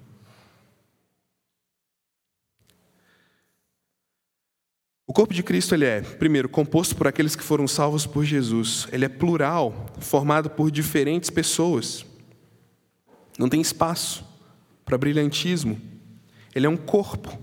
O 5.07 5.13
corpo 5.13 5.35
de 5.35 5.43
Cristo 5.43 5.75
ele 5.75 5.85
é, 5.85 6.01
primeiro, 6.01 6.49
composto 6.49 6.95
por 6.95 7.09
aqueles 7.09 7.35
que 7.35 7.43
foram 7.43 7.67
salvos 7.67 8.07
por 8.07 8.25
Jesus. 8.25 8.87
Ele 8.93 9.05
é 9.05 9.09
plural, 9.09 9.87
formado 9.99 10.49
por 10.49 10.71
diferentes 10.71 11.29
pessoas. 11.29 12.07
Não 13.39 13.49
tem 13.49 13.61
espaço 13.61 14.25
para 14.85 14.97
brilhantismo. 14.97 15.81
Ele 16.55 16.67
é 16.67 16.71
um 16.71 16.77
corpo. 16.77 17.37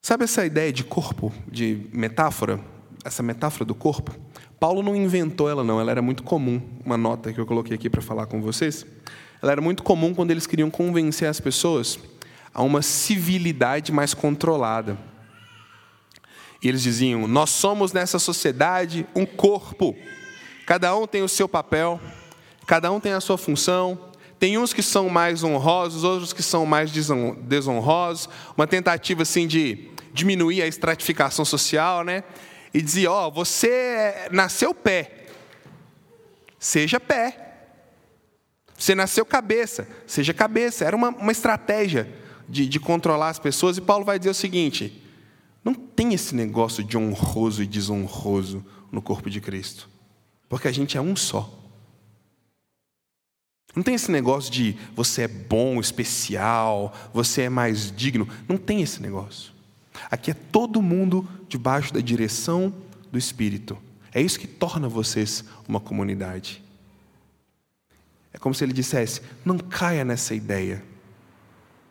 Sabe 0.00 0.24
essa 0.24 0.46
ideia 0.46 0.72
de 0.72 0.84
corpo, 0.84 1.32
de 1.50 1.86
metáfora? 1.92 2.60
Essa 3.04 3.22
metáfora 3.22 3.64
do 3.64 3.74
corpo? 3.74 4.16
Paulo 4.60 4.82
não 4.82 4.94
inventou 4.94 5.48
ela, 5.48 5.62
não, 5.64 5.80
ela 5.80 5.90
era 5.90 6.02
muito 6.02 6.22
comum. 6.22 6.62
Uma 6.84 6.96
nota 6.96 7.32
que 7.32 7.40
eu 7.40 7.46
coloquei 7.46 7.74
aqui 7.74 7.90
para 7.90 8.00
falar 8.00 8.26
com 8.26 8.40
vocês. 8.40 8.86
Ela 9.42 9.52
era 9.52 9.60
muito 9.60 9.82
comum 9.82 10.14
quando 10.14 10.30
eles 10.30 10.46
queriam 10.46 10.70
convencer 10.70 11.28
as 11.28 11.40
pessoas 11.40 11.98
a 12.54 12.62
uma 12.62 12.80
civilidade 12.80 13.92
mais 13.92 14.14
controlada. 14.14 14.98
E 16.62 16.68
eles 16.68 16.82
diziam: 16.82 17.26
Nós 17.26 17.50
somos 17.50 17.92
nessa 17.92 18.18
sociedade 18.18 19.06
um 19.14 19.24
corpo, 19.24 19.96
cada 20.66 20.96
um 20.96 21.06
tem 21.06 21.22
o 21.22 21.28
seu 21.28 21.48
papel, 21.48 22.00
cada 22.66 22.90
um 22.90 23.00
tem 23.00 23.12
a 23.12 23.20
sua 23.20 23.38
função. 23.38 24.06
Tem 24.38 24.56
uns 24.56 24.72
que 24.72 24.84
são 24.84 25.08
mais 25.08 25.42
honrosos, 25.42 26.04
outros 26.04 26.32
que 26.32 26.44
são 26.44 26.64
mais 26.64 26.92
desonrosos. 26.92 28.28
Uma 28.56 28.68
tentativa 28.68 29.22
assim 29.22 29.48
de 29.48 29.90
diminuir 30.12 30.62
a 30.62 30.66
estratificação 30.68 31.44
social, 31.44 32.04
né? 32.04 32.22
e 32.72 32.82
dizia: 32.82 33.10
Ó, 33.10 33.26
oh, 33.26 33.30
você 33.30 34.28
nasceu 34.30 34.74
pé, 34.74 35.26
seja 36.58 37.00
pé. 37.00 37.44
Você 38.76 38.94
nasceu 38.94 39.26
cabeça, 39.26 39.88
seja 40.06 40.32
cabeça. 40.32 40.84
Era 40.84 40.94
uma, 40.94 41.08
uma 41.08 41.32
estratégia 41.32 42.08
de, 42.48 42.64
de 42.68 42.78
controlar 42.78 43.30
as 43.30 43.38
pessoas. 43.38 43.76
E 43.76 43.80
Paulo 43.80 44.04
vai 44.04 44.18
dizer 44.18 44.30
o 44.30 44.34
seguinte: 44.34 45.02
não 45.64 45.74
tem 45.74 46.14
esse 46.14 46.34
negócio 46.34 46.82
de 46.82 46.96
honroso 46.96 47.62
e 47.62 47.66
desonroso 47.66 48.64
no 48.90 49.02
corpo 49.02 49.28
de 49.28 49.40
Cristo, 49.40 49.88
porque 50.48 50.68
a 50.68 50.72
gente 50.72 50.96
é 50.96 51.00
um 51.00 51.14
só. 51.14 51.54
Não 53.76 53.82
tem 53.82 53.94
esse 53.94 54.10
negócio 54.10 54.50
de 54.50 54.76
você 54.94 55.22
é 55.22 55.28
bom, 55.28 55.78
especial, 55.78 56.92
você 57.12 57.42
é 57.42 57.48
mais 57.48 57.94
digno. 57.94 58.28
Não 58.48 58.56
tem 58.56 58.82
esse 58.82 59.00
negócio. 59.00 59.52
Aqui 60.10 60.30
é 60.30 60.34
todo 60.34 60.82
mundo 60.82 61.28
debaixo 61.48 61.92
da 61.92 62.00
direção 62.00 62.74
do 63.12 63.18
Espírito. 63.18 63.76
É 64.12 64.20
isso 64.20 64.40
que 64.40 64.46
torna 64.46 64.88
vocês 64.88 65.44
uma 65.68 65.78
comunidade. 65.78 66.62
É 68.32 68.38
como 68.38 68.54
se 68.54 68.64
ele 68.64 68.72
dissesse: 68.72 69.20
não 69.44 69.58
caia 69.58 70.04
nessa 70.04 70.34
ideia 70.34 70.82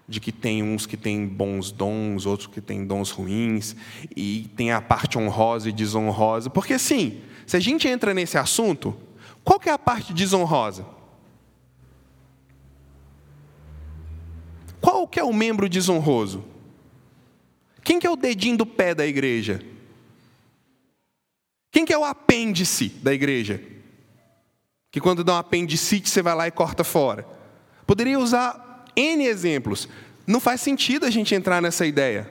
de 0.08 0.20
que 0.22 0.32
tem 0.32 0.64
uns 0.64 0.86
que 0.86 0.95
têm 0.95 1.28
bons 1.28 1.70
dons, 1.70 2.26
outros 2.26 2.47
que 2.47 2.62
têm 2.62 2.86
dons 2.86 3.12
ruins, 3.12 3.76
e 4.16 4.49
tem 4.55 4.72
a 4.72 4.82
parte 4.82 5.18
honrosa 5.18 5.68
e 5.68 5.74
desonrosa. 5.74 6.49
Porque 6.49 6.74
assim, 6.74 7.22
se 7.45 7.58
a 7.58 7.60
gente 7.60 7.88
entra 7.88 8.14
nesse 8.14 8.38
assunto, 8.38 8.95
qual 9.43 9.60
que 9.60 9.70
é 9.70 9.72
a 9.72 9.80
parte 9.80 10.14
desonrosa? 10.14 10.86
Qual 14.80 15.08
que 15.08 15.20
é 15.20 15.24
o 15.24 15.34
membro 15.34 15.68
desonroso? 15.68 16.45
Quem 17.84 17.99
que 17.99 18.08
é 18.08 18.10
o 18.10 18.16
dedinho 18.16 18.58
do 18.58 18.66
pé 18.66 18.95
da 18.95 19.05
igreja? 19.05 19.62
Quem 21.72 21.86
que 21.86 21.93
é 21.93 21.97
o 21.97 22.05
apêndice 22.05 22.89
da 22.89 23.14
igreja? 23.14 23.62
Que 24.91 25.01
quando 25.01 25.24
dá 25.24 25.34
um 25.34 25.38
apendicite 25.38 26.10
você 26.10 26.22
vai 26.22 26.36
lá 26.36 26.47
e 26.47 26.51
corta 26.51 26.84
fora. 26.84 27.26
Poderia 27.86 28.20
usar 28.20 28.66
N 28.98 29.26
exemplos. 29.26 29.88
Não 30.26 30.39
faz 30.39 30.60
sentido 30.60 31.06
a 31.06 31.10
gente 31.10 31.34
entrar 31.36 31.62
nessa 31.62 31.86
ideia. 31.86 32.30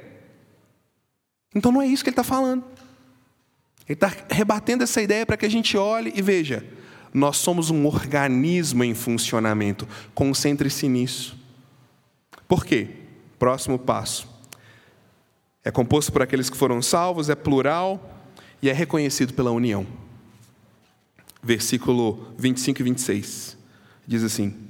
Então 1.55 1.71
não 1.73 1.81
é 1.81 1.87
isso 1.87 2.03
que 2.03 2.11
ele 2.11 2.13
está 2.13 2.25
falando. 2.25 2.65
Ele 3.89 3.95
está 3.95 4.13
rebatendo 4.29 4.83
essa 4.83 5.01
ideia 5.01 5.25
para 5.25 5.37
que 5.37 5.47
a 5.47 5.51
gente 5.51 5.77
olhe 5.77 6.13
e 6.15 6.21
veja: 6.21 6.67
nós 7.15 7.37
somos 7.39 7.71
um 7.71 7.87
organismo 7.87 8.83
em 8.85 8.95
funcionamento. 8.95 9.89
Concentre-se 10.15 10.89
nisso. 10.89 11.39
Por 12.49 12.67
quê? 12.67 12.91
Próximo 13.39 13.79
passo. 13.79 14.29
É 15.65 15.71
composto 15.71 16.13
por 16.13 16.23
aqueles 16.23 16.51
que 16.51 16.57
foram 16.57 16.83
salvos, 16.83 17.31
é 17.31 17.35
plural 17.35 18.23
e 18.61 18.69
é 18.69 18.73
reconhecido 18.73 19.33
pela 19.33 19.51
união. 19.51 19.87
Versículo 21.43 22.35
25 22.37 22.81
e 22.81 22.85
26 22.85 23.57
diz 24.07 24.23
assim: 24.23 24.66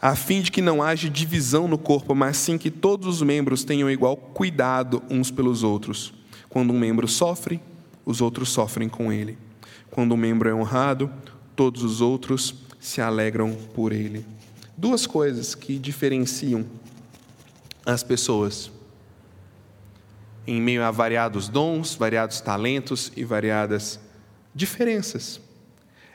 a 0.00 0.14
fim 0.14 0.40
de 0.42 0.50
que 0.50 0.60
não 0.60 0.82
haja 0.82 1.08
divisão 1.08 1.66
no 1.66 1.78
corpo, 1.78 2.14
mas 2.14 2.36
sim 2.36 2.58
que 2.58 2.70
todos 2.70 3.06
os 3.06 3.22
membros 3.22 3.64
tenham 3.64 3.90
igual 3.90 4.16
cuidado 4.16 5.02
uns 5.10 5.30
pelos 5.30 5.62
outros. 5.62 6.12
Quando 6.48 6.72
um 6.72 6.78
membro 6.78 7.08
sofre, 7.08 7.60
os 8.04 8.20
outros 8.20 8.50
sofrem 8.50 8.88
com 8.88 9.12
ele. 9.12 9.38
Quando 9.90 10.12
um 10.12 10.16
membro 10.16 10.48
é 10.48 10.54
honrado, 10.54 11.10
todos 11.54 11.82
os 11.82 12.00
outros 12.00 12.54
se 12.78 13.00
alegram 13.00 13.54
por 13.74 13.92
ele. 13.92 14.24
Duas 14.76 15.06
coisas 15.06 15.54
que 15.54 15.78
diferenciam 15.78 16.66
as 17.84 18.02
pessoas 18.02 18.70
em 20.46 20.60
meio 20.60 20.84
a 20.84 20.90
variados 20.90 21.48
dons, 21.48 21.94
variados 21.94 22.40
talentos 22.40 23.10
e 23.16 23.24
variadas 23.24 23.98
diferenças. 24.54 25.40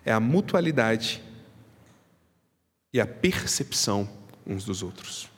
É 0.05 0.11
a 0.11 0.19
mutualidade 0.19 1.21
e 2.93 2.99
a 2.99 3.07
percepção 3.07 4.07
uns 4.45 4.63
dos 4.63 4.83
outros. 4.83 5.29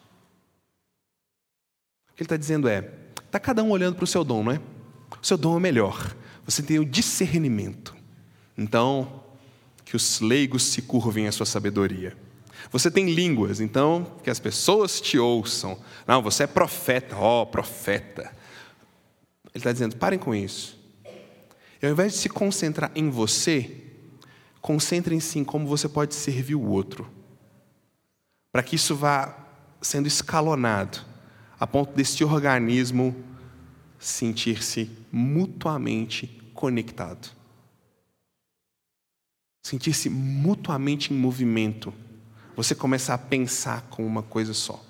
O 2.12 2.16
que 2.16 2.24
ele 2.24 2.26
está 2.26 2.38
dizendo 2.38 2.68
é: 2.68 2.90
está 3.26 3.40
cada 3.40 3.64
um 3.64 3.72
olhando 3.72 3.96
para 3.96 4.04
o 4.04 4.08
seu 4.08 4.24
dom, 4.24 4.44
não 4.44 4.52
é? 4.52 4.60
O 5.22 5.26
seu 5.26 5.38
dom 5.38 5.58
é 5.58 5.60
melhor. 5.60 6.16
Você 6.46 6.62
tem 6.62 6.80
o 6.80 6.86
discernimento. 6.86 7.96
Então, 8.58 9.24
que 9.86 9.96
os 9.96 10.20
leigos 10.20 10.64
se 10.64 10.82
curvem 10.82 11.28
à 11.28 11.32
sua 11.32 11.46
sabedoria. 11.46 12.16
Você 12.72 12.90
tem 12.90 13.14
línguas, 13.14 13.60
então 13.60 14.18
que 14.24 14.30
as 14.30 14.40
pessoas 14.40 15.02
te 15.02 15.18
ouçam. 15.18 15.78
Não, 16.08 16.22
você 16.22 16.44
é 16.44 16.48
profeta, 16.48 17.16
ó, 17.16 17.42
oh, 17.42 17.46
profeta. 17.46 18.36
Ele 19.54 19.60
está 19.60 19.72
dizendo: 19.72 19.96
parem 19.96 20.20
com 20.20 20.34
isso. 20.34 20.82
E 21.82 21.86
ao 21.86 21.92
invés 21.92 22.14
de 22.14 22.20
se 22.20 22.30
concentrar 22.30 22.92
em 22.96 23.10
você, 23.10 23.84
concentrem-se 24.62 25.38
em 25.38 25.44
como 25.44 25.68
você 25.68 25.90
pode 25.90 26.16
servir 26.16 26.56
o 26.56 26.66
outro 26.66 27.23
para 28.54 28.62
que 28.62 28.76
isso 28.76 28.96
vá 28.96 29.36
sendo 29.82 30.08
escalonado, 30.08 31.00
a 31.60 31.66
ponto 31.66 31.92
deste 31.96 32.24
organismo 32.24 33.16
sentir-se 33.98 34.92
mutuamente 35.12 36.28
conectado. 36.54 37.32
Sentir-se 39.66 40.08
mutuamente 40.08 41.12
em 41.12 41.18
movimento. 41.18 41.92
Você 42.56 42.76
começar 42.76 43.16
a 43.16 43.18
pensar 43.18 43.82
com 43.90 44.06
uma 44.06 44.22
coisa 44.22 44.54
só. 44.54 44.86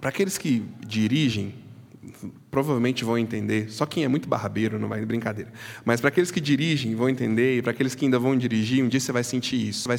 Para 0.00 0.08
aqueles 0.08 0.38
que 0.38 0.60
dirigem, 0.86 1.54
provavelmente 2.50 3.04
vão 3.04 3.18
entender, 3.18 3.70
só 3.70 3.84
quem 3.84 4.04
é 4.04 4.08
muito 4.08 4.26
barrabeiro 4.26 4.78
não 4.78 4.88
vai 4.88 5.04
brincadeira. 5.04 5.52
Mas 5.84 6.00
para 6.00 6.08
aqueles 6.08 6.30
que 6.30 6.40
dirigem 6.40 6.94
vão 6.94 7.10
entender, 7.10 7.58
e 7.58 7.62
para 7.62 7.72
aqueles 7.72 7.94
que 7.94 8.06
ainda 8.06 8.18
vão 8.18 8.38
dirigir, 8.38 8.82
um 8.82 8.88
dia 8.88 9.00
você 9.00 9.12
vai 9.12 9.24
sentir 9.24 9.68
isso. 9.68 9.86
Vai 9.86 9.98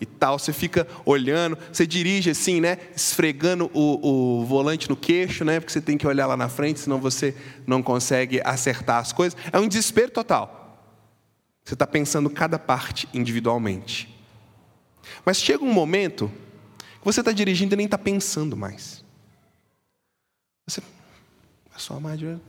e 0.00 0.04
tal, 0.04 0.38
você 0.38 0.52
fica 0.52 0.86
olhando, 1.04 1.56
você 1.72 1.86
dirige 1.86 2.30
assim, 2.30 2.60
né, 2.60 2.78
esfregando 2.94 3.70
o, 3.72 4.40
o, 4.40 4.44
volante 4.44 4.88
no 4.88 4.96
queixo, 4.96 5.44
né, 5.44 5.60
porque 5.60 5.72
você 5.72 5.80
tem 5.80 5.96
que 5.96 6.06
olhar 6.06 6.26
lá 6.26 6.36
na 6.36 6.48
frente, 6.48 6.80
senão 6.80 6.98
você 6.98 7.34
não 7.66 7.82
consegue 7.82 8.40
acertar 8.44 8.98
as 8.98 9.12
coisas. 9.12 9.38
É 9.52 9.58
um 9.58 9.68
desespero 9.68 10.10
total. 10.10 10.66
Você 11.64 11.74
está 11.74 11.86
pensando 11.86 12.28
cada 12.28 12.58
parte 12.58 13.08
individualmente. 13.14 14.14
Mas 15.24 15.38
chega 15.38 15.64
um 15.64 15.72
momento 15.72 16.30
que 16.98 17.04
você 17.04 17.20
está 17.20 17.32
dirigindo 17.32 17.74
e 17.74 17.76
nem 17.76 17.86
está 17.86 17.98
pensando 17.98 18.56
mais. 18.56 19.04
Você, 20.68 20.82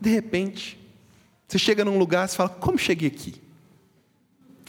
de 0.01 0.09
repente, 0.09 0.79
você 1.47 1.57
chega 1.57 1.85
num 1.85 1.97
lugar 1.97 2.27
e 2.27 2.31
fala: 2.31 2.49
Como 2.49 2.77
cheguei 2.77 3.07
aqui? 3.07 3.41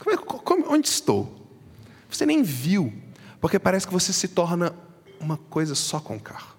Como, 0.01 0.15
é, 0.15 0.17
como, 0.17 0.71
onde 0.71 0.87
estou? 0.87 1.38
Você 2.09 2.25
nem 2.25 2.41
viu, 2.41 2.93
porque 3.39 3.59
parece 3.59 3.87
que 3.87 3.93
você 3.93 4.11
se 4.11 4.27
torna 4.27 4.73
uma 5.19 5.37
coisa 5.37 5.75
só 5.75 5.99
com 5.99 6.15
o 6.17 6.19
carro. 6.19 6.55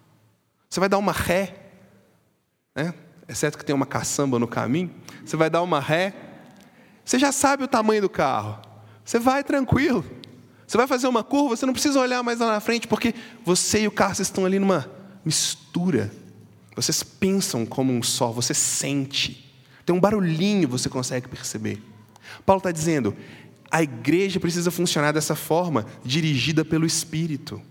Você 0.68 0.80
vai 0.80 0.88
dar 0.88 0.98
uma 0.98 1.12
ré, 1.12 1.72
né? 2.74 2.94
exceto 3.28 3.58
que 3.58 3.64
tem 3.64 3.74
uma 3.74 3.86
caçamba 3.86 4.38
no 4.38 4.48
caminho, 4.48 4.90
você 5.24 5.36
vai 5.36 5.50
dar 5.50 5.62
uma 5.62 5.80
ré, 5.80 6.14
você 7.04 7.18
já 7.18 7.32
sabe 7.32 7.64
o 7.64 7.68
tamanho 7.68 8.02
do 8.02 8.08
carro, 8.08 8.60
você 9.04 9.18
vai 9.18 9.44
tranquilo. 9.44 10.04
Você 10.70 10.76
vai 10.76 10.86
fazer 10.86 11.08
uma 11.08 11.24
curva, 11.24 11.56
você 11.56 11.66
não 11.66 11.72
precisa 11.72 11.98
olhar 11.98 12.22
mais 12.22 12.38
lá 12.38 12.46
na 12.52 12.60
frente, 12.60 12.86
porque 12.86 13.12
você 13.44 13.82
e 13.82 13.88
o 13.88 13.90
carro 13.90 14.12
estão 14.22 14.44
ali 14.44 14.56
numa 14.60 14.88
mistura. 15.24 16.12
Vocês 16.76 17.02
pensam 17.02 17.66
como 17.66 17.92
um 17.92 18.00
só, 18.04 18.30
você 18.30 18.54
sente. 18.54 19.52
Tem 19.84 19.92
um 19.92 19.98
barulhinho, 19.98 20.68
você 20.68 20.88
consegue 20.88 21.26
perceber. 21.26 21.82
Paulo 22.46 22.58
está 22.58 22.70
dizendo: 22.70 23.16
a 23.70 23.82
igreja 23.82 24.40
precisa 24.40 24.70
funcionar 24.70 25.12
dessa 25.12 25.34
forma, 25.34 25.86
dirigida 26.04 26.64
pelo 26.64 26.84
Espírito. 26.84 27.62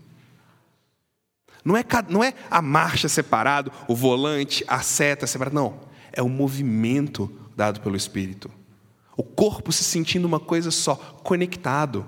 Não 1.64 1.76
é, 1.76 1.84
não 2.08 2.24
é 2.24 2.32
a 2.50 2.62
marcha 2.62 3.08
separado, 3.08 3.70
o 3.86 3.94
volante, 3.94 4.64
a 4.66 4.80
seta 4.80 5.26
separada, 5.26 5.54
não. 5.54 5.80
É 6.12 6.22
o 6.22 6.28
movimento 6.28 7.30
dado 7.54 7.80
pelo 7.80 7.96
Espírito. 7.96 8.50
O 9.16 9.22
corpo 9.22 9.70
se 9.70 9.84
sentindo 9.84 10.24
uma 10.24 10.40
coisa 10.40 10.70
só, 10.70 10.94
conectado. 10.96 12.06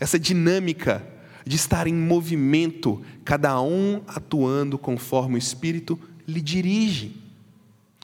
Essa 0.00 0.18
dinâmica 0.18 1.06
de 1.46 1.54
estar 1.54 1.86
em 1.86 1.94
movimento, 1.94 3.02
cada 3.24 3.60
um 3.62 4.02
atuando 4.08 4.76
conforme 4.76 5.36
o 5.36 5.38
Espírito 5.38 5.98
lhe 6.26 6.40
dirige 6.40 7.16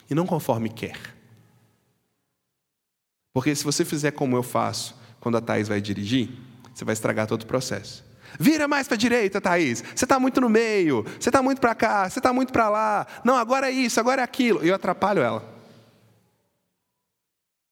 e 0.09 0.14
não 0.14 0.26
conforme 0.26 0.68
quer. 0.68 0.97
Porque 3.32 3.55
se 3.55 3.64
você 3.64 3.85
fizer 3.85 4.12
como 4.12 4.37
eu 4.37 4.43
faço, 4.45 4.95
quando 5.25 5.39
a 5.39 5.41
Thaís 5.41 5.68
vai 5.68 5.81
dirigir, 5.81 6.29
você 6.75 6.85
vai 6.85 6.93
estragar 6.93 7.27
todo 7.27 7.45
o 7.45 7.47
processo. 7.47 8.05
Vira 8.39 8.68
mais 8.68 8.87
para 8.87 8.95
a 8.95 8.99
direita, 8.99 9.41
Thaís. 9.41 9.83
Você 9.97 10.05
está 10.05 10.20
muito 10.20 10.39
no 10.39 10.51
meio. 10.51 11.03
Você 11.18 11.31
está 11.31 11.43
muito 11.43 11.62
para 11.62 11.75
cá. 11.75 12.11
Você 12.11 12.18
está 12.18 12.31
muito 12.31 12.53
para 12.53 12.68
lá. 12.68 13.07
Não, 13.25 13.35
agora 13.35 13.70
é 13.70 13.72
isso, 13.72 13.99
agora 13.99 14.20
é 14.20 14.25
aquilo. 14.25 14.62
Eu 14.62 14.75
atrapalho 14.75 15.22
ela. 15.22 15.43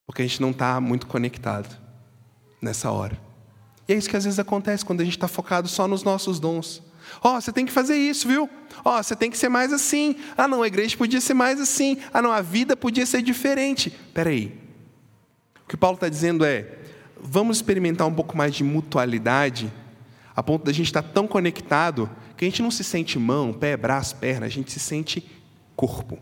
Porque 0.06 0.22
a 0.22 0.24
gente 0.26 0.40
não 0.40 0.50
está 0.50 0.80
muito 0.80 1.06
conectado 1.06 1.76
nessa 2.58 2.90
hora. 2.90 3.20
E 3.86 3.92
é 3.92 3.96
isso 3.96 4.08
que 4.08 4.16
às 4.16 4.24
vezes 4.24 4.38
acontece 4.38 4.82
quando 4.82 5.02
a 5.02 5.04
gente 5.04 5.18
está 5.18 5.28
focado 5.28 5.68
só 5.68 5.86
nos 5.86 6.02
nossos 6.02 6.40
dons. 6.40 6.82
Ó, 7.22 7.36
oh, 7.36 7.40
você 7.40 7.52
tem 7.52 7.66
que 7.66 7.72
fazer 7.72 7.96
isso, 7.96 8.26
viu? 8.26 8.48
Ó, 8.82 8.98
oh, 8.98 9.02
você 9.02 9.14
tem 9.14 9.30
que 9.30 9.36
ser 9.36 9.50
mais 9.50 9.74
assim. 9.74 10.16
Ah, 10.38 10.48
não, 10.48 10.62
a 10.62 10.66
igreja 10.66 10.96
podia 10.96 11.20
ser 11.20 11.34
mais 11.34 11.60
assim. 11.60 11.98
Ah, 12.14 12.22
não, 12.22 12.32
a 12.32 12.40
vida 12.40 12.74
podia 12.74 13.04
ser 13.04 13.20
diferente. 13.20 13.88
Espera 13.88 14.30
aí. 14.30 14.58
O 15.66 15.68
que 15.68 15.76
Paulo 15.76 15.96
está 15.96 16.08
dizendo 16.08 16.46
é: 16.46 16.81
vamos 17.22 17.58
experimentar 17.58 18.06
um 18.06 18.14
pouco 18.14 18.36
mais 18.36 18.54
de 18.54 18.64
mutualidade, 18.64 19.72
a 20.34 20.42
ponto 20.42 20.64
da 20.64 20.72
gente 20.72 20.86
estar 20.86 21.02
tão 21.02 21.26
conectado 21.26 22.10
que 22.36 22.44
a 22.44 22.48
gente 22.48 22.62
não 22.62 22.70
se 22.70 22.82
sente 22.82 23.18
mão, 23.18 23.52
pé, 23.52 23.76
braço, 23.76 24.16
perna, 24.16 24.46
a 24.46 24.48
gente 24.48 24.72
se 24.72 24.80
sente 24.80 25.24
corpo. 25.76 26.18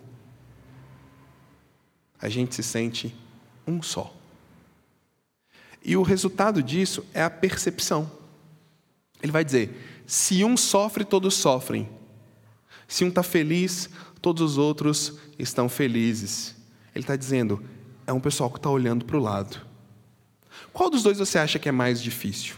A 2.21 2.29
gente 2.29 2.55
se 2.55 2.63
sente 2.63 3.15
um 3.67 3.81
só. 3.81 4.15
E 5.83 5.97
o 5.97 6.03
resultado 6.03 6.63
disso 6.63 7.05
é 7.15 7.23
a 7.23 7.31
percepção. 7.31 8.11
Ele 9.23 9.33
vai 9.33 9.43
dizer: 9.45 10.03
se 10.07 10.45
um 10.45 10.57
sofre, 10.57 11.05
todos 11.05 11.35
sofrem. 11.35 11.89
Se 12.87 13.05
um 13.05 13.09
está 13.09 13.23
feliz, 13.23 13.89
todos 14.21 14.43
os 14.43 14.59
outros 14.59 15.19
estão 15.39 15.69
felizes. 15.69 16.55
Ele 16.95 17.05
está 17.05 17.17
dizendo: 17.17 17.65
é 18.07 18.13
um 18.13 18.21
pessoal 18.21 18.51
que 18.51 18.59
está 18.59 18.69
olhando 18.69 19.07
para 19.07 19.17
o 19.17 19.21
lado. 19.21 19.70
Qual 20.73 20.91
dos 20.91 21.03
dois 21.03 21.19
você 21.19 21.39
acha 21.39 21.59
que 21.59 21.69
é 21.69 21.73
mais 21.73 22.03
difícil? 22.03 22.57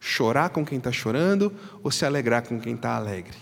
Chorar 0.00 0.50
com 0.50 0.64
quem 0.64 0.78
está 0.78 0.92
chorando 0.92 1.52
ou 1.82 1.90
se 1.90 2.04
alegrar 2.04 2.42
com 2.42 2.60
quem 2.60 2.74
está 2.74 2.96
alegre? 2.96 3.36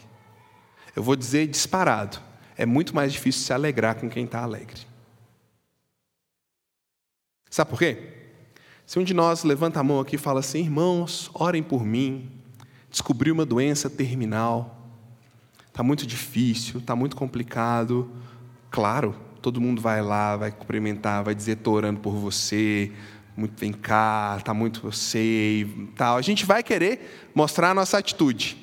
Eu 0.95 1.03
vou 1.03 1.17
dizer 1.17 1.47
disparado: 1.47 2.19
é 2.57 2.65
muito 2.65 2.95
mais 2.95 3.13
difícil 3.13 3.43
se 3.43 3.53
alegrar 3.53 3.97
com 3.97 4.09
quem 4.09 4.25
está 4.25 4.43
alegre. 4.43 4.81
Sabe 7.51 7.71
por 7.71 7.79
quê? 7.79 8.15
Se 8.87 8.99
um 8.99 9.05
de 9.05 9.15
nós 9.15 9.45
levanta 9.45 9.81
a 9.81 9.83
mão 9.83 10.01
aqui 10.01 10.17
e 10.17 10.19
fala 10.19 10.41
assim, 10.41 10.61
irmãos, 10.61 11.31
orem 11.33 11.63
por 11.63 11.85
mim, 11.85 12.31
descobri 12.91 13.31
uma 13.31 13.47
doença 13.47 13.89
terminal, 13.89 14.77
está 15.69 15.83
muito 15.83 16.07
difícil, 16.07 16.81
está 16.81 16.95
muito 16.95 17.17
complicado. 17.17 18.11
Claro, 18.71 19.15
todo 19.41 19.61
mundo 19.61 19.81
vai 19.81 20.03
lá, 20.03 20.37
vai 20.37 20.53
cumprimentar, 20.53 21.25
vai 21.25 21.35
dizer 21.35 21.57
estou 21.57 21.75
orando 21.75 22.01
por 22.01 22.13
você, 22.13 22.93
muito 23.37 23.59
vem 23.59 23.73
cá, 23.73 24.37
está 24.39 24.55
muito 24.55 24.81
você, 24.81 25.67
tal. 25.97 26.17
A 26.17 26.23
gente 26.23 26.47
vai 26.47 26.63
querer 26.63 27.31
mostrar 27.35 27.71
a 27.71 27.75
nossa 27.75 27.99
atitude. 27.99 28.57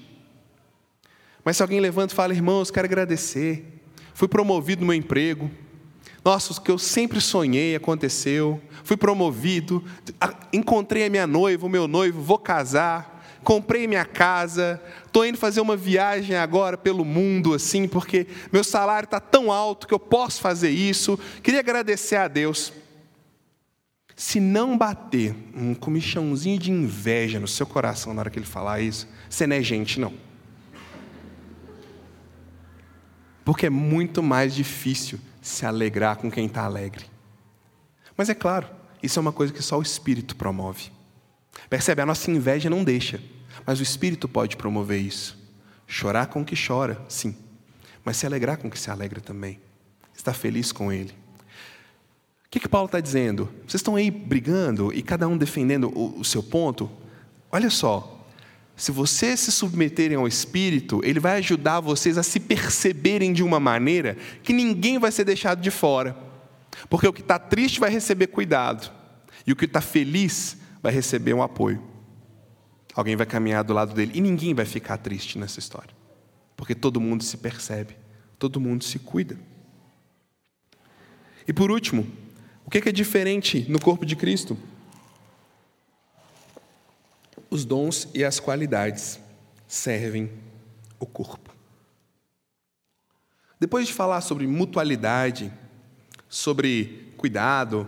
Mas 1.43 1.57
se 1.57 1.63
alguém 1.63 1.79
levanta 1.79 2.13
e 2.13 2.15
fala, 2.15 2.33
irmãos, 2.33 2.71
quero 2.71 2.85
agradecer, 2.85 3.81
fui 4.13 4.27
promovido 4.27 4.81
no 4.81 4.87
meu 4.87 4.95
emprego, 4.95 5.49
nossa, 6.23 6.53
o 6.53 6.61
que 6.61 6.69
eu 6.69 6.77
sempre 6.77 7.19
sonhei 7.19 7.75
aconteceu. 7.75 8.61
Fui 8.83 8.95
promovido, 8.95 9.83
encontrei 10.53 11.05
a 11.05 11.09
minha 11.09 11.25
noiva, 11.25 11.65
o 11.65 11.69
meu 11.69 11.87
noivo, 11.87 12.21
vou 12.21 12.37
casar, 12.37 13.23
comprei 13.43 13.87
minha 13.87 14.05
casa, 14.05 14.81
estou 15.05 15.25
indo 15.25 15.37
fazer 15.37 15.61
uma 15.61 15.75
viagem 15.75 16.35
agora 16.35 16.77
pelo 16.77 17.03
mundo, 17.03 17.53
assim, 17.53 17.87
porque 17.87 18.27
meu 18.51 18.63
salário 18.63 19.05
está 19.05 19.19
tão 19.19 19.51
alto 19.51 19.87
que 19.87 19.93
eu 19.93 19.99
posso 19.99 20.41
fazer 20.41 20.69
isso. 20.69 21.17
Queria 21.41 21.59
agradecer 21.59 22.17
a 22.17 22.27
Deus. 22.27 22.71
Se 24.21 24.39
não 24.39 24.77
bater 24.77 25.35
um 25.51 25.73
comichãozinho 25.73 26.59
de 26.59 26.71
inveja 26.71 27.39
no 27.39 27.47
seu 27.47 27.65
coração 27.65 28.13
na 28.13 28.21
hora 28.21 28.29
que 28.29 28.37
ele 28.37 28.45
falar 28.45 28.79
isso, 28.79 29.07
você 29.27 29.47
não 29.47 29.55
é 29.55 29.63
gente, 29.63 29.99
não. 29.99 30.13
Porque 33.43 33.65
é 33.65 33.69
muito 33.71 34.21
mais 34.21 34.53
difícil 34.53 35.19
se 35.41 35.65
alegrar 35.65 36.17
com 36.17 36.29
quem 36.29 36.45
está 36.45 36.65
alegre. 36.65 37.05
Mas 38.15 38.29
é 38.29 38.35
claro, 38.35 38.69
isso 39.01 39.17
é 39.17 39.21
uma 39.21 39.31
coisa 39.31 39.51
que 39.51 39.63
só 39.63 39.79
o 39.79 39.81
Espírito 39.81 40.35
promove. 40.35 40.91
Percebe? 41.67 42.03
A 42.03 42.05
nossa 42.05 42.29
inveja 42.29 42.69
não 42.69 42.83
deixa, 42.83 43.19
mas 43.65 43.79
o 43.79 43.83
Espírito 43.83 44.29
pode 44.29 44.55
promover 44.55 45.01
isso. 45.01 45.35
Chorar 45.87 46.27
com 46.27 46.43
o 46.43 46.45
que 46.45 46.55
chora, 46.55 47.03
sim, 47.09 47.35
mas 48.05 48.17
se 48.17 48.27
alegrar 48.27 48.59
com 48.59 48.67
o 48.67 48.71
que 48.71 48.79
se 48.79 48.91
alegra 48.91 49.19
também. 49.19 49.59
Estar 50.15 50.33
feliz 50.35 50.71
com 50.71 50.93
Ele. 50.93 51.20
O 52.51 52.53
que, 52.53 52.59
que 52.59 52.67
Paulo 52.67 52.87
está 52.87 52.99
dizendo? 52.99 53.45
Vocês 53.65 53.75
estão 53.75 53.95
aí 53.95 54.11
brigando 54.11 54.91
e 54.93 55.01
cada 55.01 55.25
um 55.25 55.37
defendendo 55.37 55.89
o, 55.97 56.19
o 56.19 56.25
seu 56.25 56.43
ponto? 56.43 56.91
Olha 57.49 57.69
só, 57.69 58.27
se 58.75 58.91
vocês 58.91 59.39
se 59.39 59.53
submeterem 59.53 60.17
ao 60.17 60.27
Espírito, 60.27 60.99
ele 61.01 61.17
vai 61.17 61.37
ajudar 61.37 61.79
vocês 61.79 62.17
a 62.17 62.23
se 62.23 62.41
perceberem 62.41 63.31
de 63.31 63.41
uma 63.41 63.57
maneira 63.57 64.17
que 64.43 64.51
ninguém 64.51 64.99
vai 64.99 65.13
ser 65.13 65.23
deixado 65.23 65.61
de 65.61 65.71
fora. 65.71 66.13
Porque 66.89 67.07
o 67.07 67.13
que 67.13 67.21
está 67.21 67.39
triste 67.39 67.79
vai 67.79 67.89
receber 67.89 68.27
cuidado, 68.27 68.91
e 69.47 69.53
o 69.53 69.55
que 69.55 69.63
está 69.63 69.79
feliz 69.79 70.57
vai 70.83 70.91
receber 70.91 71.33
um 71.33 71.41
apoio. 71.41 71.81
Alguém 72.93 73.15
vai 73.15 73.25
caminhar 73.25 73.63
do 73.63 73.71
lado 73.71 73.93
dele, 73.93 74.11
e 74.13 74.19
ninguém 74.19 74.53
vai 74.53 74.65
ficar 74.65 74.97
triste 74.97 75.39
nessa 75.39 75.59
história, 75.59 75.95
porque 76.57 76.75
todo 76.75 76.99
mundo 76.99 77.23
se 77.23 77.37
percebe, 77.37 77.95
todo 78.37 78.59
mundo 78.59 78.83
se 78.83 78.99
cuida. 78.99 79.39
E 81.47 81.53
por 81.53 81.71
último, 81.71 82.05
o 82.79 82.81
que 82.81 82.89
é 82.89 82.91
diferente 82.91 83.65
no 83.69 83.79
corpo 83.79 84.05
de 84.05 84.15
Cristo? 84.15 84.57
os 87.51 87.65
dons 87.65 88.07
e 88.15 88.23
as 88.23 88.39
qualidades 88.39 89.19
servem 89.67 90.31
o 90.97 91.05
corpo. 91.05 91.53
Depois 93.59 93.85
de 93.85 93.93
falar 93.93 94.21
sobre 94.21 94.47
mutualidade, 94.47 95.51
sobre 96.29 97.13
cuidado, 97.17 97.85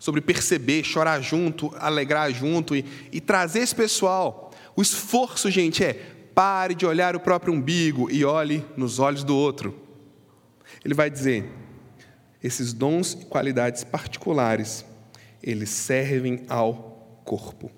sobre 0.00 0.20
perceber, 0.20 0.82
chorar 0.82 1.22
junto, 1.22 1.72
alegrar 1.78 2.30
junto 2.32 2.74
e, 2.74 2.84
e 3.12 3.20
trazer 3.20 3.60
esse 3.60 3.74
pessoal, 3.74 4.52
o 4.74 4.82
esforço, 4.82 5.48
gente, 5.48 5.84
é 5.84 5.94
pare 6.34 6.74
de 6.74 6.84
olhar 6.84 7.16
o 7.16 7.20
próprio 7.20 7.54
umbigo 7.54 8.10
e 8.10 8.24
olhe 8.24 8.64
nos 8.76 8.98
olhos 8.98 9.22
do 9.22 9.34
outro. 9.34 9.74
Ele 10.84 10.94
vai 10.94 11.08
dizer: 11.08 11.50
esses 12.42 12.72
dons 12.72 13.12
e 13.12 13.24
qualidades 13.26 13.84
particulares, 13.84 14.84
eles 15.42 15.70
servem 15.70 16.44
ao 16.48 17.20
corpo 17.24 17.70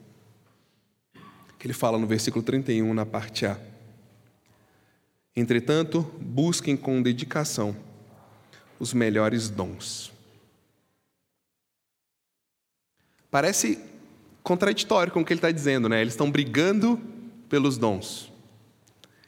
que 1.61 1.67
ele 1.67 1.75
fala 1.75 1.99
no 1.99 2.07
versículo 2.07 2.43
31, 2.43 2.95
na 2.95 3.05
parte 3.05 3.45
A. 3.45 3.61
Entretanto, 5.37 6.01
busquem 6.19 6.75
com 6.75 7.03
dedicação 7.03 7.77
os 8.79 8.95
melhores 8.95 9.51
dons. 9.51 10.11
Parece 13.31 13.79
contraditório 14.43 15.13
com 15.13 15.21
o 15.21 15.25
que 15.25 15.35
ele 15.35 15.39
está 15.39 15.51
dizendo, 15.53 15.87
né? 15.87 16.01
Eles 16.01 16.15
estão 16.15 16.31
brigando 16.31 16.99
pelos 17.47 17.77
dons. 17.77 18.33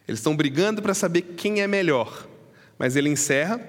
Eles 0.09 0.21
estão 0.21 0.35
brigando 0.35 0.81
para 0.81 0.95
saber 0.95 1.21
quem 1.37 1.61
é 1.61 1.67
melhor. 1.67 2.27
Mas 2.79 2.97
ele 2.97 3.11
encerra. 3.11 3.61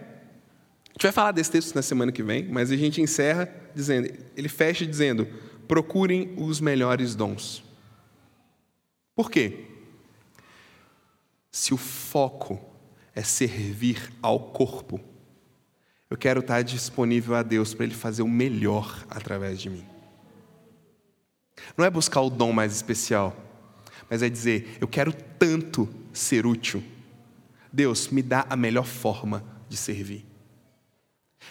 A 0.93 0.95
gente 0.95 1.03
vai 1.03 1.11
falar 1.11 1.31
desse 1.31 1.49
texto 1.49 1.73
na 1.73 1.81
semana 1.81 2.11
que 2.11 2.21
vem, 2.21 2.47
mas 2.47 2.71
a 2.71 2.75
gente 2.75 3.01
encerra 3.01 3.51
dizendo, 3.73 4.13
ele 4.37 4.47
fecha 4.47 4.85
dizendo: 4.85 5.27
procurem 5.67 6.35
os 6.37 6.59
melhores 6.59 7.15
dons. 7.15 7.63
Por 9.15 9.31
quê? 9.31 9.65
Se 11.51 11.73
o 11.73 11.77
foco 11.77 12.59
é 13.15 13.23
servir 13.23 14.11
ao 14.21 14.39
corpo, 14.51 14.99
eu 16.09 16.17
quero 16.17 16.41
estar 16.41 16.61
disponível 16.61 17.35
a 17.35 17.41
Deus 17.41 17.73
para 17.73 17.85
Ele 17.85 17.95
fazer 17.95 18.21
o 18.21 18.27
melhor 18.27 19.03
através 19.09 19.59
de 19.59 19.71
mim. 19.71 19.85
Não 21.75 21.83
é 21.83 21.89
buscar 21.89 22.21
o 22.21 22.29
dom 22.29 22.51
mais 22.51 22.75
especial, 22.75 23.35
mas 24.07 24.21
é 24.21 24.29
dizer: 24.29 24.77
eu 24.79 24.87
quero 24.87 25.11
tanto 25.11 25.89
ser 26.11 26.45
útil. 26.45 26.83
Deus, 27.71 28.09
me 28.09 28.21
dá 28.21 28.45
a 28.47 28.55
melhor 28.55 28.85
forma 28.85 29.43
de 29.67 29.75
servir. 29.75 30.32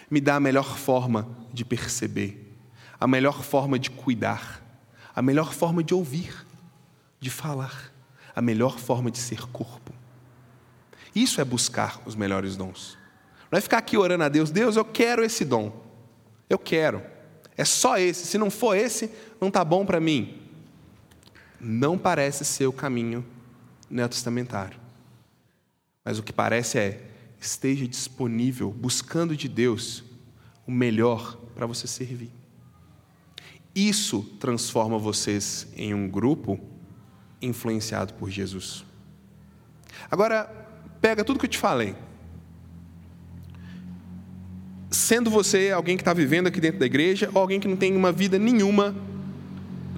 Me 0.09 0.19
dá 0.19 0.35
a 0.35 0.39
melhor 0.39 0.77
forma 0.77 1.27
de 1.53 1.63
perceber, 1.63 2.55
a 2.99 3.07
melhor 3.07 3.43
forma 3.43 3.77
de 3.77 3.89
cuidar, 3.89 4.61
a 5.15 5.21
melhor 5.21 5.53
forma 5.53 5.83
de 5.83 5.93
ouvir 5.93 6.45
de 7.19 7.29
falar, 7.29 7.91
a 8.35 8.41
melhor 8.41 8.77
forma 8.77 9.09
de 9.09 9.17
ser 9.17 9.47
corpo. 9.47 9.93
Isso 11.15 11.39
é 11.39 11.45
buscar 11.45 12.01
os 12.05 12.15
melhores 12.15 12.55
dons. 12.55 12.97
Não 13.51 13.57
é 13.57 13.61
ficar 13.61 13.77
aqui 13.77 13.95
orando 13.97 14.23
a 14.23 14.29
Deus, 14.29 14.51
Deus, 14.51 14.75
eu 14.75 14.83
quero 14.83 15.23
esse 15.23 15.45
dom. 15.45 15.83
Eu 16.49 16.57
quero. 16.57 17.03
É 17.55 17.63
só 17.63 17.97
esse. 17.97 18.25
Se 18.25 18.37
não 18.37 18.49
for 18.49 18.75
esse, 18.75 19.11
não 19.39 19.47
está 19.47 19.63
bom 19.63 19.85
para 19.85 19.99
mim. 19.99 20.41
Não 21.59 21.97
parece 21.97 22.43
ser 22.43 22.65
o 22.65 22.73
caminho 22.73 23.25
neotestamentário. 23.89 24.77
Mas 26.03 26.17
o 26.17 26.23
que 26.23 26.33
parece 26.33 26.79
é, 26.79 27.09
esteja 27.45 27.87
disponível, 27.87 28.71
buscando 28.71 29.35
de 29.35 29.47
Deus 29.47 30.03
o 30.65 30.71
melhor 30.71 31.37
para 31.53 31.65
você 31.65 31.87
servir. 31.87 32.31
Isso 33.75 34.21
transforma 34.39 34.97
vocês 34.97 35.67
em 35.75 35.93
um 35.93 36.07
grupo 36.07 36.59
influenciado 37.41 38.13
por 38.13 38.29
Jesus. 38.29 38.85
Agora, 40.09 40.45
pega 41.01 41.23
tudo 41.23 41.39
que 41.39 41.45
eu 41.45 41.49
te 41.49 41.57
falei. 41.57 41.95
Sendo 44.89 45.29
você 45.29 45.71
alguém 45.71 45.97
que 45.97 46.01
está 46.01 46.13
vivendo 46.13 46.47
aqui 46.47 46.61
dentro 46.61 46.79
da 46.79 46.85
igreja, 46.85 47.29
ou 47.33 47.41
alguém 47.41 47.59
que 47.59 47.67
não 47.67 47.75
tem 47.75 47.95
uma 47.95 48.11
vida 48.11 48.37
nenhuma 48.37 48.95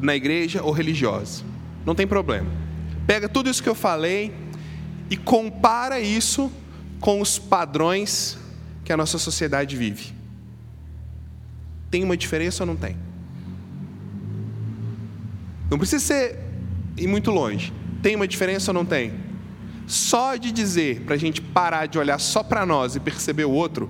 na 0.01 0.15
igreja 0.15 0.63
ou 0.63 0.71
religiosa, 0.71 1.43
não 1.85 1.93
tem 1.93 2.07
problema. 2.07 2.49
Pega 3.05 3.29
tudo 3.29 3.49
isso 3.49 3.61
que 3.61 3.69
eu 3.69 3.75
falei 3.75 4.33
e 5.09 5.17
compara 5.17 5.99
isso 5.99 6.51
com 6.99 7.21
os 7.21 7.37
padrões 7.37 8.37
que 8.83 8.93
a 8.93 8.97
nossa 8.97 9.17
sociedade 9.17 9.75
vive. 9.75 10.13
Tem 11.89 12.03
uma 12.03 12.17
diferença 12.17 12.63
ou 12.63 12.67
não 12.67 12.75
tem? 12.75 12.97
Não 15.69 15.77
precisa 15.77 16.03
ser 16.03 16.39
e 16.97 17.07
muito 17.07 17.31
longe. 17.31 17.73
Tem 18.01 18.15
uma 18.15 18.27
diferença 18.27 18.71
ou 18.71 18.73
não 18.73 18.85
tem? 18.85 19.13
Só 19.87 20.35
de 20.35 20.51
dizer 20.51 21.01
para 21.01 21.15
a 21.15 21.17
gente 21.17 21.41
parar 21.41 21.85
de 21.85 21.97
olhar 21.97 22.19
só 22.19 22.43
para 22.43 22.65
nós 22.65 22.95
e 22.95 22.99
perceber 22.99 23.45
o 23.45 23.51
outro, 23.51 23.89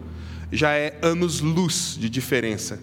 já 0.52 0.72
é 0.72 0.98
anos-luz 1.02 1.98
de 2.00 2.10
diferença. 2.10 2.80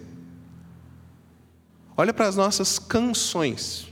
Olha 1.95 2.13
para 2.13 2.27
as 2.27 2.35
nossas 2.35 2.79
canções. 2.79 3.87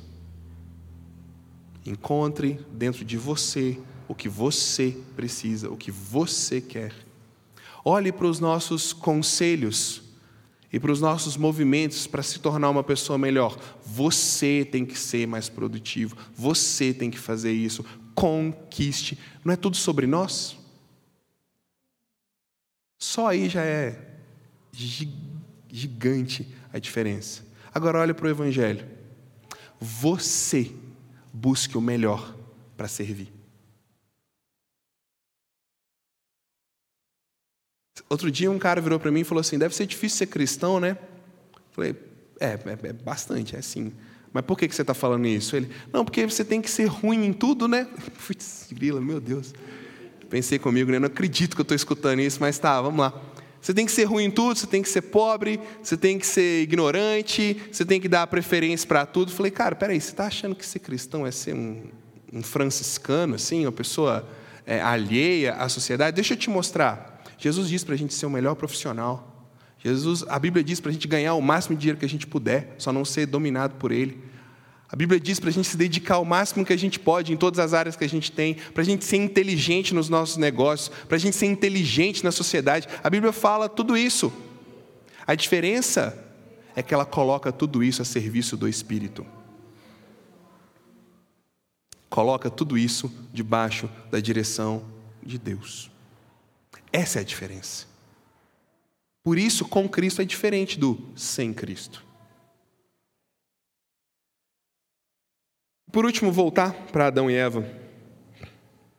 Encontre 1.86 2.60
dentro 2.72 3.06
de 3.06 3.18
você 3.18 3.78
o 4.08 4.16
que 4.16 4.30
você 4.30 4.98
precisa, 5.16 5.70
o 5.70 5.78
que 5.78 5.92
você 5.92 6.60
quer. 6.60 6.94
Olhe 7.84 8.12
para 8.12 8.28
os 8.28 8.40
nossos 8.40 8.94
conselhos 8.94 10.04
e 10.72 10.80
para 10.80 10.92
os 10.92 11.02
nossos 11.02 11.36
movimentos 11.36 12.08
para 12.08 12.24
se 12.24 12.40
tornar 12.40 12.70
uma 12.70 12.84
pessoa 12.84 13.18
melhor. 13.18 13.58
Você 13.86 14.68
tem 14.70 14.86
que 14.86 14.98
ser 14.98 15.28
mais 15.28 15.50
produtivo, 15.50 16.16
você 16.34 16.94
tem 16.94 17.10
que 17.10 17.20
fazer 17.20 17.52
isso. 17.52 17.84
Conquiste. 18.14 19.18
Não 19.44 19.54
é 19.54 19.56
tudo 19.56 19.76
sobre 19.76 20.06
nós? 20.06 20.58
Só 22.98 23.28
aí 23.28 23.50
já 23.50 23.64
é 23.64 24.20
gigante 25.70 26.48
a 26.72 26.78
diferença. 26.78 27.44
Agora 27.74 28.00
olhe 28.00 28.14
para 28.14 28.28
o 28.28 28.30
Evangelho. 28.30 28.88
Você 29.80 30.72
busque 31.34 31.78
o 31.78 31.82
melhor 31.82 32.36
para 32.78 32.88
servir. 32.88 33.41
Outro 38.12 38.30
dia 38.30 38.52
um 38.52 38.60
cara 38.60 38.82
virou 38.82 39.00
para 39.00 39.10
mim 39.10 39.22
e 39.22 39.24
falou 39.24 39.40
assim: 39.40 39.58
deve 39.58 39.74
ser 39.74 39.86
difícil 39.86 40.18
ser 40.18 40.26
cristão, 40.26 40.82
né? 40.82 40.98
Falei, 41.72 41.96
é, 42.42 42.48
é, 42.48 42.88
é 42.90 42.92
bastante, 42.92 43.56
é 43.56 43.62
sim. 43.62 43.94
Mas 44.34 44.44
por 44.44 44.58
que, 44.58 44.68
que 44.68 44.76
você 44.76 44.82
está 44.82 44.94
falando 44.94 45.26
isso? 45.28 45.56
Ele, 45.56 45.70
não, 45.94 46.04
porque 46.04 46.26
você 46.26 46.44
tem 46.44 46.62
que 46.62 46.70
ser 46.70 46.88
ruim 46.88 47.26
em 47.26 47.32
tudo, 47.32 47.70
né? 47.70 47.88
Putz, 48.28 48.68
grila, 48.70 49.00
meu 49.00 49.22
Deus. 49.22 49.54
Pensei 50.30 50.60
comigo, 50.60 50.92
né? 50.92 51.00
Não 51.00 51.08
acredito 51.08 51.56
que 51.56 51.62
eu 51.62 51.64
estou 51.64 51.74
escutando 51.74 52.20
isso, 52.20 52.38
mas 52.42 52.60
tá, 52.60 52.82
vamos 52.82 53.00
lá. 53.00 53.14
Você 53.62 53.74
tem 53.74 53.86
que 53.86 53.92
ser 53.94 54.04
ruim 54.04 54.26
em 54.26 54.32
tudo, 54.32 54.60
você 54.60 54.68
tem 54.68 54.82
que 54.82 54.90
ser 54.90 55.04
pobre, 55.04 55.58
você 55.82 55.96
tem 55.96 56.20
que 56.20 56.28
ser 56.28 56.64
ignorante, 56.64 57.62
você 57.72 57.86
tem 57.86 58.02
que 58.02 58.10
dar 58.10 58.28
preferência 58.28 58.86
para 58.86 59.06
tudo. 59.06 59.32
Falei, 59.32 59.54
cara, 59.54 59.74
peraí, 59.74 60.02
você 60.02 60.12
está 60.12 60.26
achando 60.26 60.54
que 60.54 60.66
ser 60.66 60.80
cristão 60.80 61.26
é 61.26 61.32
ser 61.32 61.56
um, 61.56 61.84
um 62.34 62.44
franciscano, 62.44 63.36
assim, 63.36 63.66
uma 63.66 63.72
pessoa 63.72 64.28
é, 64.66 64.82
alheia 64.82 65.54
à 65.54 65.70
sociedade? 65.70 66.14
Deixa 66.14 66.34
eu 66.34 66.38
te 66.38 66.50
mostrar. 66.50 67.11
Jesus 67.42 67.68
diz 67.68 67.84
para 67.84 67.96
a 67.96 67.98
gente 67.98 68.14
ser 68.14 68.28
o 68.28 68.30
melhor 68.30 68.54
profissional. 68.54 69.50
Jesus, 69.80 70.24
a 70.30 70.38
Bíblia 70.38 70.64
diz 70.64 70.80
para 70.80 70.92
a 70.92 70.94
gente 70.94 71.08
ganhar 71.08 71.34
o 71.34 71.42
máximo 71.42 71.76
de 71.76 71.82
dinheiro 71.82 71.98
que 71.98 72.06
a 72.06 72.10
gente 72.10 72.28
puder, 72.28 72.76
só 72.78 72.94
não 72.94 73.04
ser 73.04 73.26
dominado 73.26 73.78
por 73.78 73.92
ele. 73.92 74.24
A 74.88 74.96
Bíblia 74.96 75.20
diz 75.20 75.40
para 75.40 75.50
a 75.50 75.52
gente 75.52 75.68
se 75.68 75.76
dedicar 75.76 76.16
ao 76.16 76.26
máximo 76.26 76.64
que 76.64 76.72
a 76.72 76.78
gente 76.78 77.00
pode 77.00 77.34
em 77.34 77.38
todas 77.38 77.58
as 77.58 77.74
áreas 77.74 77.96
que 77.96 78.04
a 78.04 78.10
gente 78.10 78.32
tem, 78.32 78.54
para 78.54 78.84
a 78.84 78.86
gente 78.86 79.04
ser 79.04 79.18
inteligente 79.18 79.92
nos 79.92 80.08
nossos 80.08 80.38
negócios, 80.38 80.90
para 81.08 81.16
a 81.16 81.20
gente 81.20 81.36
ser 81.36 81.48
inteligente 81.48 82.24
na 82.24 82.32
sociedade. 82.32 82.88
A 83.04 83.10
Bíblia 83.10 83.32
fala 83.32 83.68
tudo 83.68 83.98
isso. 83.98 84.32
A 85.26 85.34
diferença 85.34 86.16
é 86.76 86.84
que 86.84 86.94
ela 86.94 87.06
coloca 87.06 87.52
tudo 87.52 87.84
isso 87.84 88.04
a 88.04 88.06
serviço 88.06 88.56
do 88.56 88.68
Espírito. 88.68 89.26
Coloca 92.08 92.52
tudo 92.52 92.78
isso 92.78 93.12
debaixo 93.34 93.90
da 94.12 94.20
direção 94.20 94.84
de 95.24 95.40
Deus. 95.40 95.91
Essa 96.92 97.20
é 97.20 97.22
a 97.22 97.26
diferença. 97.26 97.86
Por 99.24 99.38
isso, 99.38 99.68
com 99.68 99.88
Cristo 99.88 100.22
é 100.22 100.26
diferente 100.26 100.80
do 100.80 101.00
sem 101.16 101.54
Cristo. 101.54 102.04
Por 105.92 106.06
último, 106.06 106.32
voltar 106.32 106.74
para 106.88 107.08
Adão 107.08 107.30
e 107.30 107.36
Eva. 107.36 107.70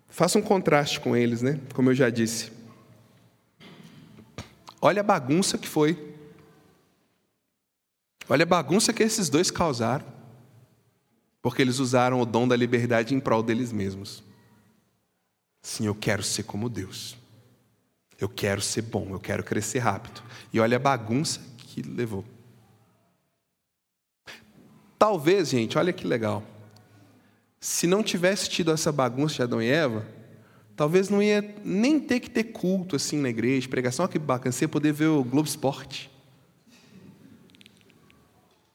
Faça 0.08 0.38
um 0.38 0.42
contraste 0.42 1.00
com 1.00 1.16
eles, 1.16 1.40
né? 1.40 1.58
Como 1.74 1.90
eu 1.90 1.94
já 1.94 2.10
disse. 2.10 2.52
Olha 4.80 5.00
a 5.00 5.04
bagunça 5.04 5.56
que 5.56 5.66
foi. 5.66 6.14
Olha 8.28 8.42
a 8.42 8.46
bagunça 8.46 8.92
que 8.92 9.02
esses 9.02 9.28
dois 9.28 9.50
causaram. 9.50 10.04
Porque 11.40 11.62
eles 11.62 11.78
usaram 11.78 12.20
o 12.20 12.26
dom 12.26 12.46
da 12.46 12.54
liberdade 12.54 13.14
em 13.14 13.20
prol 13.20 13.42
deles 13.42 13.72
mesmos. 13.72 14.22
Sim, 15.62 15.86
eu 15.86 15.94
quero 15.94 16.22
ser 16.22 16.42
como 16.42 16.68
Deus. 16.68 17.16
Eu 18.22 18.28
quero 18.28 18.60
ser 18.60 18.82
bom, 18.82 19.08
eu 19.10 19.18
quero 19.18 19.42
crescer 19.42 19.80
rápido. 19.80 20.22
E 20.52 20.60
olha 20.60 20.76
a 20.76 20.78
bagunça 20.78 21.40
que 21.58 21.82
levou. 21.82 22.24
Talvez, 24.96 25.48
gente, 25.48 25.76
olha 25.76 25.92
que 25.92 26.06
legal. 26.06 26.44
Se 27.58 27.84
não 27.84 28.00
tivesse 28.00 28.48
tido 28.48 28.70
essa 28.70 28.92
bagunça 28.92 29.34
de 29.34 29.42
Adão 29.42 29.60
e 29.60 29.66
Eva, 29.68 30.06
talvez 30.76 31.08
não 31.08 31.20
ia 31.20 31.42
nem 31.64 31.98
ter 31.98 32.20
que 32.20 32.30
ter 32.30 32.44
culto 32.44 32.94
assim 32.94 33.18
na 33.18 33.28
igreja, 33.28 33.68
pregação, 33.68 34.04
olha 34.04 34.12
que 34.12 34.20
bacana, 34.20 34.52
você 34.52 34.66
ia 34.66 34.68
poder 34.68 34.92
ver 34.92 35.06
o 35.06 35.24
Globo 35.24 35.48
Esporte. 35.48 36.08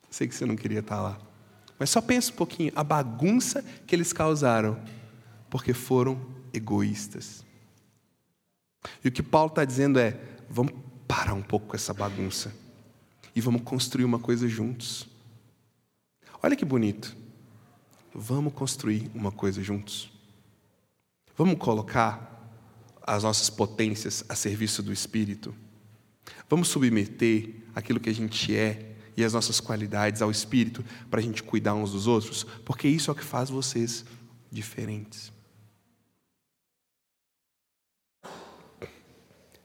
Sei 0.09 0.27
que 0.27 0.35
você 0.35 0.45
não 0.45 0.57
queria 0.57 0.79
estar 0.79 1.01
lá. 1.01 1.17
Mas 1.79 1.89
só 1.89 2.01
pensa 2.01 2.33
um 2.33 2.35
pouquinho, 2.35 2.73
a 2.75 2.83
bagunça 2.83 3.63
que 3.85 3.95
eles 3.95 4.11
causaram, 4.11 4.77
porque 5.49 5.73
foram 5.73 6.19
egoístas. 6.53 7.46
E 9.03 9.07
o 9.07 9.11
que 9.11 9.23
Paulo 9.23 9.49
está 9.49 9.65
dizendo 9.65 9.99
é: 9.99 10.19
vamos 10.49 10.73
parar 11.07 11.33
um 11.33 11.41
pouco 11.41 11.67
com 11.67 11.75
essa 11.75 11.93
bagunça 11.93 12.53
e 13.35 13.41
vamos 13.41 13.61
construir 13.61 14.05
uma 14.05 14.19
coisa 14.19 14.47
juntos. 14.47 15.07
Olha 16.41 16.55
que 16.55 16.65
bonito. 16.65 17.15
Vamos 18.13 18.53
construir 18.53 19.11
uma 19.13 19.31
coisa 19.31 19.61
juntos. 19.61 20.11
Vamos 21.35 21.57
colocar 21.59 22.33
as 23.05 23.23
nossas 23.23 23.49
potências 23.49 24.25
a 24.27 24.35
serviço 24.35 24.81
do 24.81 24.91
Espírito. 24.91 25.53
Vamos 26.49 26.67
submeter 26.67 27.55
aquilo 27.75 27.99
que 27.99 28.09
a 28.09 28.13
gente 28.13 28.55
é 28.55 28.95
e 29.15 29.23
as 29.23 29.33
nossas 29.33 29.59
qualidades 29.59 30.21
ao 30.21 30.31
Espírito 30.31 30.83
para 31.09 31.19
a 31.19 31.23
gente 31.23 31.41
cuidar 31.43 31.73
uns 31.75 31.91
dos 31.91 32.07
outros, 32.07 32.43
porque 32.65 32.88
isso 32.88 33.09
é 33.09 33.13
o 33.13 33.15
que 33.15 33.23
faz 33.23 33.49
vocês 33.49 34.03
diferentes. 34.51 35.31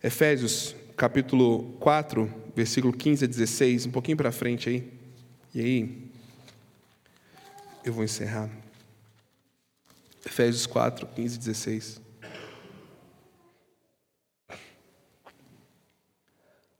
Efésios 0.02 0.74
capítulo 0.96 1.74
4, 1.78 2.28
versículo 2.56 2.92
15 2.92 3.24
a 3.24 3.28
16, 3.28 3.86
um 3.86 3.90
pouquinho 3.92 4.16
para 4.16 4.32
frente 4.32 4.68
aí. 4.68 4.92
E 5.54 5.60
aí, 5.60 6.10
eu 7.84 7.92
vou 7.92 8.02
encerrar. 8.02 8.50
Efésios 10.26 10.66
4, 10.66 11.06
15 11.06 11.36
e 11.36 11.38
16. 11.38 12.00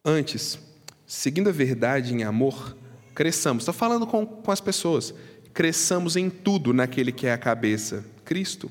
Antes, 0.04 0.58
seguindo 1.06 1.48
a 1.48 1.52
verdade 1.52 2.12
em 2.12 2.24
amor, 2.24 2.76
cresçamos. 3.14 3.62
Estou 3.62 3.74
falando 3.74 4.04
com, 4.04 4.26
com 4.26 4.50
as 4.50 4.60
pessoas. 4.60 5.14
Cresçamos 5.54 6.16
em 6.16 6.28
tudo 6.28 6.72
naquele 6.72 7.12
que 7.12 7.28
é 7.28 7.32
a 7.32 7.38
cabeça, 7.38 8.04
Cristo. 8.24 8.68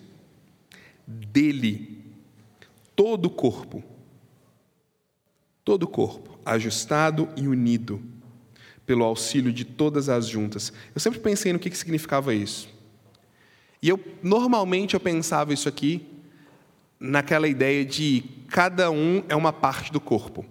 Dele, 1.07 2.03
todo 2.97 3.27
o 3.27 3.29
corpo 3.29 3.90
todo 5.63 5.83
o 5.83 5.87
corpo, 5.87 6.39
ajustado 6.45 7.29
e 7.35 7.47
unido, 7.47 8.01
pelo 8.85 9.03
auxílio 9.03 9.53
de 9.53 9.63
todas 9.63 10.09
as 10.09 10.27
juntas. 10.27 10.73
Eu 10.93 11.01
sempre 11.01 11.19
pensei 11.19 11.53
no 11.53 11.59
que 11.59 11.73
significava 11.75 12.33
isso. 12.33 12.69
E 13.81 13.89
eu 13.89 13.99
normalmente 14.21 14.93
eu 14.93 14.99
pensava 14.99 15.53
isso 15.53 15.67
aqui 15.67 16.07
naquela 16.99 17.47
ideia 17.47 17.83
de 17.83 18.23
cada 18.47 18.91
um 18.91 19.23
é 19.27 19.35
uma 19.35 19.51
parte 19.51 19.91
do 19.91 19.99
corpo. 19.99 20.45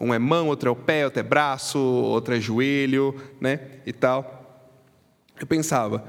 Um 0.00 0.12
é 0.12 0.18
mão, 0.18 0.48
outro 0.48 0.68
é 0.68 0.72
o 0.72 0.76
pé, 0.76 1.04
outro 1.04 1.20
é 1.20 1.22
braço, 1.22 1.78
outro 1.78 2.34
é 2.34 2.40
joelho, 2.40 3.14
né? 3.40 3.60
E 3.86 3.92
tal. 3.92 4.70
Eu 5.38 5.46
pensava, 5.46 6.04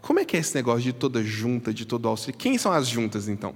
como 0.00 0.20
é 0.20 0.24
que 0.24 0.36
é 0.36 0.40
esse 0.40 0.54
negócio 0.54 0.82
de 0.82 0.92
toda 0.92 1.22
junta, 1.22 1.74
de 1.74 1.84
todo 1.84 2.08
auxílio? 2.08 2.38
Quem 2.38 2.56
são 2.56 2.70
as 2.70 2.86
juntas 2.86 3.28
então? 3.28 3.54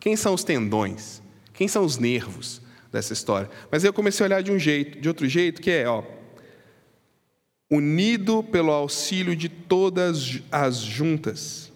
Quem 0.00 0.16
são 0.16 0.34
os 0.34 0.42
tendões? 0.42 1.22
Quem 1.52 1.68
são 1.68 1.84
os 1.84 1.98
nervos? 1.98 2.60
Dessa 2.94 3.12
história. 3.12 3.50
Mas 3.70 3.82
eu 3.82 3.92
comecei 3.92 4.24
a 4.24 4.28
olhar 4.28 4.42
de 4.42 4.52
um 4.52 4.58
jeito, 4.58 5.00
de 5.00 5.08
outro 5.08 5.28
jeito, 5.28 5.60
que 5.60 5.70
é, 5.70 5.88
ó, 5.88 6.04
unido 7.68 8.42
pelo 8.44 8.70
auxílio 8.70 9.34
de 9.34 9.48
todas 9.48 10.40
as 10.50 10.76
juntas 10.76 11.72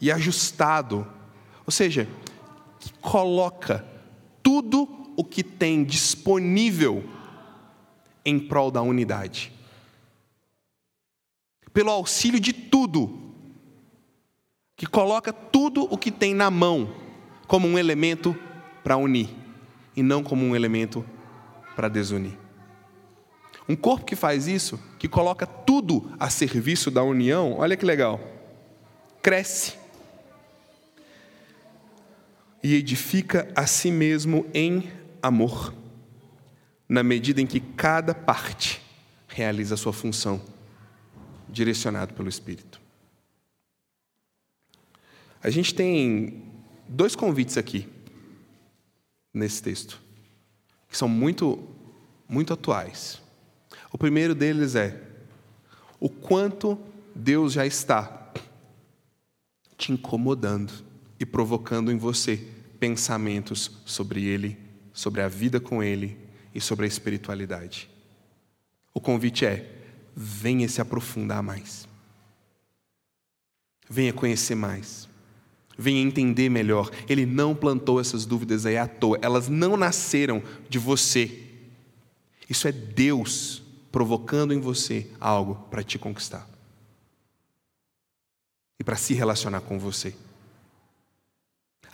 e 0.00 0.10
ajustado, 0.10 1.06
ou 1.66 1.70
seja, 1.70 2.08
que 2.80 2.90
coloca 2.94 3.84
tudo 4.42 4.88
o 5.16 5.22
que 5.22 5.44
tem 5.44 5.84
disponível 5.84 7.04
em 8.24 8.40
prol 8.40 8.70
da 8.70 8.80
unidade. 8.80 9.52
Pelo 11.74 11.90
auxílio 11.90 12.40
de 12.40 12.54
tudo, 12.54 13.20
que 14.76 14.86
coloca 14.86 15.30
tudo 15.30 15.84
o 15.90 15.98
que 15.98 16.10
tem 16.10 16.34
na 16.34 16.50
mão 16.50 16.90
como 17.46 17.68
um 17.68 17.78
elemento 17.78 18.34
para 18.82 18.96
unir 18.96 19.43
e 19.96 20.02
não 20.02 20.22
como 20.22 20.44
um 20.44 20.54
elemento 20.54 21.04
para 21.74 21.88
desunir. 21.88 22.36
Um 23.68 23.74
corpo 23.74 24.04
que 24.04 24.16
faz 24.16 24.46
isso, 24.46 24.78
que 24.98 25.08
coloca 25.08 25.46
tudo 25.46 26.12
a 26.18 26.28
serviço 26.28 26.90
da 26.90 27.02
união, 27.02 27.58
olha 27.58 27.76
que 27.76 27.84
legal, 27.84 28.20
cresce 29.22 29.74
e 32.62 32.74
edifica 32.74 33.50
a 33.54 33.66
si 33.66 33.90
mesmo 33.90 34.46
em 34.52 34.90
amor, 35.22 35.74
na 36.88 37.02
medida 37.02 37.40
em 37.40 37.46
que 37.46 37.60
cada 37.60 38.14
parte 38.14 38.82
realiza 39.28 39.74
a 39.74 39.78
sua 39.78 39.92
função, 39.92 40.40
direcionado 41.48 42.14
pelo 42.14 42.28
Espírito. 42.28 42.80
A 45.42 45.50
gente 45.50 45.74
tem 45.74 46.42
dois 46.88 47.14
convites 47.14 47.56
aqui 47.56 47.93
nesse 49.34 49.60
texto. 49.60 50.00
que 50.88 50.96
são 50.96 51.08
muito, 51.08 51.68
muito 52.28 52.52
atuais. 52.52 53.20
O 53.92 53.98
primeiro 53.98 54.32
deles 54.32 54.76
é 54.76 55.02
o 55.98 56.08
quanto 56.08 56.78
Deus 57.12 57.52
já 57.52 57.66
está 57.66 58.32
te 59.76 59.92
incomodando 59.92 60.72
e 61.18 61.26
provocando 61.26 61.90
em 61.90 61.98
você 61.98 62.48
pensamentos 62.78 63.80
sobre 63.84 64.24
Ele, 64.24 64.56
sobre 64.92 65.20
a 65.20 65.28
vida 65.28 65.58
com 65.58 65.82
Ele 65.82 66.16
e 66.54 66.60
sobre 66.60 66.84
a 66.84 66.88
espiritualidade. 66.88 67.90
O 68.92 69.00
convite 69.00 69.44
é: 69.44 69.68
venha 70.14 70.68
se 70.68 70.80
aprofundar 70.80 71.42
mais. 71.42 71.88
Venha 73.88 74.12
conhecer 74.12 74.54
mais. 74.54 75.08
Venha 75.76 76.00
entender 76.00 76.48
melhor. 76.48 76.90
Ele 77.08 77.26
não 77.26 77.54
plantou 77.54 78.00
essas 78.00 78.24
dúvidas 78.24 78.64
aí 78.66 78.76
à 78.76 78.86
toa. 78.86 79.18
Elas 79.20 79.48
não 79.48 79.76
nasceram 79.76 80.42
de 80.68 80.78
você. 80.78 81.42
Isso 82.48 82.68
é 82.68 82.72
Deus 82.72 83.62
provocando 83.90 84.52
em 84.52 84.60
você 84.60 85.08
algo 85.20 85.54
para 85.70 85.82
te 85.82 85.98
conquistar 85.98 86.48
e 88.78 88.84
para 88.84 88.96
se 88.96 89.14
relacionar 89.14 89.60
com 89.60 89.78
você. 89.78 90.14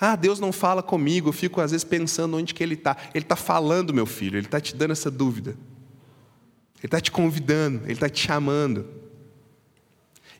Ah, 0.01 0.17
Deus 0.17 0.41
não 0.41 0.51
fala 0.51 0.83
comigo, 0.83 1.29
eu 1.29 1.33
fico 1.33 1.61
às 1.61 1.73
vezes 1.73 1.85
pensando 1.85 2.39
onde 2.39 2.55
que 2.55 2.63
Ele 2.63 2.75
está. 2.75 2.97
Ele 3.15 3.25
está 3.25 3.37
falando, 3.37 3.93
meu 3.93 4.07
filho, 4.07 4.39
Ele 4.39 4.47
está 4.47 4.59
te 4.59 4.75
dando 4.75 4.93
essa 4.93 5.11
dúvida. 5.11 5.51
Ele 5.51 6.87
está 6.87 7.01
te 7.01 7.13
convidando, 7.13 7.83
Ele 7.85 7.93
está 7.93 8.09
te 8.09 8.27
chamando. 8.27 8.87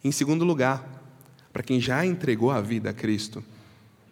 Em 0.03 0.11
segundo 0.11 0.47
lugar, 0.47 1.00
para 1.53 1.63
quem 1.63 1.81
já 1.81 2.05
entregou 2.05 2.51
a 2.51 2.61
vida 2.61 2.91
a 2.91 2.93
Cristo, 2.93 3.45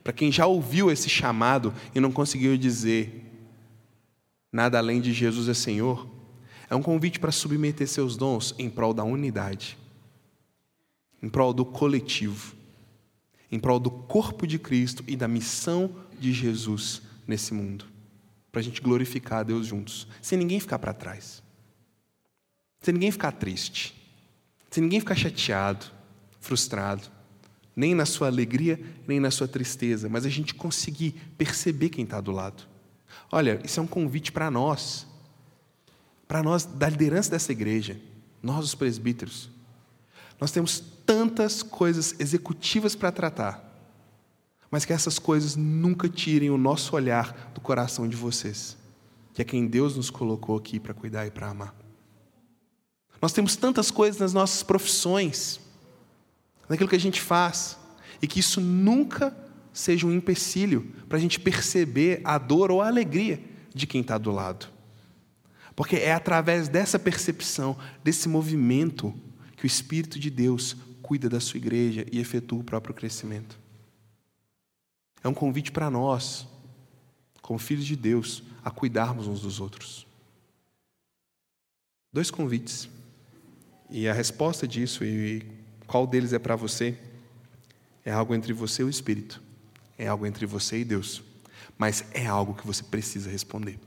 para 0.02 0.12
quem 0.12 0.32
já 0.32 0.46
ouviu 0.46 0.90
esse 0.90 1.08
chamado 1.08 1.72
e 1.94 2.00
não 2.00 2.10
conseguiu 2.10 2.56
dizer 2.56 3.24
nada 4.52 4.78
além 4.78 5.00
de 5.00 5.12
Jesus 5.12 5.48
é 5.48 5.54
Senhor, 5.54 6.08
é 6.70 6.74
um 6.74 6.82
convite 6.82 7.20
para 7.20 7.32
submeter 7.32 7.86
seus 7.86 8.16
dons 8.16 8.54
em 8.58 8.68
prol 8.68 8.92
da 8.92 9.04
unidade, 9.04 9.78
em 11.22 11.28
prol 11.28 11.52
do 11.52 11.64
coletivo, 11.64 12.56
em 13.50 13.58
prol 13.58 13.78
do 13.78 13.90
corpo 13.90 14.46
de 14.46 14.58
Cristo 14.58 15.04
e 15.06 15.16
da 15.16 15.28
missão 15.28 15.94
de 16.18 16.32
Jesus 16.32 17.02
nesse 17.26 17.54
mundo, 17.54 17.84
para 18.50 18.60
a 18.60 18.64
gente 18.64 18.80
glorificar 18.80 19.40
a 19.40 19.42
Deus 19.42 19.66
juntos, 19.66 20.08
sem 20.20 20.38
ninguém 20.38 20.58
ficar 20.58 20.78
para 20.78 20.92
trás, 20.92 21.42
sem 22.80 22.94
ninguém 22.94 23.10
ficar 23.10 23.32
triste, 23.32 23.94
sem 24.70 24.82
ninguém 24.82 25.00
ficar 25.00 25.14
chateado, 25.14 25.86
frustrado 26.40 27.17
nem 27.78 27.94
na 27.94 28.04
sua 28.04 28.26
alegria, 28.26 28.80
nem 29.06 29.20
na 29.20 29.30
sua 29.30 29.46
tristeza, 29.46 30.08
mas 30.08 30.26
a 30.26 30.28
gente 30.28 30.52
conseguir 30.52 31.12
perceber 31.38 31.90
quem 31.90 32.02
está 32.02 32.20
do 32.20 32.32
lado. 32.32 32.64
Olha, 33.30 33.60
isso 33.64 33.78
é 33.78 33.82
um 33.84 33.86
convite 33.86 34.32
para 34.32 34.50
nós, 34.50 35.06
para 36.26 36.42
nós 36.42 36.64
da 36.64 36.88
liderança 36.88 37.30
dessa 37.30 37.52
igreja, 37.52 37.96
nós 38.42 38.64
os 38.64 38.74
presbíteros. 38.74 39.48
Nós 40.40 40.50
temos 40.50 40.82
tantas 41.06 41.62
coisas 41.62 42.16
executivas 42.18 42.96
para 42.96 43.12
tratar, 43.12 43.64
mas 44.68 44.84
que 44.84 44.92
essas 44.92 45.20
coisas 45.20 45.54
nunca 45.54 46.08
tirem 46.08 46.50
o 46.50 46.58
nosso 46.58 46.96
olhar 46.96 47.52
do 47.54 47.60
coração 47.60 48.08
de 48.08 48.16
vocês, 48.16 48.76
que 49.32 49.40
é 49.40 49.44
quem 49.44 49.68
Deus 49.68 49.96
nos 49.96 50.10
colocou 50.10 50.56
aqui 50.56 50.80
para 50.80 50.92
cuidar 50.92 51.28
e 51.28 51.30
para 51.30 51.48
amar. 51.48 51.72
Nós 53.22 53.32
temos 53.32 53.54
tantas 53.54 53.88
coisas 53.88 54.20
nas 54.20 54.32
nossas 54.32 54.64
profissões, 54.64 55.60
naquilo 56.68 56.88
que 56.88 56.96
a 56.96 57.00
gente 57.00 57.20
faz, 57.20 57.78
e 58.20 58.26
que 58.26 58.40
isso 58.40 58.60
nunca 58.60 59.36
seja 59.72 60.06
um 60.06 60.12
empecilho 60.12 60.92
para 61.08 61.18
a 61.18 61.20
gente 61.20 61.38
perceber 61.38 62.20
a 62.24 62.36
dor 62.36 62.70
ou 62.70 62.82
a 62.82 62.88
alegria 62.88 63.40
de 63.74 63.86
quem 63.86 64.00
está 64.00 64.18
do 64.18 64.30
lado. 64.30 64.68
Porque 65.76 65.96
é 65.96 66.12
através 66.12 66.68
dessa 66.68 66.98
percepção, 66.98 67.78
desse 68.02 68.28
movimento, 68.28 69.14
que 69.56 69.64
o 69.64 69.66
Espírito 69.66 70.18
de 70.18 70.30
Deus 70.30 70.76
cuida 71.00 71.28
da 71.28 71.40
sua 71.40 71.58
igreja 71.58 72.04
e 72.10 72.18
efetua 72.18 72.58
o 72.58 72.64
próprio 72.64 72.94
crescimento. 72.94 73.58
É 75.22 75.28
um 75.28 75.34
convite 75.34 75.70
para 75.70 75.90
nós, 75.90 76.46
como 77.40 77.58
filhos 77.58 77.86
de 77.86 77.96
Deus, 77.96 78.42
a 78.64 78.70
cuidarmos 78.70 79.26
uns 79.26 79.40
dos 79.40 79.60
outros. 79.60 80.06
Dois 82.12 82.30
convites. 82.30 82.88
E 83.88 84.08
a 84.08 84.12
resposta 84.12 84.66
disso, 84.66 85.04
e 85.04 85.46
qual 85.88 86.06
deles 86.06 86.34
é 86.34 86.38
para 86.38 86.54
você? 86.54 86.96
É 88.04 88.12
algo 88.12 88.34
entre 88.34 88.52
você 88.52 88.82
e 88.82 88.84
o 88.84 88.90
Espírito. 88.90 89.42
É 89.96 90.06
algo 90.06 90.26
entre 90.26 90.44
você 90.44 90.80
e 90.80 90.84
Deus. 90.84 91.22
Mas 91.78 92.04
é 92.12 92.26
algo 92.26 92.54
que 92.54 92.66
você 92.66 92.82
precisa 92.82 93.30
responder. 93.30 93.80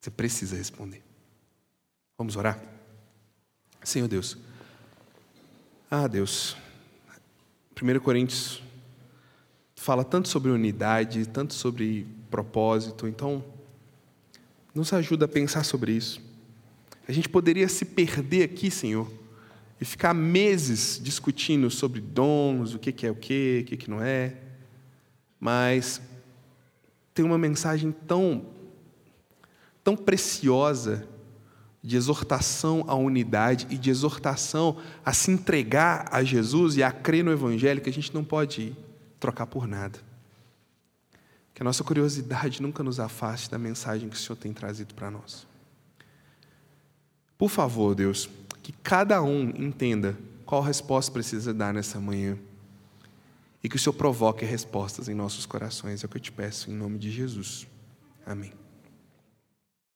Você 0.00 0.10
precisa 0.10 0.56
responder. 0.56 1.02
Vamos 2.16 2.36
orar? 2.36 2.58
Senhor 3.84 4.08
Deus. 4.08 4.38
Ah, 5.90 6.08
Deus. 6.08 6.56
1 7.80 8.00
Coríntios 8.00 8.62
fala 9.74 10.04
tanto 10.04 10.26
sobre 10.26 10.50
unidade, 10.50 11.26
tanto 11.28 11.52
sobre 11.52 12.06
propósito, 12.30 13.06
então 13.06 13.44
nos 14.74 14.90
ajuda 14.94 15.26
a 15.26 15.28
pensar 15.28 15.64
sobre 15.64 15.92
isso. 15.92 16.20
A 17.06 17.12
gente 17.12 17.28
poderia 17.28 17.68
se 17.68 17.84
perder 17.84 18.42
aqui, 18.42 18.70
Senhor 18.70 19.15
e 19.80 19.84
ficar 19.84 20.14
meses 20.14 21.00
discutindo 21.02 21.70
sobre 21.70 22.00
dons, 22.00 22.74
o 22.74 22.78
que 22.78 23.06
é 23.06 23.10
o 23.10 23.14
que, 23.14 23.66
o 23.70 23.76
que 23.76 23.90
não 23.90 24.02
é. 24.02 24.36
Mas 25.38 26.00
tem 27.12 27.24
uma 27.24 27.38
mensagem 27.38 27.92
tão, 27.92 28.46
tão 29.84 29.96
preciosa 29.96 31.06
de 31.82 31.96
exortação 31.96 32.84
à 32.88 32.94
unidade 32.94 33.66
e 33.70 33.78
de 33.78 33.90
exortação 33.90 34.78
a 35.04 35.12
se 35.12 35.30
entregar 35.30 36.08
a 36.10 36.24
Jesus 36.24 36.76
e 36.76 36.82
a 36.82 36.90
crer 36.90 37.22
no 37.22 37.30
Evangelho 37.30 37.80
que 37.80 37.90
a 37.90 37.92
gente 37.92 38.12
não 38.14 38.24
pode 38.24 38.76
trocar 39.20 39.46
por 39.46 39.68
nada. 39.68 39.98
Que 41.54 41.62
a 41.62 41.64
nossa 41.64 41.84
curiosidade 41.84 42.60
nunca 42.60 42.82
nos 42.82 42.98
afaste 42.98 43.50
da 43.50 43.58
mensagem 43.58 44.08
que 44.08 44.16
o 44.16 44.18
Senhor 44.18 44.36
tem 44.36 44.52
trazido 44.52 44.94
para 44.94 45.10
nós. 45.10 45.46
Por 47.38 47.48
favor, 47.48 47.94
Deus, 47.94 48.28
que 48.66 48.72
cada 48.82 49.22
um 49.22 49.50
entenda 49.50 50.18
qual 50.44 50.60
resposta 50.60 51.12
precisa 51.12 51.54
dar 51.54 51.72
nessa 51.72 52.00
manhã. 52.00 52.36
E 53.62 53.68
que 53.68 53.76
o 53.76 53.78
Senhor 53.78 53.92
provoque 53.92 54.44
respostas 54.44 55.08
em 55.08 55.14
nossos 55.14 55.46
corações. 55.46 56.02
É 56.02 56.06
o 56.06 56.08
que 56.08 56.16
eu 56.16 56.20
te 56.20 56.32
peço, 56.32 56.68
em 56.68 56.74
nome 56.74 56.98
de 56.98 57.08
Jesus. 57.08 57.64
Amém. 58.26 58.65